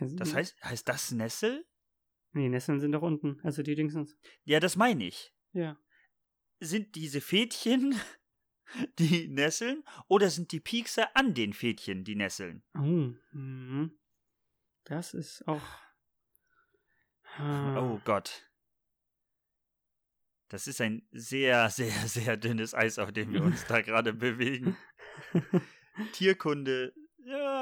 Das 0.00 0.32
heißt, 0.32 0.62
heißt 0.64 0.88
das 0.88 1.10
Nessel? 1.10 1.66
Nee, 2.32 2.48
Nesseln 2.48 2.80
sind 2.80 2.92
doch 2.92 3.02
unten. 3.02 3.40
Also 3.42 3.62
die 3.62 3.74
Dingsens. 3.74 4.16
Ja, 4.44 4.60
das 4.60 4.76
meine 4.76 5.04
ich. 5.04 5.34
Ja. 5.52 5.78
Sind 6.60 6.94
diese 6.94 7.20
Fädchen 7.20 7.94
die 8.98 9.28
Nesseln 9.28 9.82
oder 10.08 10.30
sind 10.30 10.52
die 10.52 10.60
Piekser 10.60 11.16
an 11.16 11.34
den 11.34 11.52
Fädchen 11.52 12.04
die 12.04 12.14
Nesseln? 12.14 12.62
Oh. 12.74 13.12
Mhm. 13.32 13.98
Das 14.84 15.14
ist 15.14 15.46
auch. 15.46 15.62
Ah. 17.36 17.78
Oh 17.80 18.00
Gott. 18.04 18.50
Das 20.48 20.66
ist 20.66 20.80
ein 20.80 21.06
sehr, 21.12 21.70
sehr, 21.70 21.92
sehr 22.06 22.36
dünnes 22.36 22.74
Eis, 22.74 22.98
auf 22.98 23.12
dem 23.12 23.32
wir 23.32 23.42
uns 23.42 23.66
da 23.66 23.80
gerade 23.82 24.12
bewegen. 24.12 24.76
Tierkunde, 26.12 26.92
ja. 27.18 27.59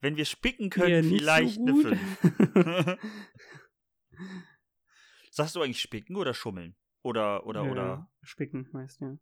Wenn 0.00 0.16
wir 0.16 0.24
spicken 0.24 0.70
können, 0.70 1.08
nicht 1.08 1.20
vielleicht 1.20 1.54
so 1.54 1.62
eine 1.62 1.72
gut. 1.72 1.86
5. 1.86 2.98
Sagst 5.30 5.56
du 5.56 5.62
eigentlich 5.62 5.80
spicken 5.80 6.16
oder 6.16 6.34
schummeln? 6.34 6.76
Oder, 7.02 7.46
oder, 7.46 7.64
ja, 7.64 7.70
oder? 7.70 8.10
Spicken 8.22 8.68
meist, 8.72 9.00
ja. 9.00 9.18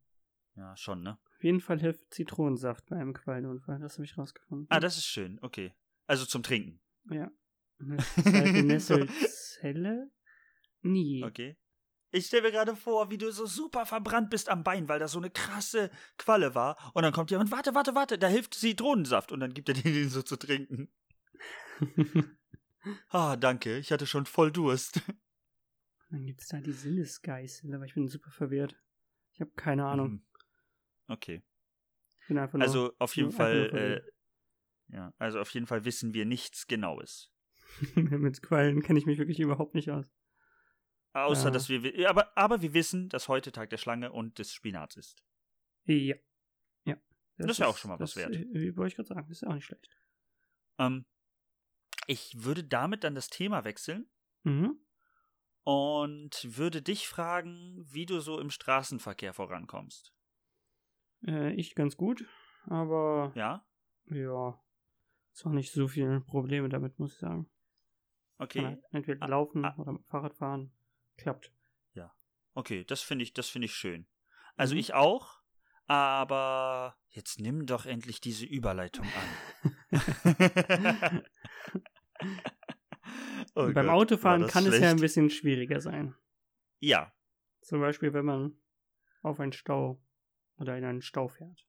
Ja, 0.56 0.76
schon, 0.76 1.02
ne? 1.02 1.18
Auf 1.36 1.42
jeden 1.44 1.60
Fall 1.60 1.80
hilft 1.80 2.14
Zitronensaft 2.14 2.86
bei 2.86 2.96
einem 2.96 3.12
Quallenunfall. 3.12 3.80
Das 3.80 3.94
habe 3.94 4.04
ich 4.04 4.16
rausgefunden. 4.16 4.66
Ah, 4.70 4.80
das 4.80 4.96
ist 4.96 5.06
schön, 5.06 5.38
okay. 5.42 5.74
Also 6.06 6.24
zum 6.24 6.42
Trinken. 6.42 6.80
Ja. 7.10 7.30
Eine 8.24 8.62
Nesselzelle? 8.62 10.10
Nie. 10.82 11.24
Okay. 11.24 11.56
Ich 12.14 12.26
stelle 12.26 12.44
mir 12.44 12.52
gerade 12.52 12.76
vor, 12.76 13.10
wie 13.10 13.18
du 13.18 13.32
so 13.32 13.44
super 13.44 13.86
verbrannt 13.86 14.30
bist 14.30 14.48
am 14.48 14.62
Bein, 14.62 14.88
weil 14.88 15.00
das 15.00 15.10
so 15.10 15.18
eine 15.18 15.30
krasse 15.30 15.90
Qualle 16.16 16.54
war. 16.54 16.92
Und 16.94 17.02
dann 17.02 17.12
kommt 17.12 17.32
jemand, 17.32 17.50
warte, 17.50 17.74
warte, 17.74 17.96
warte, 17.96 18.18
da 18.18 18.28
hilft 18.28 18.54
Zitronensaft. 18.54 19.32
Und 19.32 19.40
dann 19.40 19.52
gibt 19.52 19.68
er 19.68 19.74
dir 19.74 19.82
den 19.92 20.08
so 20.08 20.22
zu 20.22 20.36
trinken. 20.36 20.88
Ah, 23.08 23.36
danke, 23.36 23.78
ich 23.78 23.90
hatte 23.92 24.06
schon 24.06 24.26
voll 24.26 24.52
Durst. 24.52 25.00
Dann 26.10 26.26
gibt 26.26 26.42
es 26.42 26.48
da 26.48 26.60
die 26.60 26.70
Sinnesgeißel, 26.70 27.74
aber 27.74 27.86
ich 27.86 27.94
bin 27.94 28.08
super 28.08 28.30
verwirrt. 28.30 28.78
Ich 29.32 29.40
habe 29.40 29.52
keine 29.56 29.86
Ahnung. 29.86 30.10
Mhm. 30.10 30.22
Okay. 31.08 31.42
Ich 32.20 32.28
bin 32.28 32.36
einfach 32.36 32.58
nur. 32.58 32.62
Also 32.62 32.92
auf 32.98 33.16
jeden 33.16 33.32
Fall, 33.32 34.04
äh, 34.90 34.94
ja, 34.94 35.14
also 35.16 35.40
auf 35.40 35.48
jeden 35.54 35.66
Fall 35.66 35.86
wissen 35.86 36.12
wir 36.12 36.26
nichts 36.26 36.66
Genaues. 36.66 37.32
Mit 37.94 38.42
Quallen 38.42 38.82
kenne 38.82 38.98
ich 38.98 39.06
mich 39.06 39.16
wirklich 39.16 39.40
überhaupt 39.40 39.74
nicht 39.74 39.90
aus. 39.90 40.04
Außer, 41.14 41.44
Ja. 41.46 41.50
dass 41.52 41.68
wir, 41.68 41.82
wi- 41.82 42.06
aber, 42.06 42.36
aber 42.36 42.60
wir 42.60 42.74
wissen, 42.74 43.08
dass 43.08 43.28
heute 43.28 43.52
Tag 43.52 43.70
der 43.70 43.78
Schlange 43.78 44.12
und 44.12 44.38
des 44.38 44.52
Spinats 44.52 44.96
ist. 44.96 45.24
Ja. 45.84 46.16
Ja. 46.84 46.96
Das 47.38 47.52
ist 47.52 47.58
ja 47.58 47.66
auch 47.68 47.76
schon 47.78 47.90
mal 47.90 47.98
was 48.00 48.14
das, 48.14 48.16
wert. 48.30 48.34
äh, 48.34 48.76
Wollte 48.76 48.88
ich 48.88 48.96
gerade 48.96 49.08
sagen, 49.08 49.20
das 49.28 49.38
ist 49.38 49.40
ja 49.42 49.48
auch 49.48 49.54
nicht 49.54 49.64
schlecht. 49.64 49.88
Ähm, 50.78 51.06
ich 52.06 52.44
würde 52.44 52.64
damit 52.64 53.04
dann 53.04 53.14
das 53.14 53.28
Thema 53.30 53.64
wechseln 53.64 54.08
Mhm. 54.42 54.78
und 55.62 56.56
würde 56.56 56.82
dich 56.82 57.08
fragen, 57.08 57.82
wie 57.90 58.06
du 58.06 58.20
so 58.20 58.38
im 58.40 58.50
Straßenverkehr 58.50 59.32
vorankommst. 59.32 60.12
Äh, 61.26 61.52
ich 61.54 61.74
ganz 61.74 61.96
gut, 61.96 62.26
aber 62.66 63.32
Ja? 63.36 63.64
ja, 64.06 64.60
ist 65.32 65.46
auch 65.46 65.52
nicht 65.52 65.72
so 65.72 65.86
viele 65.88 66.20
Probleme 66.20 66.68
damit, 66.68 66.98
muss 66.98 67.12
ich 67.14 67.18
sagen. 67.20 67.48
Okay. 68.38 68.64
halt 68.64 68.82
entweder 68.90 69.22
Ah, 69.22 69.28
laufen 69.28 69.64
ah. 69.64 69.76
oder 69.78 69.92
mit 69.92 70.04
Fahrrad 70.06 70.34
fahren. 70.34 70.72
Klappt. 71.16 71.50
Okay, 72.56 72.84
das 72.84 73.00
finde 73.02 73.24
ich, 73.24 73.32
das 73.32 73.48
finde 73.48 73.64
ich 73.66 73.74
schön. 73.74 74.06
Also 74.54 74.74
Mhm. 74.74 74.78
ich 74.80 74.94
auch, 74.94 75.40
aber 75.86 76.96
jetzt 77.08 77.40
nimm 77.40 77.66
doch 77.66 77.84
endlich 77.84 78.20
diese 78.20 78.46
Überleitung 78.46 79.04
an. 79.90 79.90
Oh 83.56 83.64
beim 83.72 83.74
Gott, 83.74 83.88
Autofahren 83.88 84.46
kann 84.46 84.66
es 84.66 84.74
ja 84.78 84.90
ein 84.90 84.98
schlecht. 84.98 85.00
bisschen 85.00 85.30
schwieriger 85.30 85.80
sein. 85.80 86.14
Ja, 86.80 87.12
Zum 87.60 87.80
Beispiel, 87.80 88.12
wenn 88.12 88.24
man 88.24 88.56
auf 89.22 89.40
einen 89.40 89.52
Stau 89.52 90.00
oder 90.56 90.76
in 90.76 90.84
einen 90.84 91.02
Stau 91.02 91.28
fährt. 91.28 91.66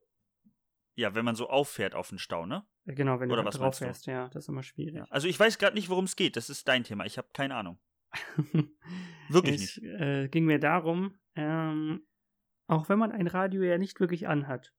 Ja, 0.96 1.16
wenn 1.16 1.26
man 1.26 1.36
so 1.36 1.50
auffährt 1.50 1.96
auf 1.96 2.10
den 2.10 2.20
Stau, 2.20 2.46
ne? 2.46 2.66
Genau, 2.86 3.20
wenn 3.20 3.32
Oder 3.32 3.42
du 3.42 3.48
was 3.48 3.56
halt 3.56 3.64
drauf 3.64 3.78
fährst, 3.78 4.06
ja, 4.08 4.28
das 4.30 4.46
ist 4.46 4.50
immer 4.50 4.64
schwierig. 4.64 4.96
Ja. 4.96 5.06
Also 5.10 5.28
ich 5.28 5.40
weiß 5.40 5.58
gerade 5.58 5.76
nicht, 5.76 5.90
worum 5.90 6.06
es 6.06 6.16
geht. 6.16 6.36
Das 6.36 6.50
ist 6.50 6.68
dein 6.68 6.84
Thema. 6.84 7.06
Ich 7.06 7.18
habe 7.18 7.28
keine 7.34 7.56
Ahnung. 7.56 7.80
Wirklich 9.30 9.56
es 9.56 9.78
nicht. 9.78 10.02
äh, 10.02 10.28
ging 10.28 10.46
mir 10.46 10.60
darum, 10.60 11.18
ähm, 11.36 12.06
auch 12.68 12.90
wenn 12.90 13.00
man 13.00 13.12
ein 13.12 13.28
Radio 13.28 13.62
ja 13.64 13.78
nicht 13.78 14.00
wirklich 14.00 14.28
anhat, 14.28 14.74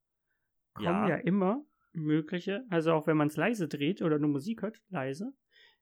kommen 0.75 1.09
Ja. 1.09 1.09
ja, 1.09 1.17
immer 1.17 1.65
mögliche, 1.93 2.65
also 2.69 2.93
auch 2.93 3.07
wenn 3.07 3.17
man 3.17 3.29
es 3.29 3.37
leise 3.37 3.69
dreht 3.69 4.03
oder 4.03 4.19
nur 4.19 4.31
Musik 4.31 4.63
hört, 4.63 4.83
leise, 4.89 5.33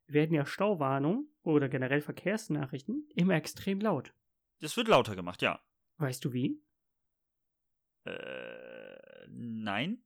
werden 0.07 0.35
ja 0.35 0.47
Stauwarnungen 0.47 1.29
oder 1.43 1.69
generell 1.69 2.01
Verkehrsnachrichten 2.01 3.09
immer 3.15 3.35
extrem 3.35 3.81
laut. 3.81 4.15
Das 4.61 4.77
wird 4.77 4.89
lauter 4.89 5.17
gemacht, 5.17 5.43
ja. 5.43 5.61
Weißt 5.97 6.25
du 6.25 6.33
wie? 6.33 6.63
Äh, 8.05 9.27
nein. 9.29 10.05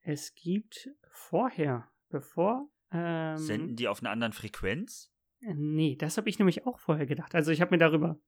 Es 0.00 0.34
gibt 0.34 0.90
vorher, 1.10 1.90
bevor. 2.08 2.70
Ähm, 2.90 3.36
Senden 3.36 3.76
die 3.76 3.88
auf 3.88 4.00
einer 4.00 4.10
anderen 4.10 4.32
Frequenz? 4.32 5.12
Äh, 5.40 5.54
Nee, 5.54 5.96
das 5.96 6.16
habe 6.16 6.28
ich 6.28 6.38
nämlich 6.38 6.66
auch 6.66 6.78
vorher 6.78 7.06
gedacht. 7.06 7.34
Also 7.34 7.50
ich 7.52 7.60
habe 7.60 7.72
mir 7.72 7.78
darüber 7.78 8.18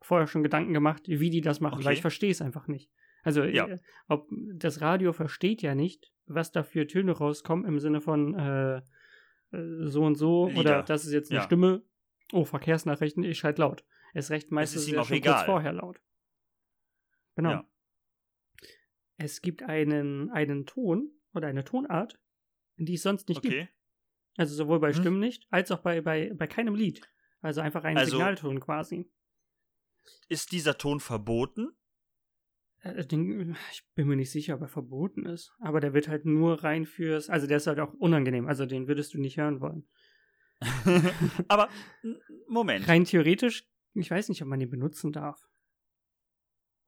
vorher 0.00 0.26
schon 0.26 0.42
Gedanken 0.42 0.72
gemacht, 0.74 1.02
wie 1.06 1.30
die 1.30 1.40
das 1.40 1.60
machen, 1.60 1.78
weil 1.78 1.86
Okay. 1.86 1.94
ich 1.94 2.00
verstehe 2.02 2.30
es 2.30 2.42
einfach 2.42 2.68
nicht. 2.68 2.90
Also 3.22 3.42
Ja. 3.44 3.66
äh, 3.68 3.78
ob 4.08 4.28
das 4.54 4.80
Radio 4.80 5.12
versteht 5.12 5.62
ja 5.62 5.74
nicht, 5.74 6.12
was 6.26 6.52
da 6.52 6.62
für 6.62 6.86
Töne 6.86 7.12
rauskommen 7.12 7.64
im 7.64 7.78
Sinne 7.80 8.00
von 8.00 8.34
äh, 8.38 8.76
äh, 8.76 8.82
so 9.86 10.04
und 10.04 10.16
so 10.16 10.48
Lieder. 10.48 10.60
oder 10.60 10.82
das 10.82 11.04
ist 11.06 11.12
jetzt 11.12 11.30
eine 11.30 11.40
Ja. 11.40 11.44
Stimme. 11.44 11.82
Oh, 12.32 12.44
Verkehrsnachrichten, 12.44 13.22
ich 13.24 13.38
schalte 13.38 13.62
laut. 13.62 13.84
Es 14.14 14.30
recht 14.30 14.50
meistens 14.50 14.82
ist 14.82 14.88
ihm 14.88 14.98
auch 14.98 15.06
schon 15.06 15.16
egal. 15.18 15.34
kurz 15.36 15.46
vorher 15.46 15.72
laut. 15.72 16.00
Genau. 17.36 17.50
Ja. 17.50 17.68
Es 19.16 19.40
gibt 19.42 19.62
einen, 19.62 20.30
einen 20.30 20.66
Ton 20.66 21.10
oder 21.34 21.48
eine 21.48 21.64
Tonart, 21.64 22.18
die 22.76 22.94
es 22.94 23.02
sonst 23.02 23.28
nicht 23.28 23.42
gibt. 23.42 23.68
Also 24.36 24.54
sowohl 24.54 24.80
bei 24.80 24.92
Hm. 24.92 25.00
Stimmen 25.00 25.20
nicht, 25.20 25.46
als 25.50 25.70
auch 25.70 25.78
bei, 25.80 26.00
bei, 26.00 26.32
bei 26.34 26.46
keinem 26.46 26.74
Lied. 26.74 27.00
Also 27.40 27.60
einfach 27.60 27.84
ein 27.84 27.96
Also- 27.96 28.12
Signalton 28.12 28.60
quasi. 28.60 29.10
Ist 30.28 30.52
dieser 30.52 30.76
Ton 30.76 31.00
verboten? 31.00 31.72
Äh, 32.82 33.00
ich 33.00 33.86
bin 33.94 34.06
mir 34.08 34.16
nicht 34.16 34.30
sicher, 34.30 34.54
ob 34.56 34.60
er 34.62 34.68
verboten 34.68 35.24
ist. 35.26 35.52
Aber 35.60 35.80
der 35.80 35.94
wird 35.94 36.08
halt 36.08 36.24
nur 36.26 36.62
rein 36.64 36.84
fürs. 36.86 37.30
Also 37.30 37.46
der 37.46 37.56
ist 37.58 37.66
halt 37.66 37.80
auch 37.80 37.92
unangenehm. 37.94 38.46
Also 38.46 38.66
den 38.66 38.86
würdest 38.88 39.14
du 39.14 39.18
nicht 39.20 39.36
hören 39.38 39.60
wollen. 39.60 39.88
Aber 41.48 41.68
Moment. 42.48 42.86
Rein 42.88 43.04
theoretisch, 43.04 43.68
ich 43.94 44.10
weiß 44.10 44.28
nicht, 44.28 44.42
ob 44.42 44.48
man 44.48 44.60
den 44.60 44.70
benutzen 44.70 45.12
darf. 45.12 45.40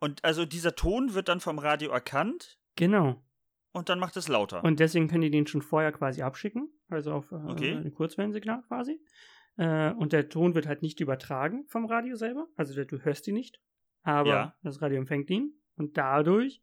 Und 0.01 0.25
also 0.25 0.45
dieser 0.45 0.75
Ton 0.75 1.15
wird 1.15 1.29
dann 1.29 1.41
vom 1.41 1.59
Radio 1.59 1.91
erkannt 1.91 2.59
Genau. 2.77 3.25
Und 3.77 3.89
dann 3.89 3.99
macht 3.99 4.17
es 4.17 4.29
lauter. 4.29 4.65
Und 4.65 4.81
deswegen 4.81 5.09
können 5.09 5.23
die 5.23 5.31
den 5.31 5.47
schon 5.47 5.63
vorher 5.63 5.93
quasi 5.93 6.23
abschicken. 6.23 6.69
Also 6.89 7.13
auf 7.13 7.31
äh, 7.33 7.37
Okay. 7.37 7.73
ein 7.75 7.93
Kurzwellensignal 7.95 8.63
quasi. 8.69 9.01
Äh, 9.57 9.93
und 9.93 10.13
der 10.13 10.29
Ton 10.29 10.55
wird 10.55 10.67
halt 10.67 10.83
nicht 10.83 11.01
übertragen 11.01 11.65
vom 11.69 11.87
Radio 11.87 12.17
selber. 12.17 12.47
Also 12.57 12.75
der, 12.75 12.85
du 12.85 12.99
hörst 13.05 13.27
ihn 13.29 13.35
nicht. 13.35 13.61
Aber 14.03 14.29
Ja. 14.29 14.57
das 14.63 14.81
Radio 14.83 14.99
empfängt 14.99 15.31
ihn. 15.31 15.53
Und 15.77 15.97
dadurch 15.97 16.63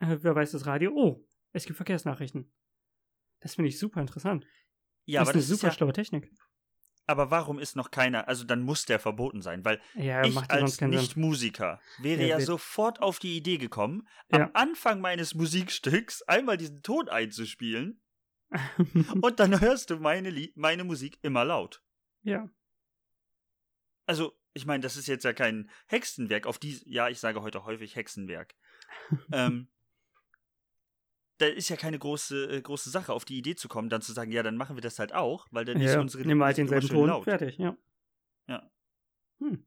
äh, 0.00 0.16
weiß 0.22 0.52
das 0.52 0.66
Radio, 0.66 0.92
oh, 0.94 1.24
es 1.52 1.64
gibt 1.64 1.76
Verkehrsnachrichten. 1.76 2.52
Das 3.40 3.54
finde 3.54 3.68
ich 3.68 3.78
super 3.78 4.00
interessant. 4.00 4.46
ja, 5.06 5.20
das 5.20 5.28
aber 5.30 5.38
ist 5.38 5.44
eine 5.46 5.50
das 5.52 5.60
super 5.60 5.68
ist 5.68 5.74
ja, 5.74 5.76
schlaue 5.78 5.92
Technik. 5.92 6.30
Aber 7.10 7.30
warum 7.30 7.58
ist 7.58 7.76
noch 7.76 7.90
keiner? 7.90 8.28
Also 8.28 8.44
dann 8.44 8.62
muss 8.62 8.86
der 8.86 8.98
verboten 9.00 9.42
sein, 9.42 9.64
weil 9.64 9.80
Ja, 9.94 10.24
ich 10.24 10.38
als. 10.50 10.80
Nicht-Musiker 10.80 11.80
wäre 11.98 12.22
Ja, 12.22 12.38
ja 12.38 12.40
sofort 12.40 13.02
auf 13.02 13.18
die 13.18 13.36
Idee 13.36 13.58
gekommen, 13.58 14.08
Ja. 14.30 14.44
am 14.44 14.50
Anfang 14.54 15.00
meines 15.00 15.34
Musikstücks 15.34 16.22
einmal 16.22 16.56
diesen 16.56 16.82
Ton 16.82 17.08
einzuspielen 17.08 18.00
und 19.22 19.40
dann 19.40 19.60
hörst 19.60 19.90
du 19.90 19.96
meine, 19.96 20.32
meine 20.54 20.84
Musik 20.84 21.18
immer 21.22 21.44
laut. 21.44 21.82
ja. 22.22 22.48
Also, 24.06 24.36
ich 24.54 24.66
meine, 24.66 24.82
das 24.82 24.96
ist 24.96 25.06
jetzt 25.06 25.24
ja 25.24 25.32
kein 25.32 25.70
Hexenwerk, 25.86 26.46
auf 26.46 26.58
die, 26.58 26.80
ja, 26.84 27.08
ich 27.08 27.20
sage 27.20 27.42
heute 27.42 27.64
häufig 27.64 27.94
Hexenwerk. 27.94 28.56
ähm, 29.32 29.68
da 31.40 31.46
ist 31.46 31.68
ja 31.68 31.76
keine 31.76 31.98
große, 31.98 32.56
äh, 32.56 32.60
große 32.60 32.90
Sache, 32.90 33.12
auf 33.12 33.24
die 33.24 33.38
Idee 33.38 33.54
zu 33.54 33.68
kommen, 33.68 33.88
dann 33.88 34.02
zu 34.02 34.12
sagen, 34.12 34.30
ja, 34.32 34.42
dann 34.42 34.56
machen 34.56 34.76
wir 34.76 34.82
das 34.82 34.98
halt 34.98 35.14
auch, 35.14 35.46
weil 35.50 35.64
dann 35.64 35.80
ist 35.80 35.94
ja. 35.94 36.00
unsere 36.00 36.24
Nimm 36.26 36.42
halt 36.42 36.58
Musik 36.58 36.70
immer 36.70 36.80
denselben 36.80 36.94
Ton, 36.94 37.08
laut. 37.08 37.24
fertig, 37.24 37.58
ja. 37.58 37.76
Ja. 38.46 38.70
Hm. 39.38 39.66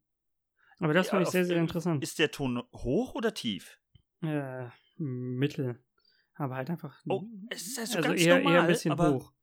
Aber 0.80 0.93
das 0.93 1.07
Ja, 1.07 1.11
finde 1.11 1.24
ich 1.24 1.30
sehr, 1.30 1.45
sehr 1.45 1.57
interessant. 1.57 2.03
Ist 2.03 2.19
der 2.19 2.32
Ton 2.32 2.61
hoch 2.74 3.15
oder 3.15 3.34
tief? 3.34 3.80
Äh, 4.21 4.67
mittel. 4.97 5.84
Aber 6.36 6.55
halt 6.55 6.69
einfach. 6.69 6.99
Oh, 7.07 7.24
es 7.49 7.67
ist 7.67 7.78
ja 7.78 7.86
so 7.86 7.97
also 7.97 8.09
ganz 8.09 8.21
eher, 8.21 8.38
normal, 8.38 8.53
eher 8.53 8.61
ein 8.61 8.67
bisschen 8.67 8.91
aber 8.91 9.13
hoch. 9.13 9.34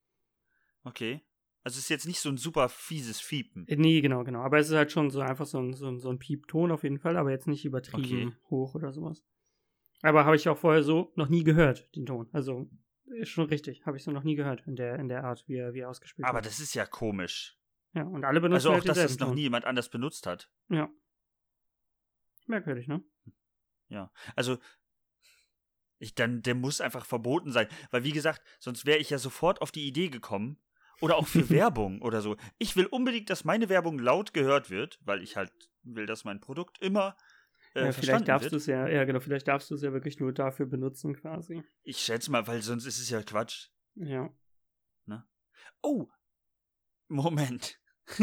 Okay. 0.84 1.22
Also 1.62 1.76
es 1.76 1.84
ist 1.84 1.88
jetzt 1.90 2.06
nicht 2.06 2.20
so 2.20 2.28
ein 2.30 2.36
super 2.36 2.68
fieses 2.68 3.20
Fiepen. 3.20 3.66
Äh, 3.68 3.76
Nee, 3.76 4.00
genau, 4.00 4.24
genau. 4.24 4.40
Aber 4.40 4.58
es 4.58 4.68
ist 4.68 4.74
halt 4.74 4.92
schon 4.92 5.10
so 5.10 5.20
einfach 5.20 5.46
so 5.46 5.58
ein, 5.60 5.74
so 5.74 5.88
ein, 5.88 5.98
so 5.98 6.10
ein 6.10 6.18
Piepton 6.18 6.70
auf 6.72 6.82
jeden 6.82 6.98
Fall, 6.98 7.16
aber 7.16 7.30
jetzt 7.30 7.46
nicht 7.46 7.64
übertrieben 7.64 8.28
Okay. 8.28 8.36
hoch 8.50 8.74
oder 8.74 8.92
sowas. 8.92 9.24
Aber 10.02 10.24
habe 10.24 10.36
ich 10.36 10.48
auch 10.48 10.58
vorher 10.58 10.82
so 10.82 11.12
noch 11.16 11.28
nie 11.28 11.44
gehört, 11.44 11.94
den 11.94 12.06
Ton. 12.06 12.28
Also 12.32 12.68
ist 13.06 13.28
schon 13.30 13.46
richtig. 13.46 13.84
Habe 13.86 13.96
ich 13.96 14.04
so 14.04 14.10
noch 14.10 14.22
nie 14.22 14.34
gehört 14.36 14.66
in 14.66 14.76
der, 14.76 14.96
in 14.98 15.08
der 15.08 15.24
Art, 15.24 15.44
wie 15.46 15.56
er, 15.56 15.74
wie 15.74 15.80
er 15.80 15.90
ausgespielt 15.90 16.26
Aber 16.26 16.38
wird. 16.38 16.46
das 16.46 16.60
ist 16.60 16.74
ja 16.74 16.86
komisch. 16.86 17.58
Ja, 17.92 18.04
und 18.04 18.24
alle 18.24 18.40
benutzen 18.40 18.54
Also 18.56 18.68
auch, 18.70 18.74
halt 18.74 18.88
dass 18.88 18.96
das 18.96 19.02
denselben 19.06 19.20
noch 19.20 19.28
Ton. 19.28 19.34
nie 19.36 19.42
jemand 19.42 19.64
anders 19.64 19.88
benutzt 19.88 20.26
hat. 20.26 20.50
Ja. 20.68 20.88
Merkwürdig, 22.46 22.88
ne? 22.88 23.02
Ja. 23.88 24.12
Also 24.36 24.58
ich 25.98 26.14
dann 26.14 26.42
der 26.42 26.54
muss 26.54 26.80
einfach 26.80 27.04
verboten 27.04 27.52
sein, 27.52 27.68
weil 27.90 28.04
wie 28.04 28.12
gesagt, 28.12 28.42
sonst 28.58 28.86
wäre 28.86 28.98
ich 28.98 29.10
ja 29.10 29.18
sofort 29.18 29.60
auf 29.60 29.70
die 29.70 29.86
Idee 29.86 30.08
gekommen 30.08 30.58
oder 31.00 31.16
auch 31.16 31.26
für 31.26 31.48
Werbung 31.50 32.00
oder 32.00 32.22
so. 32.22 32.36
Ich 32.58 32.76
will 32.76 32.86
unbedingt, 32.86 33.28
dass 33.28 33.44
meine 33.44 33.68
Werbung 33.68 33.98
laut 33.98 34.32
gehört 34.32 34.70
wird, 34.70 34.98
weil 35.02 35.22
ich 35.22 35.36
halt 35.36 35.52
will, 35.82 36.06
dass 36.06 36.24
mein 36.24 36.40
Produkt 36.40 36.78
immer 36.78 37.16
äh, 37.74 37.86
ja, 37.86 37.92
vielleicht 37.92 38.28
darfst 38.28 38.52
du 38.52 38.56
es 38.56 38.66
ja, 38.66 38.88
ja 38.88 39.04
genau, 39.04 39.20
vielleicht 39.20 39.48
darfst 39.48 39.70
du 39.70 39.74
es 39.74 39.82
ja 39.82 39.92
wirklich 39.92 40.18
nur 40.20 40.32
dafür 40.32 40.66
benutzen 40.66 41.14
quasi. 41.14 41.62
Ich 41.82 41.98
schätze 41.98 42.30
mal, 42.30 42.46
weil 42.46 42.62
sonst 42.62 42.86
ist 42.86 42.98
es 42.98 43.10
ja 43.10 43.22
Quatsch. 43.22 43.68
Ja. 43.94 44.32
Oh, 45.82 46.08
Moment. 47.08 47.80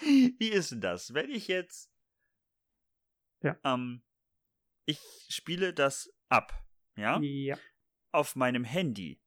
Wie 0.00 0.48
ist 0.48 0.72
denn 0.72 0.80
das? 0.80 1.14
Wenn 1.14 1.30
ich 1.30 1.48
jetzt. 1.48 1.90
Ja. 3.42 3.58
Ähm, 3.64 4.02
ich 4.84 5.00
spiele 5.28 5.72
das 5.72 6.12
ab, 6.28 6.52
ja? 6.96 7.18
Ja. 7.20 7.58
Auf 8.12 8.36
meinem 8.36 8.64
Handy. 8.64 9.20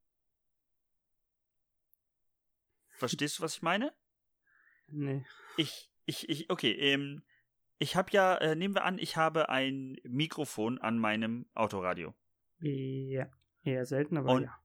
Verstehst 2.97 3.39
du, 3.39 3.43
was 3.43 3.55
ich 3.55 3.61
meine? 3.61 3.95
Nee. 4.87 5.25
Ich, 5.57 5.91
ich, 6.05 6.29
ich, 6.29 6.49
okay, 6.49 6.71
ähm, 6.71 7.23
ich 7.81 7.95
habe 7.95 8.09
ja, 8.11 8.35
äh, 8.37 8.55
nehmen 8.55 8.75
wir 8.75 8.83
an, 8.85 8.99
ich 8.99 9.17
habe 9.17 9.49
ein 9.49 9.97
Mikrofon 10.03 10.77
an 10.79 10.99
meinem 10.99 11.47
Autoradio. 11.55 12.13
Ja. 12.59 13.27
Eher 13.63 13.85
selten, 13.85 14.17
aber 14.17 14.31
Und- 14.33 14.43
ja. 14.43 14.57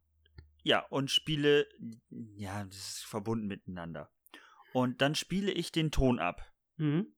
Ja, 0.62 0.80
und 0.80 1.12
spiele, 1.12 1.66
ja, 2.10 2.64
das 2.64 2.76
ist 2.76 3.04
verbunden 3.06 3.46
miteinander. 3.46 4.10
Und 4.72 5.00
dann 5.00 5.14
spiele 5.14 5.52
ich 5.52 5.70
den 5.70 5.92
Ton 5.92 6.18
ab. 6.18 6.42
Mhm. 6.76 7.14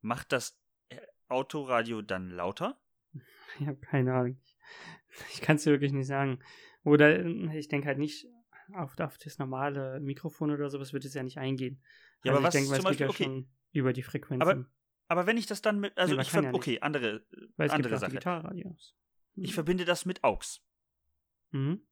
Macht 0.00 0.30
das 0.32 0.56
äh, 0.88 1.00
Autoradio 1.28 2.00
dann 2.02 2.30
lauter? 2.30 2.80
Ich 3.60 3.66
habe 3.66 3.78
keine 3.80 4.14
Ahnung. 4.14 4.40
Ich 5.34 5.42
kann 5.42 5.56
es 5.56 5.64
dir 5.64 5.72
wirklich 5.72 5.92
nicht 5.92 6.06
sagen. 6.06 6.38
Oder 6.84 7.18
äh, 7.24 7.58
ich 7.58 7.68
denke 7.68 7.86
halt 7.88 7.98
nicht 7.98 8.26
auf, 8.72 8.98
auf 8.98 9.18
das 9.18 9.38
normale 9.38 10.00
Mikrofon 10.00 10.50
oder 10.52 10.70
sowas 10.70 10.92
wird 10.94 11.04
es 11.04 11.12
ja 11.12 11.22
nicht 11.22 11.36
eingehen. 11.38 11.82
Ja, 12.24 12.32
also 12.32 12.38
aber 12.38 12.46
was 12.48 12.54
ich 12.54 12.60
denke, 12.62 12.80
zum 12.80 12.90
geht 12.92 13.00
ja 13.00 13.06
Beispiel- 13.08 13.26
schon 13.26 13.48
über 13.72 13.92
die 13.92 14.02
Frequenzen. 14.02 14.42
Aber- 14.42 14.64
Aber 15.08 15.26
wenn 15.26 15.36
ich 15.36 15.46
das 15.46 15.60
dann 15.60 15.78
mit, 15.80 15.96
also 15.98 16.14
Nee, 16.14 16.22
ich 16.22 16.30
ver 16.30 16.42
ja 16.42 16.54
okay, 16.54 16.80
andere, 16.80 17.26
weil 17.56 17.66
es 17.66 17.72
andere 17.72 17.98
gibt 18.08 18.22
Sache. 18.22 18.54
Mhm. 18.54 19.44
Ich 19.44 19.52
verbinde 19.54 19.84
das 19.84 20.06
mit 20.06 20.24
AUX. 20.24 20.62
Mhm. 21.50 21.82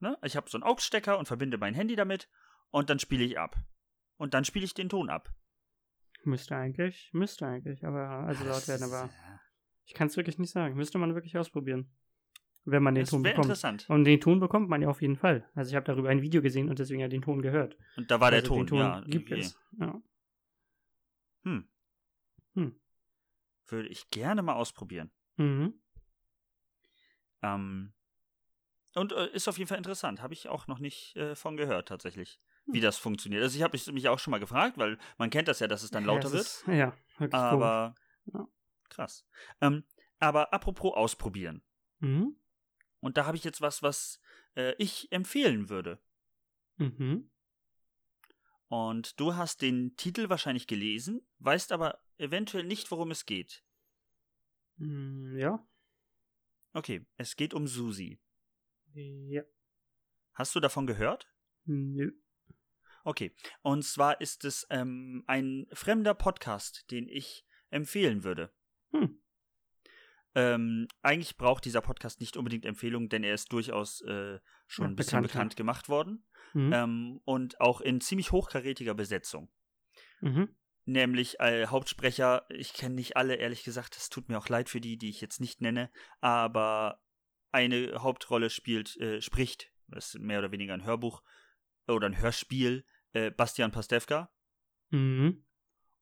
Ne? 0.00 0.16
Ich 0.22 0.36
habe 0.36 0.48
so 0.48 0.58
einen 0.58 0.64
AUX-Stecker 0.64 1.18
und 1.18 1.26
verbinde 1.26 1.58
mein 1.58 1.74
Handy 1.74 1.96
damit 1.96 2.28
und 2.70 2.88
dann 2.90 2.98
spiele 3.00 3.24
ich 3.24 3.38
ab. 3.38 3.56
Und 4.16 4.34
dann 4.34 4.44
spiele 4.44 4.64
ich 4.64 4.74
den 4.74 4.88
Ton 4.88 5.10
ab. 5.10 5.32
Müsste 6.24 6.56
eigentlich, 6.56 7.10
müsste 7.12 7.46
eigentlich, 7.46 7.84
aber 7.84 8.08
also 8.08 8.44
laut 8.44 8.66
werden, 8.68 8.82
aber 8.84 9.10
ich 9.84 9.94
kann 9.94 10.08
es 10.08 10.16
wirklich 10.16 10.38
nicht 10.38 10.50
sagen. 10.50 10.76
Müsste 10.76 10.98
man 10.98 11.14
wirklich 11.14 11.36
ausprobieren. 11.38 11.90
Wenn 12.64 12.82
man 12.82 12.94
den 12.94 13.02
Das 13.04 13.10
Ton 13.10 13.22
bekommt. 13.22 13.46
interessant. 13.46 13.86
Und 13.88 14.04
den 14.04 14.20
Ton 14.20 14.40
bekommt 14.40 14.68
man 14.68 14.82
ja 14.82 14.88
auf 14.88 15.00
jeden 15.00 15.16
Fall. 15.16 15.48
Also 15.54 15.70
ich 15.70 15.74
habe 15.76 15.86
darüber 15.86 16.10
ein 16.10 16.20
Video 16.20 16.42
gesehen 16.42 16.68
und 16.68 16.78
deswegen 16.78 17.00
ja 17.00 17.08
den 17.08 17.22
Ton 17.22 17.40
gehört. 17.40 17.76
Und 17.96 18.10
da 18.10 18.20
war 18.20 18.30
der 18.30 18.40
also 18.40 18.48
Ton, 18.54 18.58
den 18.58 18.66
Ton 18.66 18.78
ja. 18.80 19.00
gibt 19.06 19.30
okay. 19.32 19.40
es. 19.40 19.58
Ja. 19.80 20.00
Hm. 21.44 21.68
Hm. 22.54 22.80
Würde 23.66 23.88
ich 23.88 24.10
gerne 24.10 24.42
mal 24.42 24.54
ausprobieren. 24.54 25.10
Mhm. 25.36 25.80
Ähm, 27.42 27.92
und 28.94 29.12
äh, 29.12 29.28
ist 29.28 29.48
auf 29.48 29.58
jeden 29.58 29.68
Fall 29.68 29.78
interessant. 29.78 30.22
Habe 30.22 30.34
ich 30.34 30.48
auch 30.48 30.66
noch 30.66 30.78
nicht 30.78 31.16
äh, 31.16 31.34
von 31.34 31.56
gehört, 31.56 31.88
tatsächlich, 31.88 32.40
wie 32.66 32.78
Hm. 32.78 32.82
das 32.82 32.98
funktioniert. 32.98 33.42
Also 33.42 33.56
ich 33.56 33.62
habe 33.62 33.78
mich 33.92 34.08
auch 34.08 34.18
schon 34.18 34.30
mal 34.32 34.40
gefragt, 34.40 34.78
weil 34.78 34.98
man 35.18 35.30
kennt 35.30 35.48
das 35.48 35.60
ja, 35.60 35.68
dass 35.68 35.82
es 35.82 35.90
dann 35.90 36.04
lauter 36.04 36.28
ja, 36.28 36.32
wird. 36.34 36.42
Ist, 36.42 36.64
ja, 36.66 36.96
wirklich. 37.18 37.40
Aber 37.40 37.94
Ja. 38.32 38.48
krass. 38.88 39.26
Ähm, 39.60 39.84
aber 40.18 40.52
apropos 40.52 40.94
ausprobieren. 40.94 41.62
Mhm. 42.00 42.36
Und 43.00 43.16
da 43.16 43.26
habe 43.26 43.36
ich 43.36 43.44
jetzt 43.44 43.60
was, 43.60 43.82
was 43.82 44.20
äh, 44.56 44.74
ich 44.78 45.12
empfehlen 45.12 45.68
würde. 45.68 46.00
Mhm. 46.78 47.30
Und 48.68 49.18
du 49.18 49.34
hast 49.34 49.62
den 49.62 49.96
Titel 49.96 50.28
wahrscheinlich 50.28 50.66
gelesen, 50.66 51.26
weißt 51.38 51.72
aber 51.72 52.00
eventuell 52.18 52.64
nicht, 52.64 52.90
worum 52.90 53.10
es 53.10 53.26
geht. 53.26 53.64
Mm, 54.76 55.36
Ja. 55.38 55.66
Okay, 56.74 57.04
es 57.16 57.34
geht 57.36 57.54
um 57.54 57.66
Susi. 57.66 58.20
Ja. 58.92 59.42
Hast 60.34 60.54
du 60.54 60.60
davon 60.60 60.86
gehört? 60.86 61.26
Nö. 61.64 62.12
Okay, 63.04 63.34
und 63.62 63.84
zwar 63.84 64.20
ist 64.20 64.44
es 64.44 64.66
ähm, 64.70 65.24
ein 65.26 65.66
fremder 65.72 66.14
Podcast, 66.14 66.90
den 66.90 67.08
ich 67.08 67.46
empfehlen 67.70 68.22
würde. 68.22 68.52
Hm. 68.90 69.18
Ähm, 70.38 70.86
eigentlich 71.02 71.36
braucht 71.36 71.64
dieser 71.64 71.80
Podcast 71.80 72.20
nicht 72.20 72.36
unbedingt 72.36 72.64
Empfehlung, 72.64 73.08
denn 73.08 73.24
er 73.24 73.34
ist 73.34 73.52
durchaus 73.52 74.02
äh, 74.02 74.38
schon 74.68 74.84
Ja, 74.84 74.90
ein 74.90 74.96
bisschen 74.96 75.22
bekannt, 75.22 75.32
bekannt 75.32 75.56
gemacht 75.56 75.88
worden. 75.88 76.24
Mhm. 76.54 76.72
Ähm, 76.72 77.20
und 77.24 77.60
auch 77.60 77.80
in 77.80 78.00
ziemlich 78.00 78.30
hochkarätiger 78.30 78.94
Besetzung. 78.94 79.50
Mhm. 80.20 80.54
Nämlich 80.84 81.40
äh, 81.40 81.66
Hauptsprecher, 81.66 82.46
ich 82.50 82.72
kenne 82.72 82.94
nicht 82.94 83.16
alle, 83.16 83.34
ehrlich 83.34 83.64
gesagt, 83.64 83.96
es 83.96 84.10
tut 84.10 84.28
mir 84.28 84.38
auch 84.38 84.48
leid 84.48 84.68
für 84.68 84.80
die, 84.80 84.96
die 84.96 85.10
ich 85.10 85.20
jetzt 85.20 85.40
nicht 85.40 85.60
nenne, 85.60 85.90
aber 86.20 87.02
eine 87.50 88.00
Hauptrolle 88.00 88.48
spielt, 88.48 88.96
äh, 88.98 89.20
spricht, 89.20 89.72
das 89.88 90.14
ist 90.14 90.20
mehr 90.20 90.38
oder 90.38 90.52
weniger 90.52 90.72
ein 90.74 90.84
Hörbuch 90.84 91.22
oder 91.88 92.06
ein 92.06 92.20
Hörspiel, 92.20 92.84
äh, 93.12 93.30
Bastian 93.30 93.72
Pastewka 93.72 94.30
Mhm. 94.90 95.44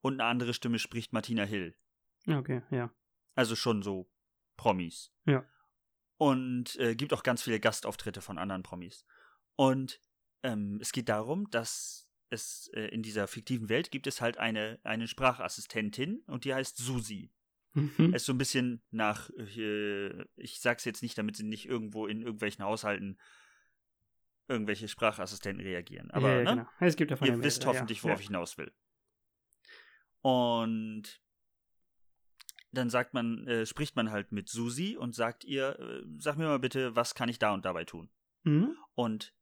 und 0.01 0.13
eine 0.21 0.29
andere 0.29 0.53
Stimme 0.53 0.77
spricht 0.79 1.11
Martina 1.11 1.43
Hill. 1.43 1.75
Okay, 2.27 2.61
ja. 2.69 2.93
Also 3.35 3.55
schon 3.55 3.81
so 3.81 4.09
Promis. 4.57 5.13
Ja. 5.25 5.45
Und 6.17 6.75
äh, 6.77 6.95
gibt 6.95 7.13
auch 7.13 7.23
ganz 7.23 7.43
viele 7.43 7.59
Gastauftritte 7.59 8.21
von 8.21 8.37
anderen 8.37 8.63
Promis. 8.63 9.05
Und 9.55 10.01
ähm, 10.43 10.79
es 10.81 10.91
geht 10.91 11.09
darum, 11.09 11.49
dass 11.51 12.09
es 12.29 12.69
äh, 12.73 12.87
in 12.87 13.03
dieser 13.03 13.27
fiktiven 13.27 13.69
Welt 13.69 13.91
gibt 13.91 14.07
es 14.07 14.19
halt 14.19 14.37
eine, 14.37 14.79
eine 14.83 15.07
Sprachassistentin 15.07 16.23
und 16.27 16.43
die 16.43 16.53
heißt 16.53 16.77
Susi. 16.77 17.31
Mhm. 17.73 18.13
Es 18.13 18.23
ist 18.23 18.25
so 18.25 18.33
ein 18.33 18.37
bisschen 18.37 18.81
nach, 18.91 19.29
äh, 19.37 20.25
ich 20.35 20.59
sag's 20.59 20.85
jetzt 20.85 21.01
nicht, 21.01 21.17
damit 21.17 21.35
sie 21.35 21.43
nicht 21.43 21.67
irgendwo 21.67 22.07
in 22.07 22.21
irgendwelchen 22.21 22.65
Haushalten 22.65 23.19
irgendwelche 24.47 24.87
Sprachassistenten 24.87 25.63
reagieren. 25.63 26.09
Aber 26.11 26.29
ja, 26.29 26.37
ja, 26.37 26.43
ne? 26.43 26.61
genau. 26.61 26.69
Es 26.79 26.95
gibt 26.95 27.11
davon 27.11 27.27
ihr 27.27 27.43
wisst 27.43 27.59
mehrere, 27.59 27.75
hoffentlich, 27.75 28.03
worauf 28.03 28.19
ja. 28.19 28.21
ich 28.21 28.27
hinaus 28.27 28.57
will. 28.57 28.71
Und 30.21 31.21
dann 32.71 32.89
sagt 32.89 33.13
man, 33.13 33.47
äh, 33.47 33.65
spricht 33.65 33.95
man 33.95 34.11
halt 34.11 34.31
mit 34.31 34.49
Susi 34.49 34.97
und 34.97 35.15
sagt 35.15 35.43
ihr, 35.45 35.79
äh, 35.79 36.03
sag 36.19 36.37
mir 36.37 36.45
mal 36.45 36.59
bitte, 36.59 36.95
was 36.95 37.15
kann 37.15 37.29
ich 37.29 37.39
da 37.39 37.53
und 37.53 37.65
dabei 37.65 37.85
tun? 37.85 38.09
Mhm. 38.43 38.75
Und 38.95 39.33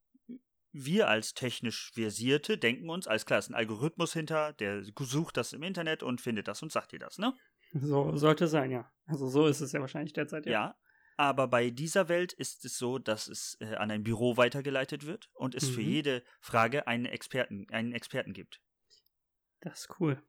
wir 0.72 1.08
als 1.08 1.34
technisch 1.34 1.90
Versierte 1.94 2.58
denken 2.58 2.90
uns, 2.90 3.06
alles 3.06 3.24
klar, 3.26 3.38
ist 3.38 3.48
ein 3.48 3.54
Algorithmus 3.54 4.12
hinter, 4.12 4.52
der 4.52 4.84
sucht 4.84 5.36
das 5.36 5.52
im 5.54 5.62
Internet 5.62 6.02
und 6.02 6.20
findet 6.20 6.48
das 6.48 6.62
und 6.62 6.70
sagt 6.70 6.92
dir 6.92 6.98
das, 6.98 7.18
ne? 7.18 7.34
So 7.72 8.16
sollte 8.16 8.46
sein, 8.46 8.70
ja. 8.70 8.90
Also 9.06 9.28
so 9.28 9.46
ist 9.46 9.60
es 9.60 9.72
ja 9.72 9.80
wahrscheinlich 9.80 10.12
derzeit, 10.12 10.46
Ja. 10.46 10.52
ja. 10.52 10.76
Aber 11.18 11.48
bei 11.48 11.70
dieser 11.70 12.10
Welt 12.10 12.34
ist 12.34 12.64
es 12.66 12.76
so, 12.76 12.98
dass 12.98 13.26
es 13.26 13.56
äh, 13.60 13.74
an 13.76 13.90
ein 13.90 14.02
Büro 14.04 14.36
weitergeleitet 14.36 15.06
wird 15.06 15.30
und 15.32 15.54
es 15.54 15.66
für 15.66 15.80
Mhm. 15.80 15.88
jede 15.88 16.22
Frage 16.40 16.86
einen 16.86 17.06
Experten, 17.06 17.66
einen 17.70 17.92
Experten 17.92 18.34
gibt. 18.34 18.60
Das 19.60 19.80
ist 19.80 19.98
cool. 19.98 20.22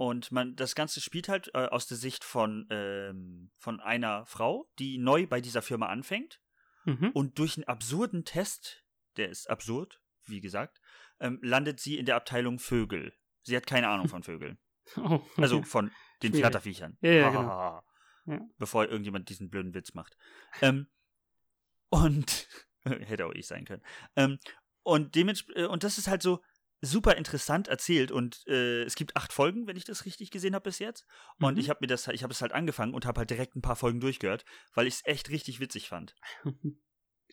Und 0.00 0.32
man, 0.32 0.56
das 0.56 0.74
Ganze 0.74 1.02
spielt 1.02 1.28
halt 1.28 1.50
äh, 1.52 1.66
aus 1.66 1.86
der 1.86 1.98
Sicht 1.98 2.24
von, 2.24 2.66
ähm, 2.70 3.50
von 3.58 3.80
einer 3.80 4.24
Frau, 4.24 4.66
die 4.78 4.96
neu 4.96 5.26
bei 5.26 5.42
dieser 5.42 5.60
Firma 5.60 5.88
anfängt 5.88 6.40
Mhm. 6.86 7.10
und 7.12 7.38
durch 7.38 7.58
einen 7.58 7.64
absurden 7.68 8.24
Test, 8.24 8.82
der 9.18 9.28
ist 9.28 9.50
absurd, 9.50 10.00
wie 10.24 10.40
gesagt, 10.40 10.80
ähm, 11.20 11.38
landet 11.42 11.80
sie 11.80 11.98
in 11.98 12.06
der 12.06 12.16
Abteilung 12.16 12.58
Vögel. 12.58 13.12
Sie 13.42 13.54
hat 13.54 13.66
keine 13.66 13.88
Ahnung 13.88 14.08
von 14.08 14.22
Vögeln. 14.22 14.56
Oh, 14.96 15.20
Also 15.36 15.62
von 15.62 15.90
den 16.22 16.30
Schwierig. 16.30 16.40
Flatterviechern. 16.40 16.96
Ja, 17.02 17.10
ja, 17.12 17.28
genau. 17.28 17.82
Ja. 18.24 18.40
Bevor 18.56 18.86
irgendjemand 18.86 19.28
diesen 19.28 19.50
blöden 19.50 19.74
Witz 19.74 19.92
macht. 19.92 20.16
Ähm, 20.62 20.86
und 21.90 22.48
hätte 22.84 23.26
auch 23.26 23.34
ich 23.34 23.46
sein 23.46 23.66
können. 23.66 23.82
Ähm, 24.16 24.38
und 24.82 25.14
dementsprechend, 25.14 25.68
und 25.68 25.84
das 25.84 25.98
ist 25.98 26.08
halt 26.08 26.22
so 26.22 26.40
super 26.82 27.16
interessant 27.16 27.68
erzählt 27.68 28.10
und 28.10 28.46
äh, 28.46 28.82
es 28.84 28.94
gibt 28.94 29.16
acht 29.16 29.32
Folgen, 29.32 29.66
wenn 29.66 29.76
ich 29.76 29.84
das 29.84 30.04
richtig 30.06 30.30
gesehen 30.30 30.54
habe 30.54 30.64
bis 30.64 30.78
jetzt. 30.78 31.06
Und 31.38 31.54
Mhm. 31.54 31.60
ich 31.60 31.68
habe 31.70 31.78
mir 31.82 31.86
das, 31.88 32.08
ich 32.08 32.22
habe 32.22 32.32
es 32.32 32.40
halt 32.42 32.52
angefangen 32.52 32.94
und 32.94 33.04
habe 33.06 33.18
halt 33.18 33.30
direkt 33.30 33.54
ein 33.56 33.62
paar 33.62 33.76
Folgen 33.76 34.00
durchgehört, 34.00 34.44
weil 34.74 34.86
ich 34.86 34.94
es 34.94 35.04
echt 35.04 35.28
richtig 35.30 35.60
witzig 35.60 35.88
fand. 35.88 36.14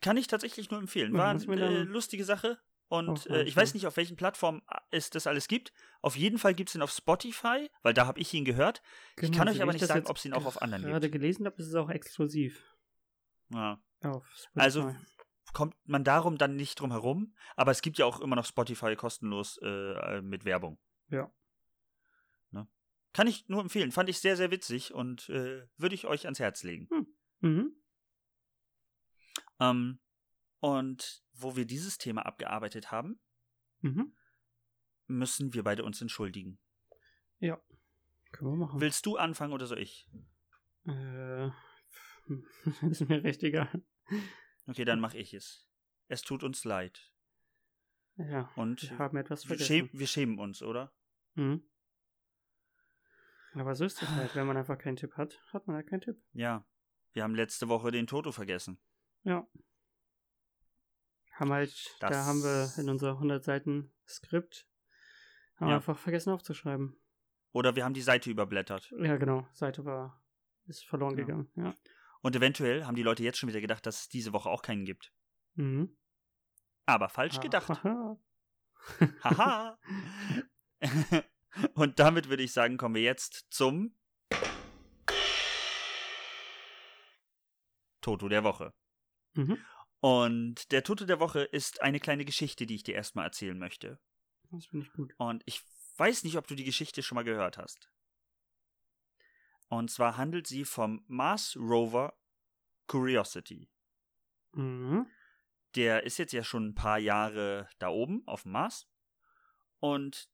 Kann 0.02 0.18
ich 0.18 0.28
tatsächlich 0.28 0.70
nur 0.70 0.80
empfehlen. 0.80 1.14
War 1.14 1.30
eine 1.30 1.56
äh, 1.56 1.84
lustige 1.84 2.24
Sache. 2.26 2.60
Und 2.89 3.28
äh, 3.28 3.43
ich 3.43 3.56
weiß 3.56 3.74
nicht, 3.74 3.86
auf 3.86 3.98
welchen 3.98 4.16
Plattformen 4.16 4.62
äh, 4.70 4.78
es 4.91 5.10
das 5.10 5.28
alles 5.28 5.48
gibt. 5.50 5.74
Auf 6.02 6.16
jeden 6.16 6.38
Fall 6.38 6.54
gibt 6.54 6.70
es 6.70 6.76
ihn 6.76 6.82
auf 6.82 6.91
Spotify, 6.91 7.70
weil 7.82 7.93
da 7.93 8.06
habe 8.08 8.20
ich 8.22 8.34
ihn 8.34 8.45
gehört. 8.45 8.82
ich 9.20 9.32
kann 9.32 9.50
euch 9.50 9.62
aber 9.62 9.72
ich 9.76 9.82
nicht 9.82 9.88
sagen, 9.88 10.08
ob 10.08 10.16
es 10.18 10.24
ihn 10.26 10.34
auch 10.34 10.45
auf 10.45 10.62
anderen 10.62 10.84
gerade 10.84 11.10
gibt. 11.10 11.22
gelesen 11.22 11.45
habe, 11.45 11.58
ist 11.62 11.68
es 11.68 11.76
auch 11.76 11.89
exklusiv 11.89 12.76
Ja. 13.50 13.82
auf 14.04 14.26
Spotify. 14.36 14.60
Also 14.60 14.95
kommt 15.54 15.76
man 15.86 16.04
darum 16.04 16.38
dann 16.38 16.56
nicht 16.56 16.80
drum 16.80 16.91
herum, 16.91 17.34
aber 17.56 17.72
es 17.72 17.82
gibt 17.82 17.98
ja 17.98 18.06
auch 18.06 18.20
immer 18.20 18.36
noch 18.36 18.45
Spotify 18.45 18.95
kostenlos 18.95 19.58
äh, 19.62 19.68
äh, 20.18 20.22
mit 20.22 20.45
Werbung. 20.45 20.80
Ja. 21.10 21.32
Ne? 22.52 22.68
Kann 23.14 23.28
ich 23.28 23.48
nur 23.48 23.62
empfehlen. 23.62 23.91
Fand 23.91 24.10
ich 24.10 24.20
sehr, 24.20 24.38
sehr 24.38 24.52
witzig 24.52 24.93
und 24.93 25.30
äh, 25.30 25.68
würde 25.78 25.95
ich 25.95 26.06
euch 26.06 26.26
ans 26.26 26.39
Herz 26.39 26.64
legen. 26.64 26.88
Mhm. 27.39 27.72
Ähm, 29.60 30.00
und 30.60 31.24
wo 31.34 31.56
wir 31.56 31.66
dieses 31.66 31.98
Thema 31.98 32.26
abgearbeitet 32.26 32.91
haben, 32.91 33.20
Mhm. 33.82 34.16
müssen 35.06 35.54
wir 35.54 35.64
beide 35.64 35.84
uns 35.84 36.02
entschuldigen. 36.02 36.58
Ja. 37.39 37.62
Können 38.32 38.52
wir 38.52 38.58
machen. 38.58 38.82
Willst 38.82 39.06
du 39.06 39.18
anfangen 39.18 39.54
oder 39.54 39.68
soll 39.68 39.80
ich? 39.80 40.10
Äh, 40.86 41.50
ist 42.89 43.08
mir 43.08 43.24
recht 43.24 43.43
egal. 43.43 43.84
Okay, 44.68 44.86
dann 44.86 44.99
mache 44.99 45.18
ich 45.18 45.34
es. 45.34 45.65
Es 46.07 46.22
tut 46.22 46.43
uns 46.43 46.63
leid. 46.65 47.11
Ja. 48.18 48.51
Und 48.55 48.89
Wir 48.89 48.97
haben 48.97 49.18
etwas 49.18 49.43
wir, 49.43 49.49
vergessen. 49.49 49.68
schäm, 49.68 49.89
wir 49.93 50.07
schämen 50.07 50.39
uns, 50.39 50.61
oder? 50.61 50.93
Mhm. 51.36 51.63
Aber 53.53 53.76
so 53.76 53.86
ist 53.86 54.01
es 54.01 54.09
halt. 54.09 54.36
Wenn 54.36 54.45
man 54.47 54.57
einfach 54.57 54.78
keinen 54.78 54.97
Tipp 54.97 55.13
hat, 55.15 55.39
hat 55.51 55.68
man 55.68 55.76
halt 55.78 55.88
keinen 55.88 56.01
Tipp. 56.01 56.22
Ja. 56.34 56.65
Wir 57.13 57.24
haben 57.24 57.34
letzte 57.36 57.68
Woche 57.70 57.91
den 57.91 58.05
Toto 58.07 58.32
vergessen. 58.32 58.80
Ja. 59.24 59.47
Haben 61.34 61.51
halt, 61.53 61.95
da 61.99 62.09
Das- 62.09 62.26
haben 62.26 62.41
wir 62.43 62.72
in 62.78 62.89
unser 62.89 63.18
100 63.20 63.43
Seiten 63.43 63.93
Skript 64.07 64.68
haben 65.55 65.68
wir 65.68 65.72
Ja. 65.72 65.76
einfach 65.78 65.97
vergessen 65.97 66.32
aufzuschreiben. 66.32 66.99
Oder 67.51 67.76
wir 67.76 67.84
haben 67.86 67.93
die 67.93 68.01
Seite 68.01 68.30
überblättert. 68.30 68.91
Ja, 68.99 69.18
genau. 69.18 69.47
Seite 69.53 69.86
war, 69.86 70.24
ist 70.65 70.86
verloren 70.86 71.18
Ja. 71.18 71.24
gegangen. 71.26 71.51
Ja. 71.55 71.76
Und 72.28 72.36
eventuell 72.36 72.84
haben 72.84 72.97
die 72.97 73.03
Leute 73.03 73.23
jetzt 73.23 73.38
schon 73.38 73.47
wieder 73.47 73.61
gedacht, 73.61 73.86
dass 73.86 74.01
es 74.01 74.09
diese 74.09 74.34
Woche 74.34 74.49
auch 74.49 74.61
keinen 74.61 74.84
gibt. 74.84 75.13
Mhm. 75.55 75.97
Aber 76.86 77.07
falsch 77.07 77.39
gedacht. 77.39 77.69
Haha. 77.84 78.19
Haha. 79.23 79.80
Und 81.73 81.99
damit 81.99 82.28
würde 82.28 82.43
ich 82.43 82.51
sagen, 82.51 82.75
kommen 82.75 82.95
wir 82.95 83.01
jetzt 83.01 83.47
zum 83.49 83.97
Toto 88.01 88.28
der 88.28 88.43
Woche. 88.43 88.73
mhm. 89.36 89.63
Und 90.01 90.73
der 90.73 90.84
Toto 90.84 91.05
der 91.05 91.21
Woche 91.21 91.43
ist 91.43 91.82
eine 91.82 92.01
kleine 92.01 92.25
Geschichte, 92.25 92.65
die 92.65 92.75
ich 92.75 92.84
dir 92.84 92.95
erstmal 92.95 93.23
erzählen 93.23 93.57
möchte. 93.57 94.01
Das 94.51 94.65
finde 94.65 94.86
ich 94.86 94.91
gut. 94.91 95.13
Und 95.15 95.43
ich 95.45 95.61
weiß 95.95 96.25
nicht, 96.25 96.36
ob 96.36 96.45
du 96.45 96.55
die 96.55 96.65
Geschichte 96.65 97.03
schon 97.03 97.15
mal 97.15 97.23
gehört 97.23 97.57
hast. 97.57 97.89
Und 99.70 99.91
zwar 99.91 100.18
handelt 100.18 100.47
sie 100.47 100.65
vom 100.65 101.03
Mars 101.07 101.57
Rover 101.59 102.18
Curiosity. 102.88 103.70
Mhm. 104.53 105.07
Der 105.76 106.03
ist 106.03 106.18
jetzt 106.18 106.32
ja 106.32 106.43
schon 106.43 106.70
ein 106.70 106.76
paar 106.76 106.97
Jahre 106.97 107.70
da 107.80 107.89
oben 107.89 108.24
auf 108.26 108.43
dem 108.43 108.53
Mars 108.53 108.88
und 109.80 110.30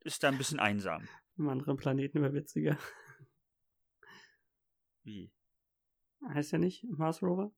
ist 0.00 0.22
da 0.22 0.28
ein 0.28 0.38
bisschen 0.38 0.58
einsam. 0.58 1.08
Im 1.36 1.48
anderen 1.48 1.76
Planeten 1.76 2.20
wäre 2.20 2.34
witziger. 2.34 2.78
Wie? 5.02 5.32
Heißt 6.28 6.52
ja 6.52 6.58
nicht 6.58 6.84
Mars 6.84 7.22
Rover? 7.22 7.52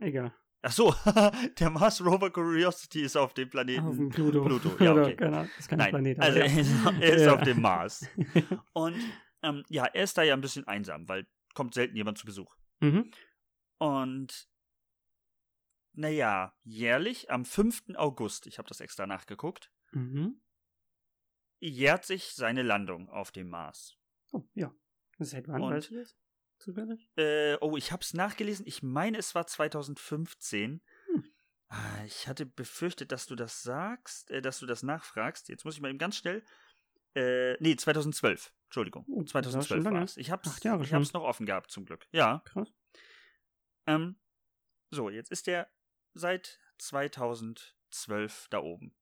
Egal. 0.00 0.34
Ach 0.62 0.72
so, 0.72 0.94
der 1.58 1.70
Mars 1.70 2.04
Rover 2.04 2.30
Curiosity 2.30 3.02
ist 3.02 3.16
auf 3.16 3.34
dem 3.34 3.48
Planeten. 3.48 3.86
Auf 3.86 3.96
dem 3.96 4.08
Pluto. 4.08 4.42
Pluto, 4.42 4.84
ja, 4.84 4.92
Oder, 4.92 5.02
okay. 5.02 5.16
keine 5.16 5.36
Ahnung, 5.38 5.50
ist 5.58 5.68
kein 5.68 5.78
Nein, 5.78 5.90
Planet. 5.90 6.20
also 6.20 6.38
er 6.38 6.46
ja. 6.46 6.60
ist, 6.60 6.70
er 7.00 7.14
ist 7.14 7.28
auf 7.28 7.42
dem 7.42 7.60
Mars. 7.60 8.08
Und 8.72 8.96
ähm, 9.42 9.64
ja, 9.68 9.84
er 9.86 10.02
ist 10.04 10.16
da 10.18 10.22
ja 10.22 10.34
ein 10.34 10.40
bisschen 10.40 10.66
einsam, 10.66 11.08
weil 11.08 11.26
kommt 11.54 11.74
selten 11.74 11.96
jemand 11.96 12.18
zu 12.18 12.26
Besuch. 12.26 12.54
mhm. 12.80 13.10
Und 13.78 14.48
naja, 15.92 16.54
jährlich 16.64 17.30
am 17.30 17.44
5. 17.44 17.94
August, 17.96 18.46
ich 18.46 18.58
habe 18.58 18.68
das 18.68 18.80
extra 18.80 19.06
nachgeguckt, 19.06 19.70
Mhm. 19.92 20.40
jährt 21.60 22.04
sich 22.04 22.32
seine 22.34 22.62
Landung 22.62 23.08
auf 23.08 23.32
dem 23.32 23.48
Mars. 23.48 23.96
Oh, 24.32 24.44
ja. 24.54 24.72
Seit 25.18 25.48
wann, 25.48 25.62
Und- 25.62 25.72
weißt 25.72 25.90
du 25.90 25.94
das? 25.96 26.16
zufällig? 26.58 27.08
Äh, 27.16 27.56
oh, 27.60 27.76
ich 27.76 27.92
habe 27.92 28.02
es 28.02 28.14
nachgelesen. 28.14 28.66
Ich 28.66 28.82
meine, 28.82 29.18
es 29.18 29.34
war 29.34 29.46
2015. 29.46 30.82
Hm. 31.06 31.24
Ah, 31.68 32.04
Ich 32.04 32.26
hatte 32.28 32.46
befürchtet, 32.46 33.12
dass 33.12 33.26
du 33.26 33.34
das 33.36 33.62
sagst, 33.62 34.30
äh, 34.30 34.40
dass 34.42 34.58
du 34.58 34.66
das 34.66 34.82
nachfragst. 34.82 35.48
Jetzt 35.48 35.64
muss 35.64 35.74
ich 35.76 35.80
mal 35.80 35.88
eben 35.90 35.98
ganz 35.98 36.16
schnell. 36.16 36.44
Äh, 37.14 37.54
nee, 37.60 37.76
2012. 37.76 38.52
Entschuldigung. 38.66 39.04
Schon 39.06 39.26
2012 39.26 39.84
lange. 39.84 39.96
war 39.96 40.04
es. 40.04 40.16
Ich 40.16 40.30
hab's, 40.30 40.48
Acht 40.48 40.64
Jahre 40.64 40.82
ich 40.84 40.92
hab's 40.92 41.10
schon. 41.10 41.20
noch 41.20 41.26
offen 41.28 41.46
gehabt, 41.46 41.70
zum 41.70 41.84
Glück. 41.84 42.06
Ja. 42.12 42.42
Krass. 42.44 42.72
Ähm, 43.86 44.20
so, 44.90 45.08
jetzt 45.10 45.30
ist 45.32 45.46
der 45.46 45.70
seit 46.14 46.60
2012 46.78 48.48
da 48.50 48.58
oben. 48.60 48.94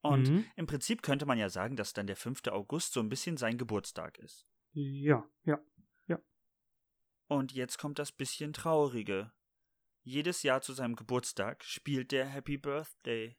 Und 0.00 0.28
Mhm. 0.28 0.46
im 0.56 0.66
Prinzip 0.66 1.02
könnte 1.02 1.26
man 1.26 1.38
ja 1.38 1.48
sagen, 1.48 1.76
dass 1.76 1.92
dann 1.92 2.08
der 2.08 2.16
5. 2.16 2.48
August 2.50 2.92
so 2.92 3.00
ein 3.00 3.08
bisschen 3.08 3.36
sein 3.36 3.56
Geburtstag 3.58 4.18
ist. 4.18 4.46
Ja, 4.72 5.24
ja. 5.44 5.58
Und 7.28 7.52
jetzt 7.52 7.78
kommt 7.78 7.98
das 7.98 8.12
bisschen 8.12 8.52
Traurige. 8.52 9.32
Jedes 10.02 10.42
Jahr 10.42 10.60
zu 10.60 10.74
seinem 10.74 10.96
Geburtstag 10.96 11.64
spielt 11.64 12.12
der 12.12 12.26
Happy 12.26 12.58
Birthday. 12.58 13.38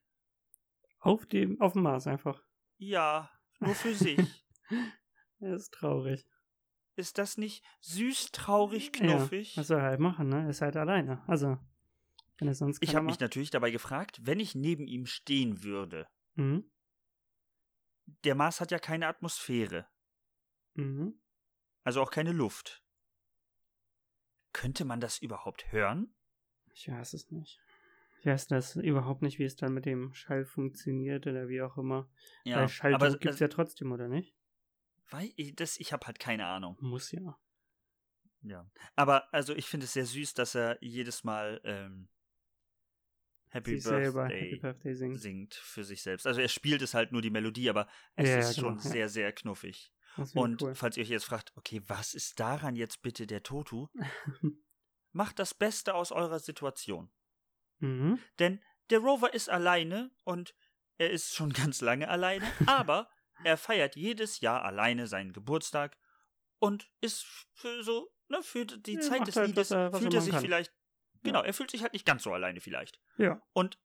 Auf 1.00 1.28
dem, 1.28 1.62
auf 1.62 1.74
dem 1.74 1.84
Mars 1.84 2.08
einfach. 2.08 2.42
Ja, 2.78 3.30
nur 3.64 3.76
für 3.76 3.93
sich. 3.95 4.20
Er 5.39 5.55
ist 5.55 5.74
traurig. 5.74 6.26
Ist 6.95 7.18
das 7.18 7.38
nicht 7.38 7.66
süß, 7.82 8.32
traurig, 8.32 8.91
Ja, 8.95 9.18
knuffig? 9.18 9.57
was 9.57 9.68
soll 9.68 9.80
er 9.80 9.84
halt 9.88 9.99
machen, 9.99 10.30
ne? 10.30 10.43
Er 10.43 10.49
ist 10.49 10.61
halt 10.61 10.78
alleine. 10.78 11.22
Also, 11.28 11.57
wenn 12.38 12.47
er 12.47 12.53
sonst 12.53 12.82
ich 12.82 12.95
habe 12.95 13.05
mich 13.05 13.20
natürlich 13.20 13.49
dabei 13.49 13.70
gefragt, 13.72 14.20
wenn 14.24 14.39
ich 14.39 14.55
neben 14.55 14.88
ihm 14.88 15.05
stehen 15.05 15.61
würde. 15.64 16.07
Mhm. 16.36 16.72
Der 18.24 18.36
Mars 18.36 18.61
hat 18.61 18.72
ja 18.72 18.80
keine 18.80 19.07
Atmosphäre, 19.07 19.86
Mhm. 20.76 21.20
also 21.84 22.01
auch 22.01 22.11
keine 22.11 22.32
Luft. 22.32 22.82
Könnte 24.53 24.86
man 24.86 25.01
das 25.01 25.18
überhaupt 25.18 25.72
hören? 25.74 26.16
Ich 26.74 26.88
weiß 26.88 27.14
es 27.14 27.32
nicht. 27.32 27.59
Ich 28.24 28.28
weiß 28.28 28.48
das 28.48 28.78
überhaupt 28.78 29.22
nicht, 29.22 29.38
wie 29.38 29.44
es 29.44 29.58
dann 29.58 29.74
mit 29.74 29.86
dem 29.86 30.14
Schall 30.14 30.46
funktioniert 30.46 31.28
oder 31.28 31.50
wie 31.50 31.62
auch 31.62 31.78
immer. 31.78 32.10
Weil 32.46 32.70
Schalldruck 32.70 33.02
aber 33.02 33.18
gibt 33.18 33.34
es 33.34 33.42
ja 33.42 33.50
trotzdem, 33.50 33.92
oder 33.92 34.08
nicht? 34.08 34.34
weil 35.10 35.34
ich, 35.36 35.54
das, 35.58 35.78
ich 35.78 35.92
habe 35.92 36.08
halt 36.08 36.20
keine 36.20 36.46
Ahnung. 36.46 36.78
Muss 36.80 37.12
ja. 37.12 37.38
Ja. 38.44 38.72
Aber 38.96 39.32
also 39.34 39.54
ich 39.54 39.66
finde 39.66 39.88
es 39.88 39.92
sehr 39.92 40.06
süß, 40.06 40.36
dass 40.36 40.56
er 40.56 40.78
jedes 40.80 41.26
Mal 41.26 41.60
ähm, 41.66 42.08
Happy 43.50 43.76
Birthday 43.76 44.12
Happy 44.12 44.56
Birthday 44.56 44.96
singt. 44.96 45.20
singt 45.20 45.54
für 45.56 45.84
sich 45.84 46.02
selbst. 46.02 46.26
Also 46.26 46.40
er 46.40 46.48
spielt 46.48 46.82
es 46.82 46.94
halt 46.94 47.12
nur 47.12 47.22
die 47.22 47.30
Melodie, 47.30 47.70
aber 47.70 47.90
es 48.16 48.30
Ja, 48.30 48.38
ist 48.38 48.56
genau, 48.56 48.70
schon 48.70 48.78
ja. 48.78 48.84
sehr, 48.84 49.10
sehr 49.10 49.34
knuffig. 49.34 49.94
Und 50.34 50.62
cool. 50.62 50.76
falls 50.76 50.96
ihr 50.96 51.04
euch 51.04 51.10
jetzt 51.10 51.26
fragt, 51.26 51.52
okay, 51.58 51.82
was 51.88 52.14
ist 52.14 52.40
daran 52.40 52.78
jetzt 52.78 53.02
bitte 53.02 53.28
der 53.28 53.44
Totu? 53.44 53.90
Macht 55.12 55.40
das 55.40 55.54
Beste 55.54 55.94
aus 55.94 56.14
eurer 56.14 56.40
Situation. 56.40 57.12
Mhm. 57.84 58.20
Denn 58.40 58.62
der 58.90 59.00
Rover 59.00 59.34
ist 59.34 59.50
alleine 59.50 60.12
und 60.24 60.56
er 60.98 61.12
ist 61.12 61.34
schon 61.36 61.52
ganz 61.54 61.82
lange 61.82 62.08
alleine, 62.08 62.46
aber 62.68 63.10
er 63.44 63.58
feiert 63.58 63.96
jedes 63.96 64.40
Jahr 64.40 64.64
alleine 64.64 65.08
seinen 65.08 65.34
Geburtstag 65.34 65.98
und 66.60 66.90
ist 67.02 67.26
für 67.54 67.84
so, 67.84 68.10
ne, 68.30 68.42
für 68.42 68.66
die 68.66 68.94
Ja, 68.94 69.00
Zeit 69.02 69.28
des 69.28 69.36
halt, 69.36 69.48
Liedes 69.48 69.72
er- 69.72 69.92
er 69.92 70.00
fühlt 70.00 70.14
er 70.14 70.22
sich 70.22 70.32
kann. 70.34 70.42
vielleicht, 70.42 70.74
genau, 71.24 71.42
er 71.42 71.54
fühlt 71.54 71.72
sich 71.72 71.82
halt 71.84 71.94
nicht 71.94 72.06
ganz 72.06 72.24
so 72.24 72.32
alleine 72.34 72.62
vielleicht. 72.62 73.00
Ja. 73.18 73.42
Und 73.54 73.78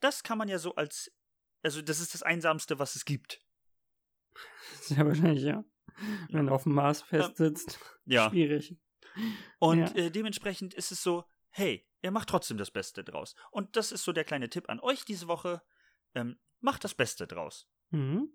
das 0.00 0.22
kann 0.22 0.38
man 0.38 0.48
ja 0.48 0.58
so 0.58 0.74
als, 0.76 1.10
also 1.62 1.82
das 1.82 1.98
ist 2.00 2.14
das 2.14 2.22
Einsamste, 2.22 2.78
was 2.78 2.94
es 2.94 3.04
gibt. 3.04 3.40
Sehr 4.82 5.04
wahrscheinlich, 5.06 5.42
ja. 5.44 5.64
Wenn 6.30 6.48
er 6.48 6.54
auf 6.54 6.62
dem 6.62 6.74
Mars 6.74 7.02
festsitzt. 7.02 7.78
Ja. 8.04 8.30
Schwierig. 8.30 8.76
Und 9.58 9.78
Ja. 9.78 9.94
äh, 10.04 10.10
dementsprechend 10.10 10.72
ist 10.74 10.92
es 10.92 11.02
so, 11.02 11.24
hey, 11.50 11.86
er 12.02 12.10
macht 12.10 12.28
trotzdem 12.28 12.56
das 12.56 12.70
Beste 12.70 13.04
draus. 13.04 13.34
Und 13.50 13.76
das 13.76 13.92
ist 13.92 14.04
so 14.04 14.12
der 14.12 14.24
kleine 14.24 14.48
Tipp 14.48 14.68
an 14.68 14.80
euch 14.80 15.04
diese 15.04 15.28
Woche. 15.28 15.62
Ähm, 16.14 16.38
macht 16.60 16.84
das 16.84 16.94
Beste 16.94 17.26
draus. 17.26 17.68
Mhm. 17.90 18.32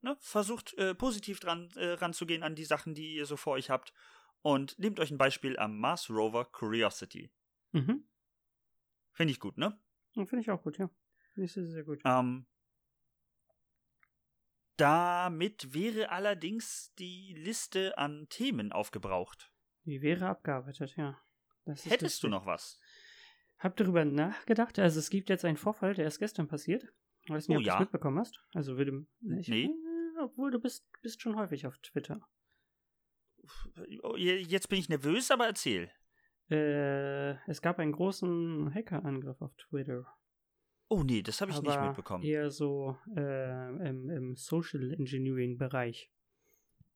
Ne? 0.00 0.16
Versucht 0.20 0.74
äh, 0.74 0.94
positiv 0.94 1.40
dran 1.40 1.70
äh, 1.76 1.92
ranzugehen 1.92 2.42
an 2.42 2.54
die 2.54 2.64
Sachen, 2.64 2.94
die 2.94 3.14
ihr 3.14 3.26
so 3.26 3.36
vor 3.36 3.54
euch 3.54 3.70
habt. 3.70 3.92
Und 4.40 4.78
nehmt 4.78 4.98
euch 4.98 5.10
ein 5.10 5.18
Beispiel 5.18 5.58
am 5.58 5.78
Mars 5.78 6.10
Rover 6.10 6.44
Curiosity. 6.44 7.32
Mhm. 7.72 8.08
Finde 9.12 9.30
ich 9.30 9.38
gut, 9.40 9.58
ne? 9.58 9.78
Finde 10.14 10.40
ich 10.40 10.50
auch 10.50 10.62
gut, 10.62 10.78
ja. 10.78 10.90
Finde 11.34 11.46
ich 11.46 11.52
sehr, 11.52 11.66
sehr 11.66 11.84
gut. 11.84 12.00
Ähm, 12.04 12.46
damit 14.76 15.74
wäre 15.74 16.10
allerdings 16.10 16.92
die 16.98 17.34
Liste 17.34 17.96
an 17.98 18.26
Themen 18.28 18.72
aufgebraucht. 18.72 19.52
Die 19.84 20.02
wäre 20.02 20.26
abgearbeitet, 20.28 20.96
ja. 20.96 21.20
Das 21.64 21.84
Hättest 21.86 22.22
du 22.22 22.28
noch 22.28 22.46
was? 22.46 22.78
Hab 23.58 23.76
darüber 23.76 24.04
nachgedacht. 24.04 24.78
Also 24.78 24.98
es 24.98 25.08
gibt 25.10 25.28
jetzt 25.28 25.44
einen 25.44 25.56
Vorfall, 25.56 25.94
der 25.94 26.06
ist 26.06 26.18
gestern 26.18 26.48
passiert. 26.48 26.84
Weiß 27.28 27.46
nicht, 27.48 27.56
Oh 27.56 27.58
ob 27.60 27.64
du 27.64 27.68
ja. 27.68 27.74
es 27.74 27.80
mitbekommen 27.80 28.18
hast. 28.18 28.40
Also 28.54 28.76
würde. 28.76 29.06
Ich, 29.38 29.48
Nee. 29.48 29.66
äh, 29.66 30.20
Obwohl 30.20 30.50
du 30.50 30.58
bist, 30.58 30.84
bist 31.02 31.22
schon 31.22 31.36
häufig 31.36 31.66
auf 31.66 31.78
Twitter. 31.78 32.20
Je- 34.16 34.38
Jetzt 34.42 34.68
bin 34.68 34.78
ich 34.78 34.88
nervös, 34.88 35.30
aber 35.30 35.46
erzähl. 35.46 35.90
Äh, 36.50 37.34
es 37.50 37.62
gab 37.62 37.78
einen 37.78 37.92
großen 37.92 38.72
Hackerangriff 38.74 39.40
auf 39.40 39.54
Twitter. 39.56 40.04
Oh 40.88 41.02
nee, 41.02 41.22
das 41.22 41.40
habe 41.40 41.50
ich 41.52 41.62
nicht 41.62 41.70
aber 41.72 41.86
mitbekommen. 41.88 42.22
Eher 42.24 42.50
so 42.50 42.96
äh, 43.16 43.88
im, 43.88 44.10
im 44.10 44.36
Social 44.36 44.92
Engineering 44.92 45.56
Bereich. 45.56 46.10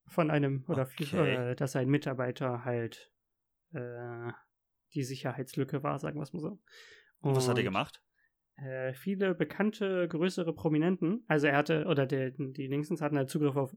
Von 0.08 0.30
einem, 0.30 0.64
oder 0.68 0.86
viel, 0.86 1.06
Okay. 1.06 1.34
äh, 1.52 1.56
dass 1.56 1.74
ein 1.74 1.88
Mitarbeiter 1.88 2.64
halt 2.64 3.10
äh, 3.72 4.30
die 4.94 5.02
Sicherheitslücke 5.04 5.82
war, 5.82 5.98
sagen 5.98 6.18
wir 6.18 6.22
es 6.22 6.32
mal 6.32 6.40
so. 6.40 6.58
Und 7.20 7.36
was 7.36 7.48
hat 7.48 7.58
er 7.58 7.64
gemacht? 7.64 8.02
Äh, 8.56 8.94
viele 8.94 9.34
bekannte, 9.34 10.08
größere 10.08 10.54
Prominenten, 10.54 11.24
also 11.28 11.46
er 11.46 11.56
hatte, 11.56 11.84
oder 11.86 12.06
der, 12.06 12.30
die 12.30 12.66
Linksens 12.66 13.00
hatten 13.02 13.16
halt 13.18 13.28
Zugriff 13.28 13.56
auf 13.56 13.76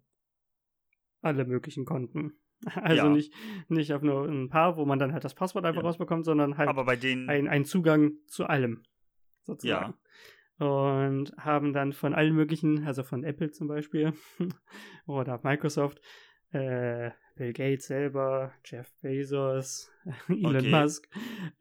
alle 1.22 1.46
möglichen 1.46 1.86
Konten. 1.86 2.34
Also 2.76 3.04
Ja. 3.04 3.10
nicht, 3.10 3.34
nicht 3.70 3.94
auf 3.94 4.02
nur 4.02 4.26
ein 4.28 4.50
paar, 4.50 4.76
wo 4.76 4.84
man 4.86 5.00
dann 5.00 5.14
halt 5.14 5.24
das 5.24 5.34
Passwort 5.34 5.64
einfach 5.64 5.82
Ja. 5.82 5.88
rausbekommt, 5.88 6.26
sondern 6.26 6.58
halt 6.58 6.68
Aber 6.68 6.84
bei 6.84 6.98
denen. 6.98 7.30
ein, 7.30 7.48
ein 7.48 7.64
Zugang 7.64 8.12
zu 8.28 8.48
allem, 8.48 8.84
sozusagen. 9.44 9.94
Und 10.58 11.32
haben 11.38 11.72
dann 11.72 11.94
von 11.94 12.14
allen 12.14 12.36
möglichen, 12.36 12.86
also 12.86 13.04
von 13.04 13.24
Apple 13.24 13.52
zum 13.52 13.70
Beispiel 13.70 14.12
oder 15.08 15.40
Microsoft, 15.42 16.02
äh, 16.52 17.12
Bill 17.40 17.54
Gates 17.54 17.88
selber, 17.88 18.52
Jeff 18.66 18.92
Bezos, 19.02 19.90
Elon 20.28 20.58
Okay. 20.58 20.72
Musk, 20.72 21.08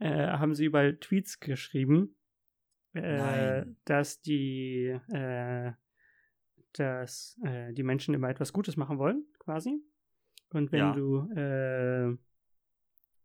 äh, 0.01 0.27
haben 0.27 0.57
sie 0.57 0.65
überall 0.65 0.97
Tweets 0.97 1.39
geschrieben, 1.39 2.17
äh, 2.95 3.65
dass 3.85 4.21
die, 4.21 4.99
äh, 5.13 5.71
dass 6.73 7.39
äh, 7.45 7.73
die 7.73 7.85
Menschen 7.85 8.13
immer 8.13 8.29
etwas 8.29 8.53
Gutes 8.53 8.77
machen 8.77 8.99
wollen, 8.99 9.25
quasi. 9.39 9.81
Und 10.51 10.73
wenn 10.73 10.81
Ja. 10.81 10.93
du 10.95 11.31
äh, 11.37 12.09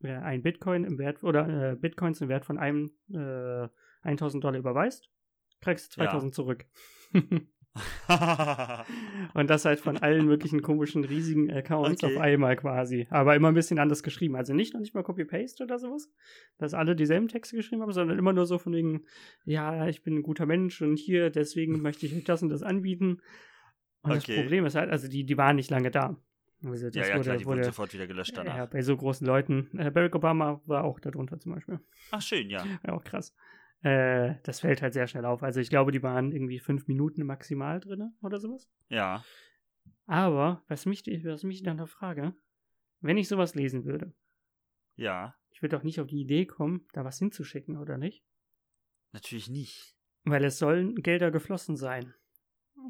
äh, 0.08 0.18
ein 0.22 0.44
Bitcoin 0.44 0.84
im 0.84 1.00
Wert 1.00 1.24
oder 1.24 1.76
Bitcoins 1.76 2.22
im 2.22 2.30
Wert 2.30 2.46
von 2.46 2.60
einem 2.60 2.92
äh, 3.12 3.68
1000 4.04 4.44
Dollar 4.44 4.60
überweist, 4.60 5.10
kriegst 5.60 5.98
du 5.98 6.02
Ja. 6.02 6.08
2000 6.10 6.36
zurück. 6.36 6.66
Und 9.34 9.50
das 9.50 9.66
halt 9.66 9.80
von 9.80 9.98
allen 9.98 10.26
möglichen 10.26 10.62
komischen, 10.62 11.04
riesigen 11.04 11.52
Accounts 11.52 12.04
Okay. 12.04 12.16
auf 12.16 12.22
einmal 12.22 12.56
quasi. 12.56 13.08
Aber 13.10 13.36
immer 13.36 13.48
ein 13.48 13.54
bisschen 13.56 13.80
anders 13.80 14.04
geschrieben. 14.04 14.36
Also 14.36 14.54
nicht 14.54 14.74
noch 14.74 14.82
nicht 14.82 14.94
mal 14.94 15.04
Copy-Paste 15.04 15.64
oder 15.64 15.80
sowas, 15.80 16.12
dass 16.58 16.74
alle 16.74 16.96
dieselben 16.96 17.28
Texte 17.28 17.56
geschrieben 17.56 17.82
haben, 17.82 17.92
sondern 17.92 18.20
immer 18.20 18.34
nur 18.34 18.46
so 18.46 18.58
von 18.60 18.74
wegen, 18.74 19.06
ja, 19.46 19.88
ich 19.88 20.04
bin 20.04 20.18
ein 20.18 20.24
guter 20.24 20.46
Mensch 20.46 20.82
und 20.82 20.98
hier, 20.98 21.30
deswegen 21.30 21.82
möchte 21.82 22.06
ich 22.06 22.16
euch 22.16 22.24
das 22.24 22.44
und 22.44 22.50
das 22.50 22.62
anbieten. 22.64 23.22
Und 24.04 24.12
das 24.14 24.24
Okay. 24.24 24.36
Problem 24.36 24.66
ist 24.66 24.76
halt, 24.76 24.92
also 24.92 25.08
die, 25.08 25.26
die 25.26 25.38
waren 25.38 25.56
nicht 25.56 25.72
lange 25.72 25.90
da. 25.90 26.18
Also 26.66 26.86
das 26.86 26.96
ja, 26.96 27.08
ja, 27.08 27.14
wurde, 27.16 27.24
klar, 27.24 27.38
die 27.38 27.46
wurden 27.46 27.58
wurde 27.58 27.66
sofort 27.66 27.94
wieder 27.94 28.08
gelöscht 28.08 28.38
danach. 28.38 28.56
ja, 28.56 28.66
bei 28.66 28.82
so 28.82 28.96
großen 28.96 29.26
Leuten. 29.28 29.70
Äh, 29.78 29.92
Barack 29.92 30.16
Obama 30.16 30.62
war 30.66 30.84
auch 30.84 31.00
darunter 31.00 31.40
zum 31.40 31.54
Beispiel. 31.54 31.80
Ach, 32.12 32.22
schön, 32.22 32.50
ja. 32.50 32.66
Ja, 32.88 32.94
auch 32.94 33.04
krass. 33.04 33.34
Äh, 33.84 34.36
das 34.44 34.62
fällt 34.62 34.82
halt 34.82 34.94
sehr 34.94 35.08
schnell 35.08 35.26
auf. 35.26 35.44
Also 35.44 35.60
ich 35.60 35.70
glaube, 35.70 35.92
die 35.92 36.02
waren 36.04 36.32
irgendwie 36.32 36.60
fünf 36.60 36.88
Minuten 36.88 37.26
maximal 37.26 37.80
drin 37.80 38.14
oder 38.22 38.40
sowas. 38.40 38.70
Ja. 38.90 39.24
Aber 40.06 40.64
was 40.68 40.86
mich, 40.86 41.04
was 41.06 41.44
mich 41.44 41.64
dann 41.64 41.78
noch 41.78 41.90
frage, 41.90 42.34
wenn 43.02 43.18
ich 43.18 43.28
sowas 43.28 43.56
lesen 43.56 43.86
würde, 43.86 44.14
Ja. 44.96 45.36
ich 45.52 45.62
würde 45.62 45.76
doch 45.76 45.84
nicht 45.84 46.00
auf 46.00 46.08
die 46.08 46.22
Idee 46.22 46.46
kommen, 46.46 46.86
da 46.94 47.04
was 47.04 47.20
hinzuschicken, 47.20 47.78
oder 47.78 47.98
nicht? 47.98 48.24
Natürlich 49.12 49.50
nicht. 49.50 49.96
Weil 50.24 50.44
es 50.46 50.58
sollen 50.58 50.96
Gelder 50.96 51.32
geflossen 51.32 51.76
sein. 51.76 52.14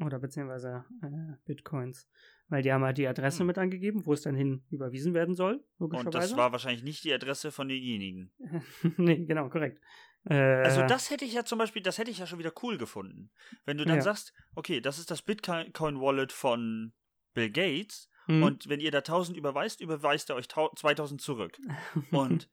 Oder 0.04 0.18
beziehungsweise 0.18 0.84
äh, 1.02 1.36
Bitcoins. 1.44 2.08
Weil 2.48 2.62
die 2.62 2.72
haben 2.72 2.84
halt 2.84 2.98
die 2.98 3.06
Adresse 3.06 3.40
Hm. 3.40 3.46
mit 3.48 3.58
angegeben, 3.58 4.06
wo 4.06 4.12
es 4.12 4.22
dann 4.22 4.34
hin 4.34 4.64
überwiesen 4.70 5.14
werden 5.14 5.34
soll, 5.34 5.64
logischerweise. 5.78 6.06
Und 6.08 6.14
das 6.14 6.36
war 6.36 6.52
wahrscheinlich 6.52 6.82
nicht 6.84 7.04
die 7.04 7.12
Adresse 7.12 7.50
von 7.52 7.68
denjenigen. 7.68 8.32
nee, 8.96 9.24
genau, 9.24 9.48
korrekt. 9.50 9.80
Äh, 10.28 10.34
Also 10.64 10.86
das 10.86 11.10
hätte 11.10 11.24
ich 11.24 11.32
ja 11.32 11.44
zum 11.44 11.58
Beispiel, 11.58 11.82
das 11.82 11.98
hätte 11.98 12.10
ich 12.10 12.18
ja 12.18 12.26
schon 12.26 12.38
wieder 12.38 12.52
cool 12.62 12.78
gefunden. 12.78 13.30
Wenn 13.64 13.78
du 13.78 13.84
dann 13.84 13.96
Ja. 13.96 14.02
sagst, 14.02 14.32
okay, 14.54 14.80
das 14.80 14.98
ist 14.98 15.10
das 15.10 15.22
Bitcoin-Wallet 15.22 16.32
von 16.32 16.92
Bill 17.34 17.50
Gates 17.50 18.08
Mhm. 18.26 18.42
Und 18.42 18.68
wenn 18.68 18.80
ihr 18.80 18.90
da 18.90 19.02
1000 19.02 19.36
überweist, 19.36 19.80
überweist 19.80 20.30
er 20.30 20.36
euch 20.36 20.48
2000 20.48 21.20
zurück. 21.20 21.58
Und, 22.10 22.50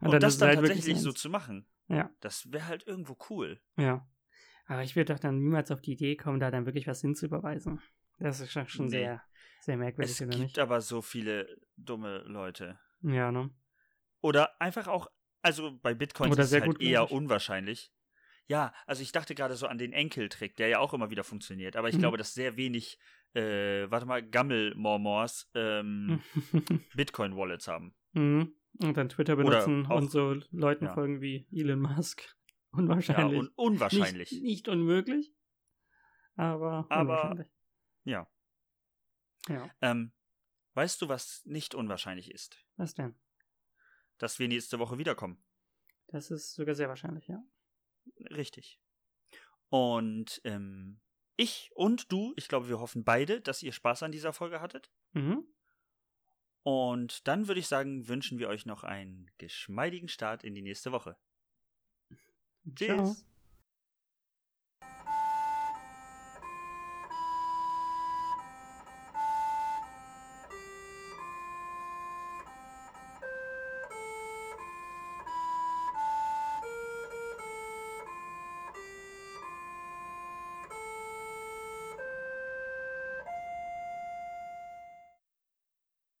und, 0.00 0.14
und 0.14 0.22
das 0.22 0.38
dann 0.38 0.48
halt 0.48 0.60
tatsächlich 0.60 0.98
so 0.98 1.12
zu 1.12 1.28
machen, 1.28 1.66
ja. 1.88 2.10
das 2.20 2.50
wäre 2.52 2.66
halt 2.66 2.86
irgendwo 2.86 3.16
cool. 3.28 3.60
Ja. 3.76 4.08
Aber 4.66 4.82
ich 4.82 4.96
würde 4.96 5.12
doch 5.12 5.20
dann 5.20 5.40
niemals 5.40 5.70
auf 5.70 5.82
die 5.82 5.92
Idee 5.92 6.16
kommen, 6.16 6.40
da 6.40 6.50
dann 6.50 6.64
wirklich 6.64 6.86
was 6.86 7.00
hinzuüberweisen. 7.00 7.82
Das 8.18 8.40
ist 8.40 8.52
schon 8.52 8.86
nee. 8.86 8.90
sehr, 8.90 9.22
sehr 9.60 9.76
merkwürdig, 9.76 10.12
es 10.12 10.20
oder 10.20 10.28
nicht? 10.28 10.38
Es 10.38 10.46
gibt 10.46 10.58
aber 10.58 10.80
so 10.80 11.02
viele 11.02 11.58
dumme 11.76 12.18
Leute. 12.20 12.78
Ja, 13.02 13.30
ne? 13.30 13.50
Oder 14.22 14.60
einfach 14.60 14.86
auch, 14.86 15.08
also 15.42 15.78
bei 15.82 15.94
Bitcoin 15.94 16.32
ist 16.32 16.38
es 16.38 16.60
halt 16.60 16.80
eher 16.80 17.10
unwahrscheinlich. 17.10 17.92
Ja, 18.46 18.74
also 18.86 19.02
ich 19.02 19.12
dachte 19.12 19.36
gerade 19.36 19.54
so 19.54 19.68
an 19.68 19.78
den 19.78 19.92
Enkeltrick, 19.92 20.56
der 20.56 20.66
ja 20.68 20.80
auch 20.80 20.92
immer 20.92 21.10
wieder 21.10 21.22
funktioniert. 21.22 21.76
Aber 21.76 21.88
ich 21.88 21.94
mhm. 21.94 22.00
glaube, 22.00 22.16
dass 22.16 22.34
sehr 22.34 22.56
wenig, 22.56 22.98
äh, 23.32 23.88
warte 23.90 24.06
mal, 24.06 24.28
Gammel-Mormors 24.28 25.48
ähm, 25.54 26.20
Bitcoin-Wallets 26.96 27.68
haben. 27.68 27.94
Mhm. 28.12 28.52
Und 28.78 28.96
dann 28.96 29.08
Twitter 29.08 29.36
benutzen 29.36 29.86
auch, 29.86 29.98
und 29.98 30.10
so 30.10 30.34
Leuten 30.50 30.86
ja. 30.86 30.94
folgen 30.94 31.20
wie 31.20 31.46
Elon 31.52 31.80
Musk. 31.80 32.36
Unwahrscheinlich. 32.72 33.32
Ja, 33.32 33.38
un 33.38 33.50
unwahrscheinlich. 33.54 34.32
Nicht, 34.32 34.42
nicht, 34.42 34.68
unmöglich, 34.68 35.32
aber, 36.34 36.86
aber 36.88 37.00
unwahrscheinlich. 37.00 37.48
Ja. 38.04 38.28
Ja. 39.48 39.70
Ähm, 39.80 40.12
weißt 40.74 41.02
du, 41.02 41.08
was 41.08 41.42
nicht 41.44 41.74
unwahrscheinlich 41.74 42.30
ist? 42.30 42.64
Was 42.76 42.94
denn? 42.94 43.14
Dass 44.20 44.38
wir 44.38 44.46
nächste 44.46 44.78
Woche 44.78 44.98
wiederkommen. 44.98 45.42
Das 46.06 46.30
ist 46.30 46.54
sogar 46.54 46.76
sehr 46.76 46.88
wahrscheinlich, 46.88 47.26
ja. 47.26 47.42
Richtig. 48.30 48.78
Und 49.70 50.40
ähm, 50.44 51.00
ich 51.36 51.70
und 51.74 52.12
du, 52.12 52.34
ich 52.36 52.48
glaube, 52.48 52.68
wir 52.68 52.80
hoffen 52.80 53.02
beide, 53.02 53.40
dass 53.40 53.62
ihr 53.62 53.72
Spaß 53.72 54.02
an 54.02 54.12
dieser 54.12 54.32
Folge 54.32 54.60
hattet. 54.60 54.90
Mhm. 55.12 55.44
Und 56.62 57.26
dann 57.26 57.48
würde 57.48 57.60
ich 57.60 57.68
sagen, 57.68 58.08
wünschen 58.08 58.38
wir 58.38 58.48
euch 58.48 58.66
noch 58.66 58.84
einen 58.84 59.30
geschmeidigen 59.38 60.08
Start 60.08 60.44
in 60.44 60.54
die 60.54 60.62
nächste 60.62 60.92
Woche. 60.92 61.16
Tschüss. 62.74 63.24